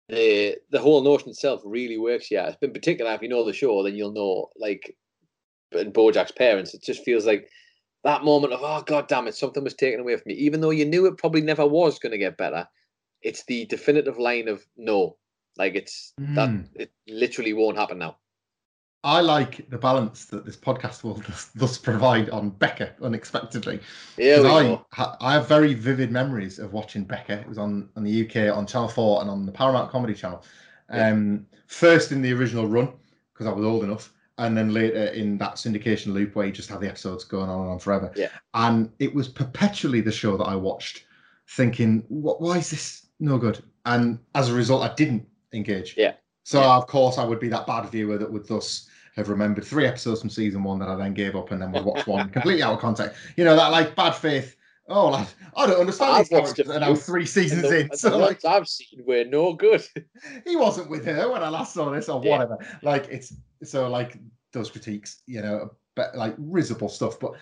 [0.10, 2.30] the the whole notion itself really works.
[2.31, 4.95] Yeah, it's been particular if you know the show, then you'll know like
[5.72, 6.73] in BoJack's parents.
[6.73, 7.49] It just feels like
[8.03, 10.72] that moment of oh god damn it, something was taken away from me, even though
[10.72, 12.68] you knew it probably never was going to get better.
[13.22, 15.18] It's the definitive line of no,
[15.57, 16.68] like it's that Mm.
[16.76, 18.18] it literally won't happen now.
[19.03, 23.80] I like the balance that this podcast will thus, thus provide on Becker unexpectedly.
[24.17, 24.85] Yeah, we I, go.
[24.91, 27.34] ha- I have very vivid memories of watching Becker.
[27.34, 30.43] It was on, on the UK on Channel 4 and on the Paramount Comedy Channel.
[30.93, 31.09] Yeah.
[31.11, 32.91] Um, First in the original run,
[33.31, 36.67] because I was old enough, and then later in that syndication loop where you just
[36.69, 38.11] have the episodes going on and on forever.
[38.15, 38.30] Yeah.
[38.55, 41.05] And it was perpetually the show that I watched
[41.47, 43.63] thinking, what, why is this no good?
[43.85, 45.95] And as a result, I didn't engage.
[45.95, 46.13] Yeah.
[46.43, 46.76] So, Yeah.
[46.77, 50.22] of course, I would be that bad viewer that would thus have remembered three episodes
[50.22, 52.73] from season one that I then gave up and then would watch one completely out
[52.73, 53.19] of context.
[53.36, 54.56] You know, that like bad faith.
[54.91, 57.90] Oh, lad, I don't understand I've watched And now few, three seasons the, in.
[57.94, 59.86] So, like, I've seen were no good.
[60.48, 62.31] he wasn't with her when I last saw this or Yeah.
[62.31, 62.57] whatever.
[62.81, 63.34] Like it's
[63.64, 64.18] so like
[64.52, 67.19] those critiques, you know, but like risible stuff.
[67.19, 67.34] But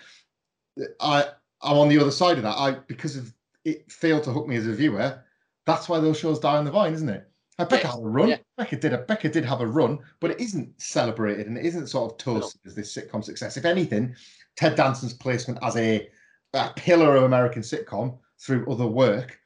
[1.00, 1.24] I
[1.62, 2.56] I'm on the other side of that.
[2.58, 3.32] I because of
[3.64, 5.22] it failed to hook me as a viewer.
[5.64, 7.28] That's why those shows die on the vine, isn't it?
[7.58, 8.28] I pick Yes, had a run.
[8.28, 8.36] yeah.
[8.58, 11.86] Becker did a Becker did have a run, but it isn't celebrated and it isn't
[11.86, 13.56] sort of toasted as this sitcom success.
[13.56, 14.14] If anything,
[14.56, 16.10] Ted Danson's placement as a,
[16.52, 19.38] a pillar of American sitcom through other work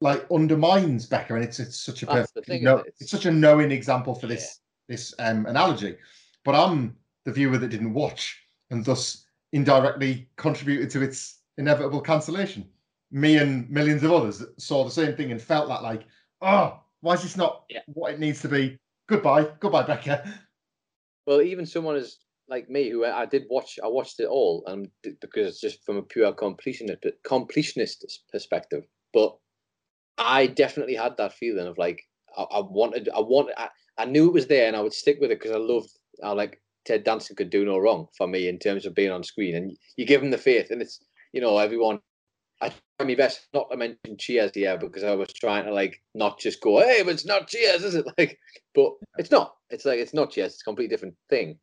[0.00, 2.94] like undermines Becker, and it's it's such a perfect thing, no, it?
[3.00, 5.96] it's such a knowing example for this this um, analogy.
[6.44, 12.66] But I'm the viewer that didn't watch and thus indirectly contributed to its inevitable cancellation.
[13.10, 16.06] Me and millions of others that saw the same thing and felt that like,
[16.40, 17.80] oh, why is this not Yeah.
[17.86, 18.78] what it needs to be?
[19.08, 20.22] Goodbye, goodbye, Becker.
[21.26, 22.18] Well, even someone as
[22.48, 25.60] like me, who I I did watch, I watched it all, um, and because it's
[25.60, 28.84] just from a pure completionist completionist perspective.
[29.12, 29.36] But
[30.16, 32.02] I definitely had that feeling of like
[32.36, 33.68] I, I wanted, I wanted, I,
[33.98, 35.90] I knew it was there, and I would stick with it because I loved.
[36.22, 39.22] I like Ted Danson could do no wrong for me in terms of being on
[39.22, 41.00] screen, and you give him the faith, and it's
[41.32, 42.00] you know everyone.
[42.60, 46.00] I try my best not to mention Cheers here because I was trying to like
[46.14, 48.06] not just go, hey, but it's not Cheers, is it?
[48.18, 48.38] Like,
[48.74, 49.54] but it's not.
[49.70, 50.54] It's like it's not Cheers.
[50.54, 51.58] It's a completely different thing.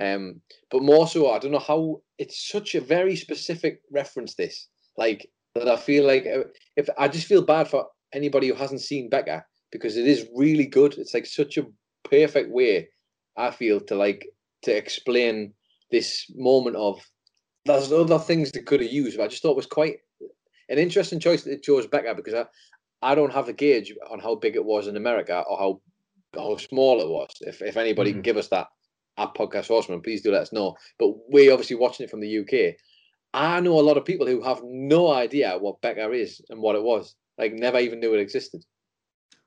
[0.00, 0.40] Um,
[0.70, 4.34] but more so, I don't know how it's such a very specific reference.
[4.34, 6.44] This like that I feel like uh,
[6.76, 10.66] if I just feel bad for anybody who hasn't seen Becker because it is really
[10.66, 10.98] good.
[10.98, 11.66] It's like such a
[12.04, 12.88] perfect way
[13.36, 14.26] I feel to like
[14.62, 15.52] to explain
[15.90, 17.00] this moment of
[17.66, 19.16] there's other things they could have used.
[19.16, 19.98] But I just thought was quite
[20.70, 22.46] an interesting choice that chose Becker because I,
[23.02, 25.80] I don't have a gauge on how big it was in America or how
[26.34, 27.30] how small it was.
[27.40, 28.24] If if anybody can Mhm.
[28.24, 28.68] give us that,
[29.18, 30.76] at Podcast Horseman, please do let us know.
[30.98, 32.76] But we're obviously watching it from the UK.
[33.34, 36.76] I know a lot of people who have no idea what Becker is and what
[36.76, 37.14] it was.
[37.38, 38.64] Like, never even knew it existed.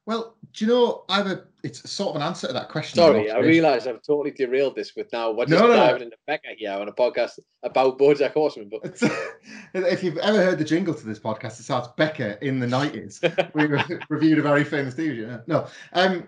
[0.05, 1.05] Well, do you know?
[1.07, 1.43] I have a.
[1.63, 2.97] It's sort of an answer to that question.
[2.97, 5.31] Sorry, I realise I've totally derailed this with now.
[5.31, 5.75] We're just No, no, no.
[5.77, 8.69] diving into Becker here on a podcast about BoJack Horseman.
[8.69, 9.01] But
[9.73, 13.21] if you've ever heard the jingle to this podcast, it starts Becca in the nineties.
[13.53, 13.65] we
[14.09, 15.41] reviewed a very famous TV show.
[15.47, 16.27] No, um,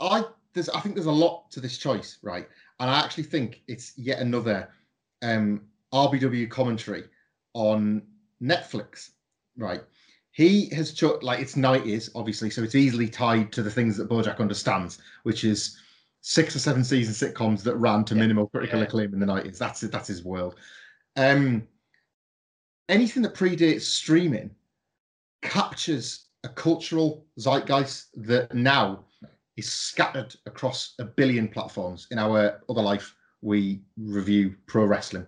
[0.00, 0.24] I
[0.54, 2.48] there's I think there's a lot to this choice, right?
[2.80, 4.68] And I actually think it's yet another
[5.22, 5.62] um
[5.94, 7.04] RBW commentary
[7.54, 8.02] on
[8.42, 9.10] Netflix,
[9.56, 9.82] right?
[10.36, 14.10] He has cho- like it's nineties, obviously, so it's easily tied to the things that
[14.10, 15.78] BoJack understands, which is
[16.20, 18.20] six or seven season sitcoms that ran to Yeah.
[18.20, 18.84] minimal critical Yeah.
[18.84, 19.58] acclaim in the nineties.
[19.58, 19.90] That's it.
[19.90, 20.56] That's his world.
[21.16, 21.66] Um,
[22.90, 24.54] anything that predates streaming
[25.40, 29.06] captures a cultural zeitgeist that now
[29.56, 32.08] is scattered across a billion platforms.
[32.10, 35.26] In our other life, we review pro wrestling,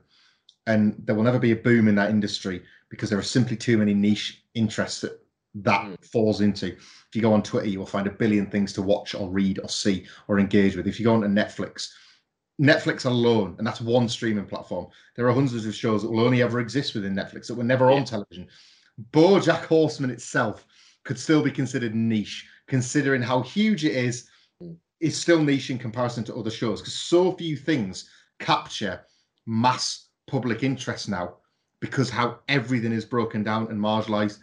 [0.66, 3.78] and there will never be a boom in that industry because there are simply too
[3.78, 5.20] many niche interests that
[5.54, 6.04] that Mm.
[6.04, 6.66] falls into.
[6.66, 9.58] If you go on Twitter, you will find a billion things to watch or read
[9.58, 10.86] or see or engage with.
[10.86, 11.88] If you go onto Netflix,
[12.60, 16.42] Netflix alone, and that's one streaming platform, there are hundreds of shows that will only
[16.42, 18.46] ever exist within Netflix that were never on television.
[19.12, 20.66] BoJack Horseman itself
[21.04, 24.28] could still be considered niche, considering how huge it is.
[25.00, 29.00] It's still niche in comparison to other shows because so few things capture
[29.46, 31.36] mass public interest now
[31.80, 34.38] because how everything is broken down and marginalized.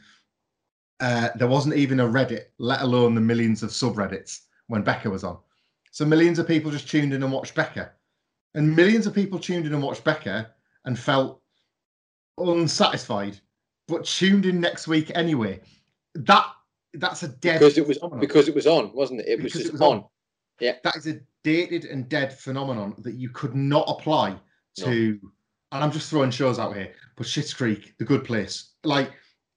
[1.00, 5.24] Uh, there wasn't even a Reddit, let alone the millions of subreddits when Becker was
[5.24, 5.38] on.
[5.92, 7.92] So millions of people just tuned in and watched Becker,
[8.54, 10.48] and millions of people tuned in and watched Becker
[10.86, 11.42] and felt
[12.38, 13.40] unsatisfied,
[13.88, 15.60] but tuned in next week anyway.
[16.16, 16.48] That
[16.94, 18.20] that's a dead because it was phenomenon.
[18.22, 19.28] because it was on, wasn't it?
[19.28, 19.98] It was just it was on.
[19.98, 20.06] on.
[20.84, 24.38] that is a dated and dead phenomenon that you could not apply
[24.80, 25.20] to.
[25.72, 29.12] And I'm just throwing shows out here, but Schitt's Creek, The Good Place, like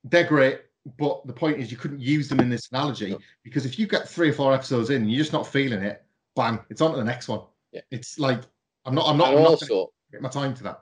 [0.05, 0.61] they're great.
[0.99, 3.15] But the point is, you couldn't use them in this analogy
[3.45, 6.03] because if you get three or four episodes in, and you're just not feeling it.
[6.35, 6.61] Bang!
[6.71, 7.41] It's on to the next one.
[7.73, 7.83] Yeah.
[7.91, 8.41] It's like
[8.87, 9.07] I'm not.
[9.07, 9.31] I'm not.
[9.31, 10.81] and I'm also, gonna get my time to that.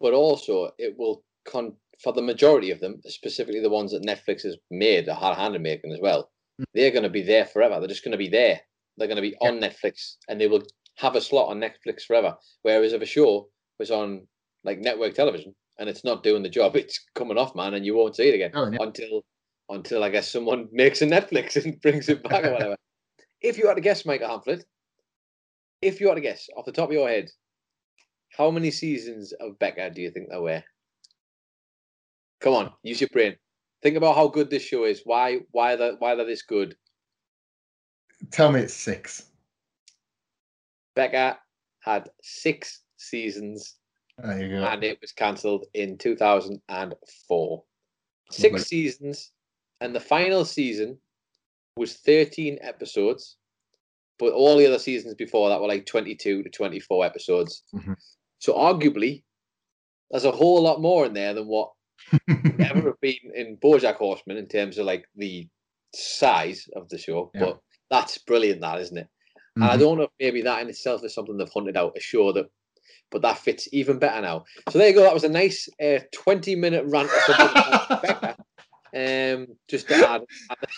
[0.00, 4.42] but also, it will con for the majority of them, specifically the ones that Netflix
[4.42, 6.30] has made, the hard handed making as well.
[6.60, 6.64] Mm.
[6.74, 7.78] They're going to be there forever.
[7.78, 8.60] They're just going to be there.
[8.96, 9.48] They're going to be Yeah.
[9.48, 10.64] on Netflix, and they will
[10.96, 12.36] have a slot on Netflix forever.
[12.62, 13.48] Whereas if a show
[13.78, 14.26] was on
[14.64, 17.94] like network television and it's not doing the job, it's coming off, man, and you
[17.94, 18.78] won't see it again Oh, yeah.
[18.80, 19.24] until
[19.70, 22.76] until I guess someone makes a Netflix and brings it back or whatever.
[23.40, 24.64] if you had to guess, Michael Hamflet,
[25.80, 27.28] if you had to guess off the top of your head,
[28.36, 30.62] how many seasons of Becker do you think there were?
[32.40, 33.36] Come on, use your brain.
[33.82, 35.02] Think about how good this show is.
[35.04, 36.76] Why why they why they're this good.
[38.30, 39.26] Tell me it's six.
[40.94, 41.36] Becker
[41.80, 43.83] had six seasons There you go.
[44.18, 47.64] And it was cancelled in 2004.
[48.30, 48.64] Six Lovely.
[48.64, 49.32] seasons,
[49.80, 50.98] and the final season
[51.76, 53.36] was 13 episodes,
[54.18, 57.64] but all the other seasons before that were like 22 to 24 episodes.
[57.74, 57.96] Mhm.
[58.38, 59.22] So, arguably,
[60.10, 61.72] there's a whole lot more in there than what
[62.60, 65.46] ever have been in Bojack Horseman in terms of like the
[65.94, 67.30] size of the show.
[67.34, 67.40] Yeah.
[67.40, 67.60] But
[67.90, 69.08] that's brilliant, that isn't it?
[69.56, 69.80] And I Mhm.
[69.80, 72.46] don't know if maybe that in itself is something they've hunted out, a show that,
[73.10, 74.44] but that fits even better now.
[74.70, 75.02] So there you go.
[75.02, 78.36] That was a nice uh, 20 minute rant or something about Becker.
[78.96, 80.22] Um, just to add,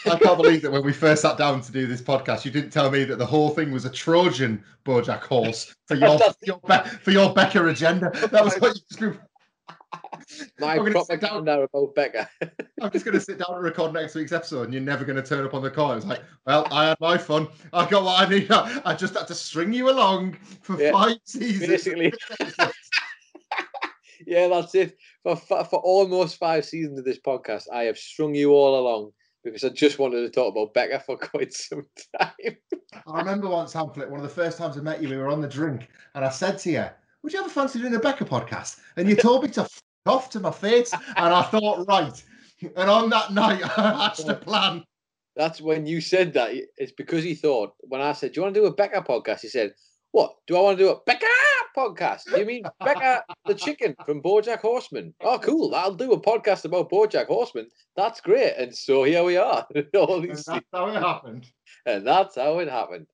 [0.06, 2.70] I can't believe that when we first sat down to do this podcast, you didn't
[2.70, 6.58] tell me that the whole thing was a Trojan BoJack horse for your That's- your
[6.66, 8.10] Be- for your Becker agenda.
[8.32, 9.20] That was what you screwed.
[10.58, 11.06] My I'm gonna down.
[11.06, 12.28] propaganda about Becker.
[12.80, 15.16] I'm just going to sit down and record next week's episode, and you're never going
[15.16, 15.92] to turn up on the call.
[15.92, 17.48] It's like, well, I had my fun.
[17.72, 18.50] I got what I need.
[18.50, 21.68] I just had to string you along for Yeah, five seasons.
[21.68, 22.12] Basically,
[24.26, 24.96] yeah, that's it.
[25.22, 29.12] For, for for almost five seasons of this podcast, I have strung you all along
[29.42, 31.86] because I just wanted to talk about Becker for quite some
[32.18, 32.56] time.
[33.06, 35.40] I remember once, Hamlet, one of the first times I met you, we were on
[35.40, 36.84] the drink, and I said to you,
[37.22, 38.80] Would you ever fancy doing a Becker podcast?
[38.96, 39.68] And you told me to
[40.08, 42.24] off to my face, and I thought, Right.
[42.76, 44.82] And on that night, I hatched a plan.
[45.36, 46.50] That's when you said that.
[46.78, 49.40] It's because he thought when I said, "Do you want to do a Becker podcast?"
[49.42, 49.74] He said,
[50.12, 50.34] "What?
[50.46, 51.26] Do I want to do a Becker
[51.76, 52.24] podcast?
[52.24, 55.12] Do you mean Becca the chicken from BoJack Horseman?
[55.20, 55.74] Oh, cool!
[55.74, 57.68] I'll do a podcast about BoJack Horseman.
[57.96, 59.66] That's great." And so here we are.
[59.94, 61.46] All And that's how it happened.
[61.84, 63.06] and that's how it happened.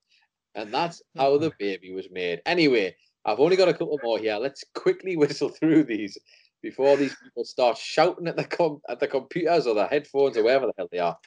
[0.54, 2.42] And that's how the baby was made.
[2.46, 2.94] Anyway,
[3.24, 4.36] I've only got a couple more here.
[4.36, 6.16] Let's quickly whistle through these
[6.62, 10.44] before these people start shouting at the com- at the computers or the headphones or
[10.44, 11.18] wherever the hell they are.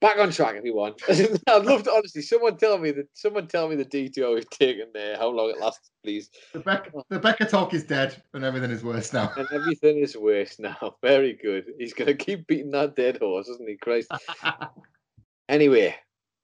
[0.00, 0.94] back on track, everyone.
[1.08, 2.22] I'd love to honestly.
[2.22, 3.08] Someone tell me that.
[3.14, 5.16] Someone tell me the detail we've taken there.
[5.16, 6.30] How long it lasts, please.
[6.52, 9.32] The Becker, the Becker talk is dead, and everything is worse now.
[9.36, 10.96] And everything is worse now.
[11.02, 11.66] Very good.
[11.78, 13.76] He's going to keep beating that dead horse, isn't he?
[13.76, 14.10] Christ.
[15.48, 15.94] anyway,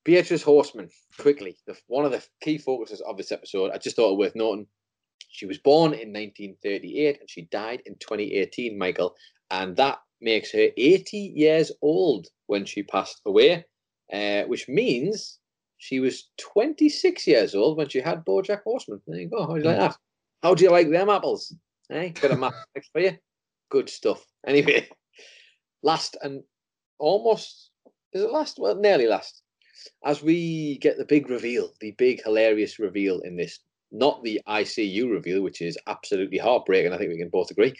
[0.05, 0.89] Beatrice Horseman.
[1.19, 3.71] Quickly, the, one of the key focuses of this episode.
[3.73, 4.67] I just thought it worth noting.
[5.31, 9.15] She was born in 1938 and she died in 2018, Michael,
[9.51, 13.65] and that makes her 80 years old when she passed away,
[14.13, 15.39] uh, which means
[15.79, 19.01] she was 26 years old when she had BoJack Horseman.
[19.07, 19.47] There you go.
[19.47, 19.97] How do you like that?
[20.43, 21.55] How do you like them apples?
[21.91, 22.13] Eh?
[22.21, 22.55] Bit of math
[22.93, 23.17] for you.
[23.71, 24.25] Good stuff.
[24.47, 24.89] Anyway,
[25.83, 26.43] last and
[26.99, 27.71] almost
[28.13, 28.59] is it last?
[28.59, 29.43] Well, nearly last.
[30.05, 33.59] As we get the big reveal, the big hilarious reveal in this,
[33.93, 36.93] not the ICU reveal, which is absolutely heartbreaking.
[36.93, 37.75] I think we can both agree.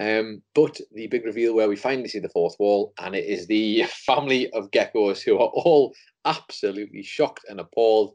[0.00, 3.46] Um, but the big reveal where we finally see the fourth wall, and it is
[3.46, 8.14] the family of geckos who are all absolutely shocked and appalled.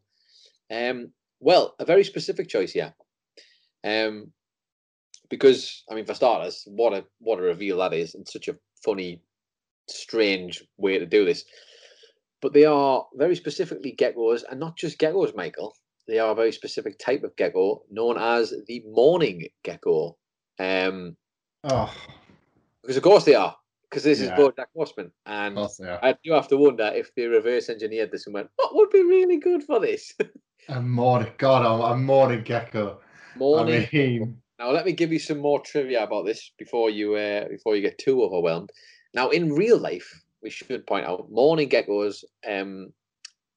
[0.71, 2.93] Um, well, a very specific choice here.
[3.83, 4.31] Um,
[5.29, 8.57] because I mean, for starters, what a what a reveal that is, and such a
[8.83, 9.21] funny,
[9.87, 11.45] strange way to do this.
[12.41, 15.75] But they are very specifically geckos, and not just geckos, Michael.
[16.09, 20.17] They are a very specific type of gecko known as the mourning gecko.
[20.57, 21.15] Um,
[21.63, 21.93] Oh,
[22.81, 23.55] because of course they are.
[23.89, 24.25] Because this Yeah.
[24.25, 25.99] is BoJack Horseman, and of course they are.
[26.03, 29.03] I do have to wonder if they reverse engineered this and went, "What would be
[29.03, 30.15] really good for this?"
[30.67, 33.01] A morning, God, I'm a morning gecko.
[33.35, 33.87] Morning.
[33.93, 37.47] I mean, Now let me give you some more trivia about this before you uh,
[37.47, 38.71] before you get too overwhelmed.
[39.13, 42.93] Now, in real life, we should point out mourning geckos um,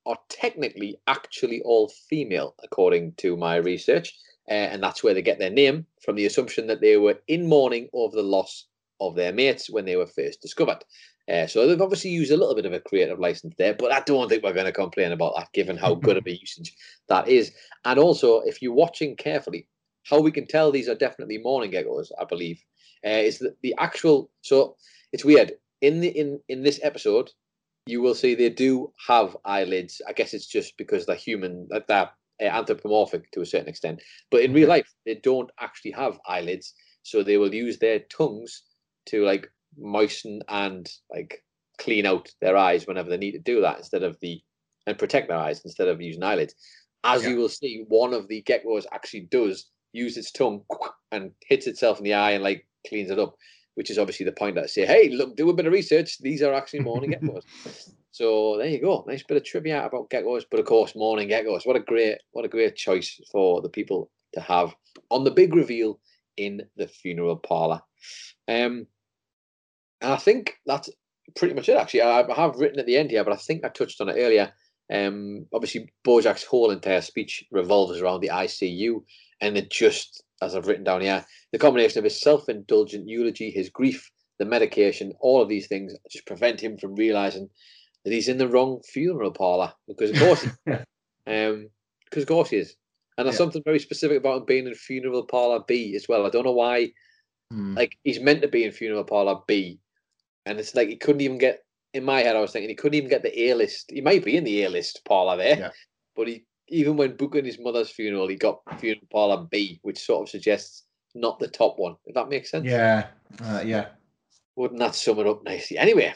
[0.06, 4.14] are technically actually all female, according to my research,
[4.48, 7.48] uh, and that's where they get their name from the assumption that they were in
[7.48, 8.66] mourning over the loss
[9.00, 10.84] of their mates when they were first discovered.
[11.28, 14.00] Uh, so they've obviously used a little bit of a creative license there, but I
[14.00, 16.74] don't think we're going to complain about that, given how good of a usage
[17.08, 17.52] that is.
[17.84, 19.68] And also, if you're watching carefully,
[20.04, 22.62] how we can tell these are definitely mourning geckos, I believe,
[23.06, 24.30] uh, is that the actual.
[24.42, 24.76] So
[25.12, 27.30] it's weird in the in in this episode,
[27.86, 30.00] you will see they do have eyelids.
[30.06, 32.10] I guess it's just because they're human, that they're
[32.40, 34.02] uh, anthropomorphic to a certain extent.
[34.30, 38.62] But in real life, they don't actually have eyelids, so they will use their tongues
[39.06, 41.42] to like moisten and like
[41.78, 44.40] clean out their eyes whenever they need to do that instead of the
[44.86, 46.54] and protect their eyes instead of using eyelids.
[47.04, 47.30] As Yeah.
[47.30, 50.64] you will see, one of the geckos actually does use its tongue
[51.10, 53.36] and hits itself in the eye and like cleans it up,
[53.74, 56.18] which is obviously the point that I say, hey, look, do a bit of research.
[56.18, 57.42] These are actually mourning geckos.
[58.10, 59.04] So there you go.
[59.06, 61.66] Nice bit of trivia about geckos, but of course, mourning geckos.
[61.66, 64.74] What a great, what a great choice for the people to have
[65.10, 65.98] on the big reveal
[66.36, 67.80] in the funeral parlor.
[68.48, 68.86] Um,
[70.00, 70.90] and I think that's
[71.36, 71.76] pretty much it.
[71.76, 74.08] Actually, I, I have written at the end here, but I think I touched on
[74.08, 74.52] it earlier.
[74.92, 79.02] Um, obviously, Bojack's whole entire speech revolves around the ICU,
[79.40, 83.70] and it just, as I've written down here, the combination of his self-indulgent eulogy, his
[83.70, 87.48] grief, the medication, all of these things just prevent him from realizing
[88.04, 89.72] that he's in the wrong funeral parlor.
[89.86, 90.46] Because of course,
[91.26, 91.68] um,
[92.04, 92.74] because of course he is,
[93.16, 93.38] and there's Yeah.
[93.38, 96.26] something very specific about him being in funeral parlor B as well.
[96.26, 96.92] I don't know why
[97.50, 97.74] hmm.
[97.74, 99.78] like he's meant to be in funeral parlor B,
[100.44, 101.60] and it's like he couldn't even get.
[101.94, 103.90] In my head, I was thinking he couldn't even get the A list.
[103.92, 105.70] He might be in the A list parlor there, Yeah.
[106.16, 110.22] but he even when booking his mother's funeral, he got funeral parlor B, which sort
[110.22, 110.84] of suggests
[111.14, 111.96] not the top one.
[112.06, 113.08] If that makes sense, yeah,
[113.44, 113.88] uh, yeah.
[114.56, 115.78] Wouldn't that sum it up nicely?
[115.78, 116.14] Anyway,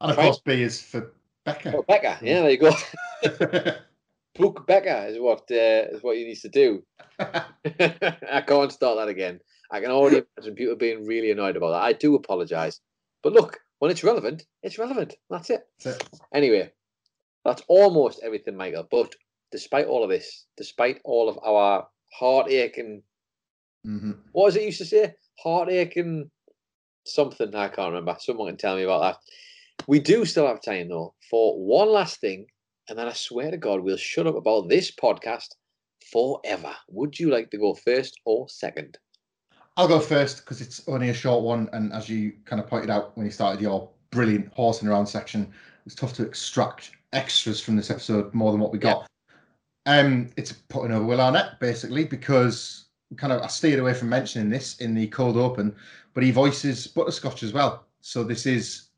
[0.00, 1.12] And of course, B is for
[1.44, 1.74] Becker.
[1.76, 2.72] oh, Becker, yeah, there you go.
[4.34, 6.82] Book Becca is what uh, is what you need to do.
[7.18, 9.40] I can't start that again.
[9.70, 11.82] I can already imagine people being really annoyed about that.
[11.82, 12.80] I do apologise,
[13.22, 15.16] but look, when it's relevant, it's relevant.
[15.28, 15.66] That's it.
[15.82, 16.20] That's it.
[16.32, 16.72] Anyway,
[17.44, 18.86] that's almost everything, Michael.
[18.90, 19.14] But
[19.50, 23.02] despite all of this, despite all of our heartache and
[23.86, 24.18] Mhm.
[24.32, 25.14] what was it used to say?
[25.38, 26.30] Heartache and
[27.06, 27.54] something.
[27.54, 28.16] I can't remember.
[28.20, 29.18] Someone can tell me about that.
[29.86, 32.46] We do still have time though for one last thing,
[32.88, 35.54] and then I swear to God, we'll shut up about this podcast
[36.12, 36.74] forever.
[36.88, 38.98] Would you like to go first or second?
[39.76, 42.90] I'll go first because it's only a short one, and as you kind of pointed
[42.90, 45.52] out when you started your brilliant horsing around section,
[45.86, 49.08] it's tough to extract extras from this episode more than what we got.
[49.88, 54.50] Um, it's putting over Will Arnett basically because kind of I stayed away from mentioning
[54.50, 55.74] this in the cold open,
[56.12, 57.86] but he voices Butterscotch as well.
[58.02, 58.88] So this is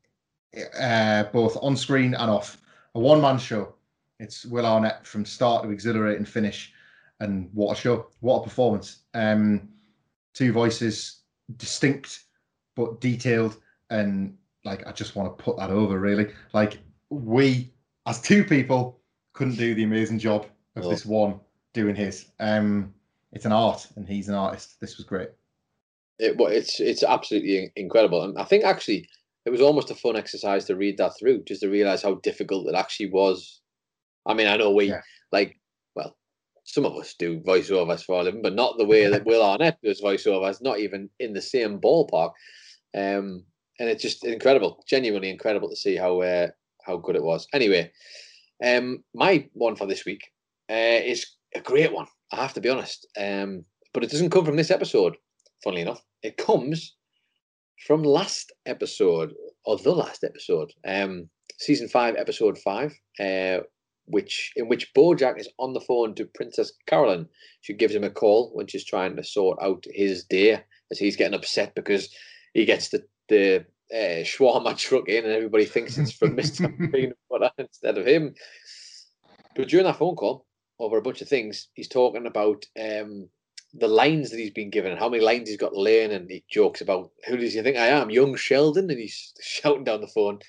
[0.77, 2.61] uh, both on screen and off
[2.95, 3.73] a one man show.
[4.19, 6.73] It's Will Arnett from start to exhilarating finish,
[7.21, 8.07] and what a show!
[8.19, 9.03] What a performance!
[9.13, 9.69] Um,
[10.33, 11.21] two voices,
[11.55, 12.25] distinct
[12.75, 13.55] but detailed,
[13.91, 14.35] and
[14.65, 16.33] like I just want to put that over really.
[16.51, 17.71] Like we,
[18.07, 18.99] as two people,
[19.31, 20.89] couldn't do the amazing job of No.
[20.89, 21.39] this one
[21.73, 22.27] doing his.
[22.39, 22.93] Um,
[23.31, 24.79] it's an art, and he's an artist.
[24.79, 25.29] This was great.
[26.19, 29.07] It, well, it's it's absolutely incredible, and I think actually
[29.45, 32.67] it was almost a fun exercise to read that through, just to realize how difficult
[32.67, 33.61] it actually was.
[34.25, 35.01] I mean, I know we Yeah.
[35.31, 35.59] like,
[35.95, 36.15] well,
[36.63, 39.79] some of us do voiceovers for a living, but not the way that Will Arnett
[39.81, 42.33] does voiceovers, not even in the same ballpark.
[42.93, 43.45] Um,
[43.79, 46.49] and it's just incredible, genuinely incredible to see how uh,
[46.83, 47.47] how good it was.
[47.53, 47.91] Anyway,
[48.63, 50.31] um, my one for this week
[50.71, 52.07] uh, is a great one.
[52.31, 55.17] I have to be honest, um, but it doesn't come from this episode.
[55.63, 56.95] Funnily enough, it comes
[57.85, 59.33] from last episode
[59.65, 61.29] or the last episode, um,
[61.59, 63.59] season five, episode five, uh,
[64.05, 67.27] which in which BoJack is on the phone to Princess Carolyn.
[67.61, 71.17] She gives him a call when she's trying to sort out his day, as he's
[71.17, 72.09] getting upset because
[72.53, 77.17] he gets the the uh, shawarma truck in, and everybody thinks it's from Mister Peanut
[77.29, 78.33] Butter instead of him.
[79.55, 80.45] But during that phone call,
[80.81, 83.29] over a bunch of things, he's talking about um,
[83.73, 86.29] the lines that he's been given and how many lines he's got to learn, and
[86.29, 90.01] he jokes about who does he think I am, young Sheldon, and he's shouting down
[90.01, 90.39] the phone.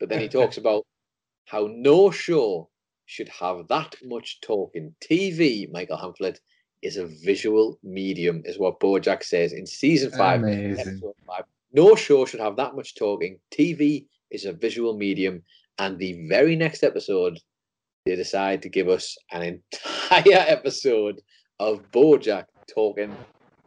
[0.00, 0.84] But then he talks about
[1.44, 2.70] how no show
[3.06, 4.94] should have that much talking.
[5.00, 6.38] TV, Michael Hamflet,
[6.82, 10.40] is a visual medium, is what Bojack says in season five,
[11.26, 11.44] five.
[11.72, 13.38] No show should have that much talking.
[13.50, 15.42] TV is a visual medium,
[15.78, 17.38] and the very next episode,
[18.04, 21.20] they decide to give us an entire episode
[21.58, 23.16] of Bojack talking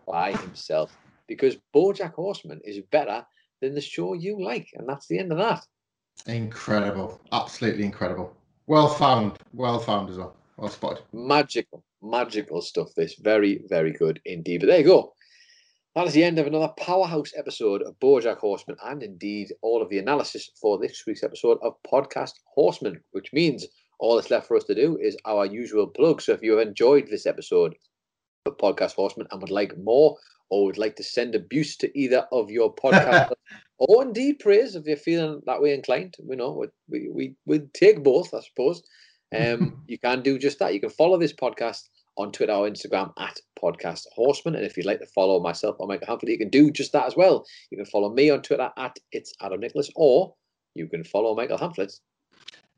[0.07, 0.95] by himself
[1.27, 3.25] because Bojack Horseman is better
[3.61, 5.65] than the show you like, and that's the end of that.
[6.27, 7.19] Incredible.
[7.31, 8.33] Absolutely incredible.
[8.67, 9.37] Well found.
[9.53, 10.35] Well found as well.
[10.57, 11.03] Well spotted.
[11.13, 12.89] Magical, magical stuff.
[12.95, 14.61] This very, very good indeed.
[14.61, 15.13] But there you go.
[15.95, 19.89] That is the end of another powerhouse episode of Bojack Horseman, and indeed all of
[19.89, 23.65] the analysis for this week's episode of Podcast Horseman, which means
[23.99, 26.21] all that's left for us to do is our usual plug.
[26.21, 27.75] So if you have enjoyed this episode
[28.45, 30.17] of Podcast Horseman and would like more,
[30.49, 33.31] or would like to send abuse to either of your podcast
[33.79, 38.03] or indeed praise if you're feeling that way inclined, we know we we we take
[38.03, 38.81] both, I suppose.
[39.37, 40.73] Um, you can do just that.
[40.73, 41.83] You can follow this podcast
[42.17, 44.55] on Twitter or Instagram at Podcast Horseman.
[44.55, 47.05] And if you'd like to follow myself or Michael Humphrey, you can do just that
[47.05, 47.45] as well.
[47.69, 50.33] You can follow me on Twitter at It's Adam Nicholas, or
[50.73, 51.93] you can follow Michael Hamflet.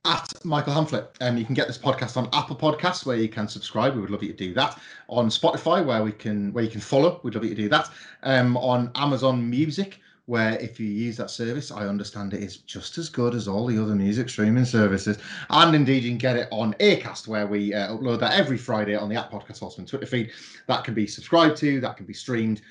[0.06, 1.08] At Michael Hamflet.
[1.22, 3.96] Um, you can get this podcast on Apple Podcasts, where you can subscribe.
[3.96, 4.80] We would love you to do that.
[5.08, 7.20] On Spotify, where we can where you can follow.
[7.24, 7.90] We'd love you to do that.
[8.24, 12.98] Um, on Amazon Music, where if you use that service, I understand it is just
[12.98, 15.18] as good as all the other music streaming services.
[15.50, 18.96] And indeed, you can get it on Acast, where we uh, upload that every Friday
[18.96, 20.32] on the App Podcast Horseman Twitter feed.
[20.68, 21.82] That can be subscribed to.
[21.82, 22.62] That can be streamed.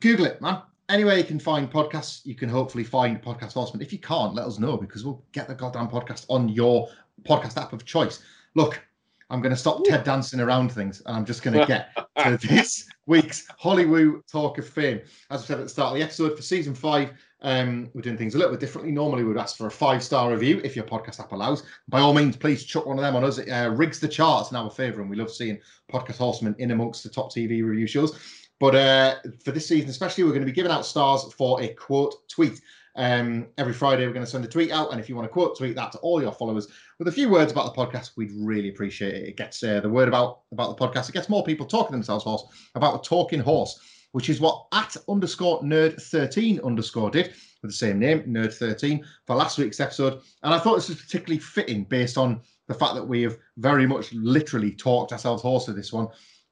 [0.00, 0.62] Google it, man.
[0.90, 3.80] Anywhere you can find podcasts, you can hopefully find Podcast Horseman.
[3.82, 6.88] If you can't, let us know because we'll get the goddamn podcast on your
[7.26, 8.22] podcast app of choice.
[8.54, 8.84] Look,
[9.30, 11.88] I'm going to stop Ted dancing around things and I'm just going to get
[12.22, 15.00] to this week's Hollywood Talk of Fame.
[15.30, 18.16] As I said at the start of the episode, for season five, um, we're doing
[18.16, 18.92] things a little bit differently.
[18.92, 21.62] Normally, we'd ask for a five star review if your podcast app allows.
[21.88, 23.38] By all means, please chuck one of them on us.
[23.38, 25.58] It uh, rigs the charts in our favour, and we love seeing
[25.92, 28.18] Podcast Horseman in amongst the top TV review shows.
[28.60, 29.14] But uh,
[29.44, 32.60] for this season, especially, we're going to be giving out stars for a quote tweet.
[32.96, 35.32] Um, every Friday, we're going to send a tweet out, and if you want to
[35.32, 36.68] quote tweet that to all your followers
[37.00, 39.28] with a few words about the podcast, we'd really appreciate it.
[39.28, 41.08] It gets uh, the word about about the podcast.
[41.08, 42.44] It gets more people talking themselves horse
[42.76, 43.80] about the talking horse,
[44.12, 49.04] which is what at underscore nerd thirteen underscore did with the same name, nerd thirteen,
[49.26, 50.20] for last week's episode.
[50.44, 53.88] And I thought this was particularly fitting based on the fact that we have very
[53.88, 56.06] much literally talked ourselves horse with this one.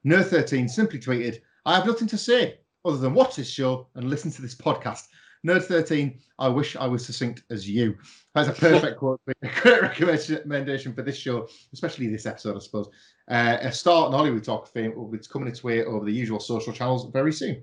[0.04, 1.38] Nerd thirteen simply tweeted.
[1.64, 5.06] I have nothing to say other than watch this show and listen to this podcast.
[5.46, 7.96] Nerd 13, I wish I was succinct as you.
[8.34, 12.88] That's a perfect quote, a great recommendation for this show, especially this episode, I suppose.
[13.28, 16.72] Uh, a start on Hollywood Talk Fame, it's coming its way over the usual social
[16.72, 17.62] channels very soon.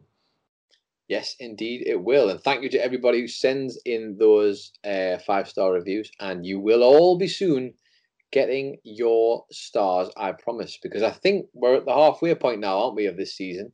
[1.10, 2.30] Yes, indeed, it will.
[2.30, 6.12] And thank you to everybody who sends in those uh, five star reviews.
[6.20, 7.74] And you will all be soon
[8.32, 12.96] getting your stars, I promise, because I think we're at the halfway point now, aren't
[12.96, 13.72] we, of this season?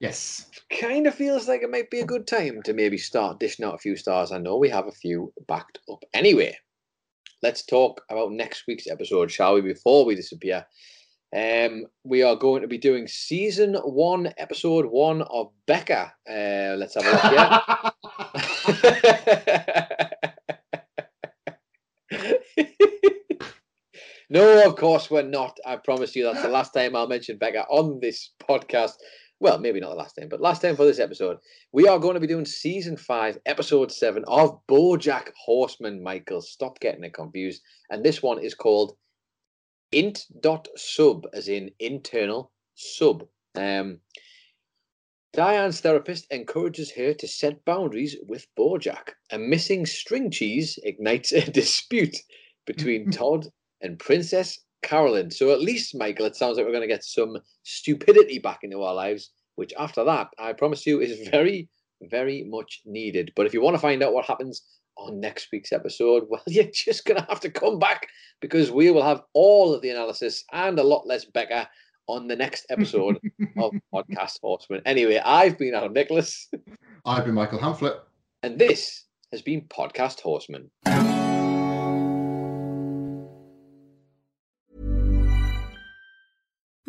[0.00, 0.50] Yes.
[0.80, 3.74] Kind of feels like it might be a good time to maybe start dishing out
[3.74, 4.32] a few stars.
[4.32, 6.04] I know we have a few backed up.
[6.12, 6.56] Anyway,
[7.42, 10.66] let's talk about next week's episode, shall we, before we disappear?
[11.34, 16.12] Um, we are going to be doing season one, episode one of Becker.
[16.28, 17.90] Uh, let's have a look here.
[24.30, 25.58] no, of course we're not.
[25.66, 28.94] I promise you that's the last time I'll mention Becker on this podcast.
[29.44, 31.36] Well, maybe not the last time, but last time for this episode,
[31.70, 36.02] we are going to be doing season five, episode seven of Bojack Horseman.
[36.02, 37.60] Michael, stop getting it confused.
[37.90, 38.96] And this one is called
[39.92, 43.26] int dot sub, as in internal sub.
[43.54, 44.00] Um,
[45.34, 49.10] Diane's therapist encourages her to set boundaries with Bojack.
[49.30, 52.16] A missing string cheese ignites a dispute
[52.64, 53.48] between Todd
[53.82, 55.30] and Princess Carolyn.
[55.30, 58.82] So at least, Michael, it sounds like we're going to get some stupidity back into
[58.82, 61.68] our lives, which after that, I promise you, is very,
[62.02, 63.32] very much needed.
[63.34, 64.62] But if you want to find out what happens
[64.96, 68.06] on next week's episode, well, you're just going to have to come back
[68.40, 71.66] because we will have all of the analysis and a lot less Becker
[72.06, 73.18] on the next episode
[73.56, 74.82] of Podcast Horseman.
[74.84, 76.48] Anyway, I've been Adam Nicholas.
[77.04, 78.00] I've been Michael Hamflet.
[78.42, 80.70] And this has been Podcast Horseman.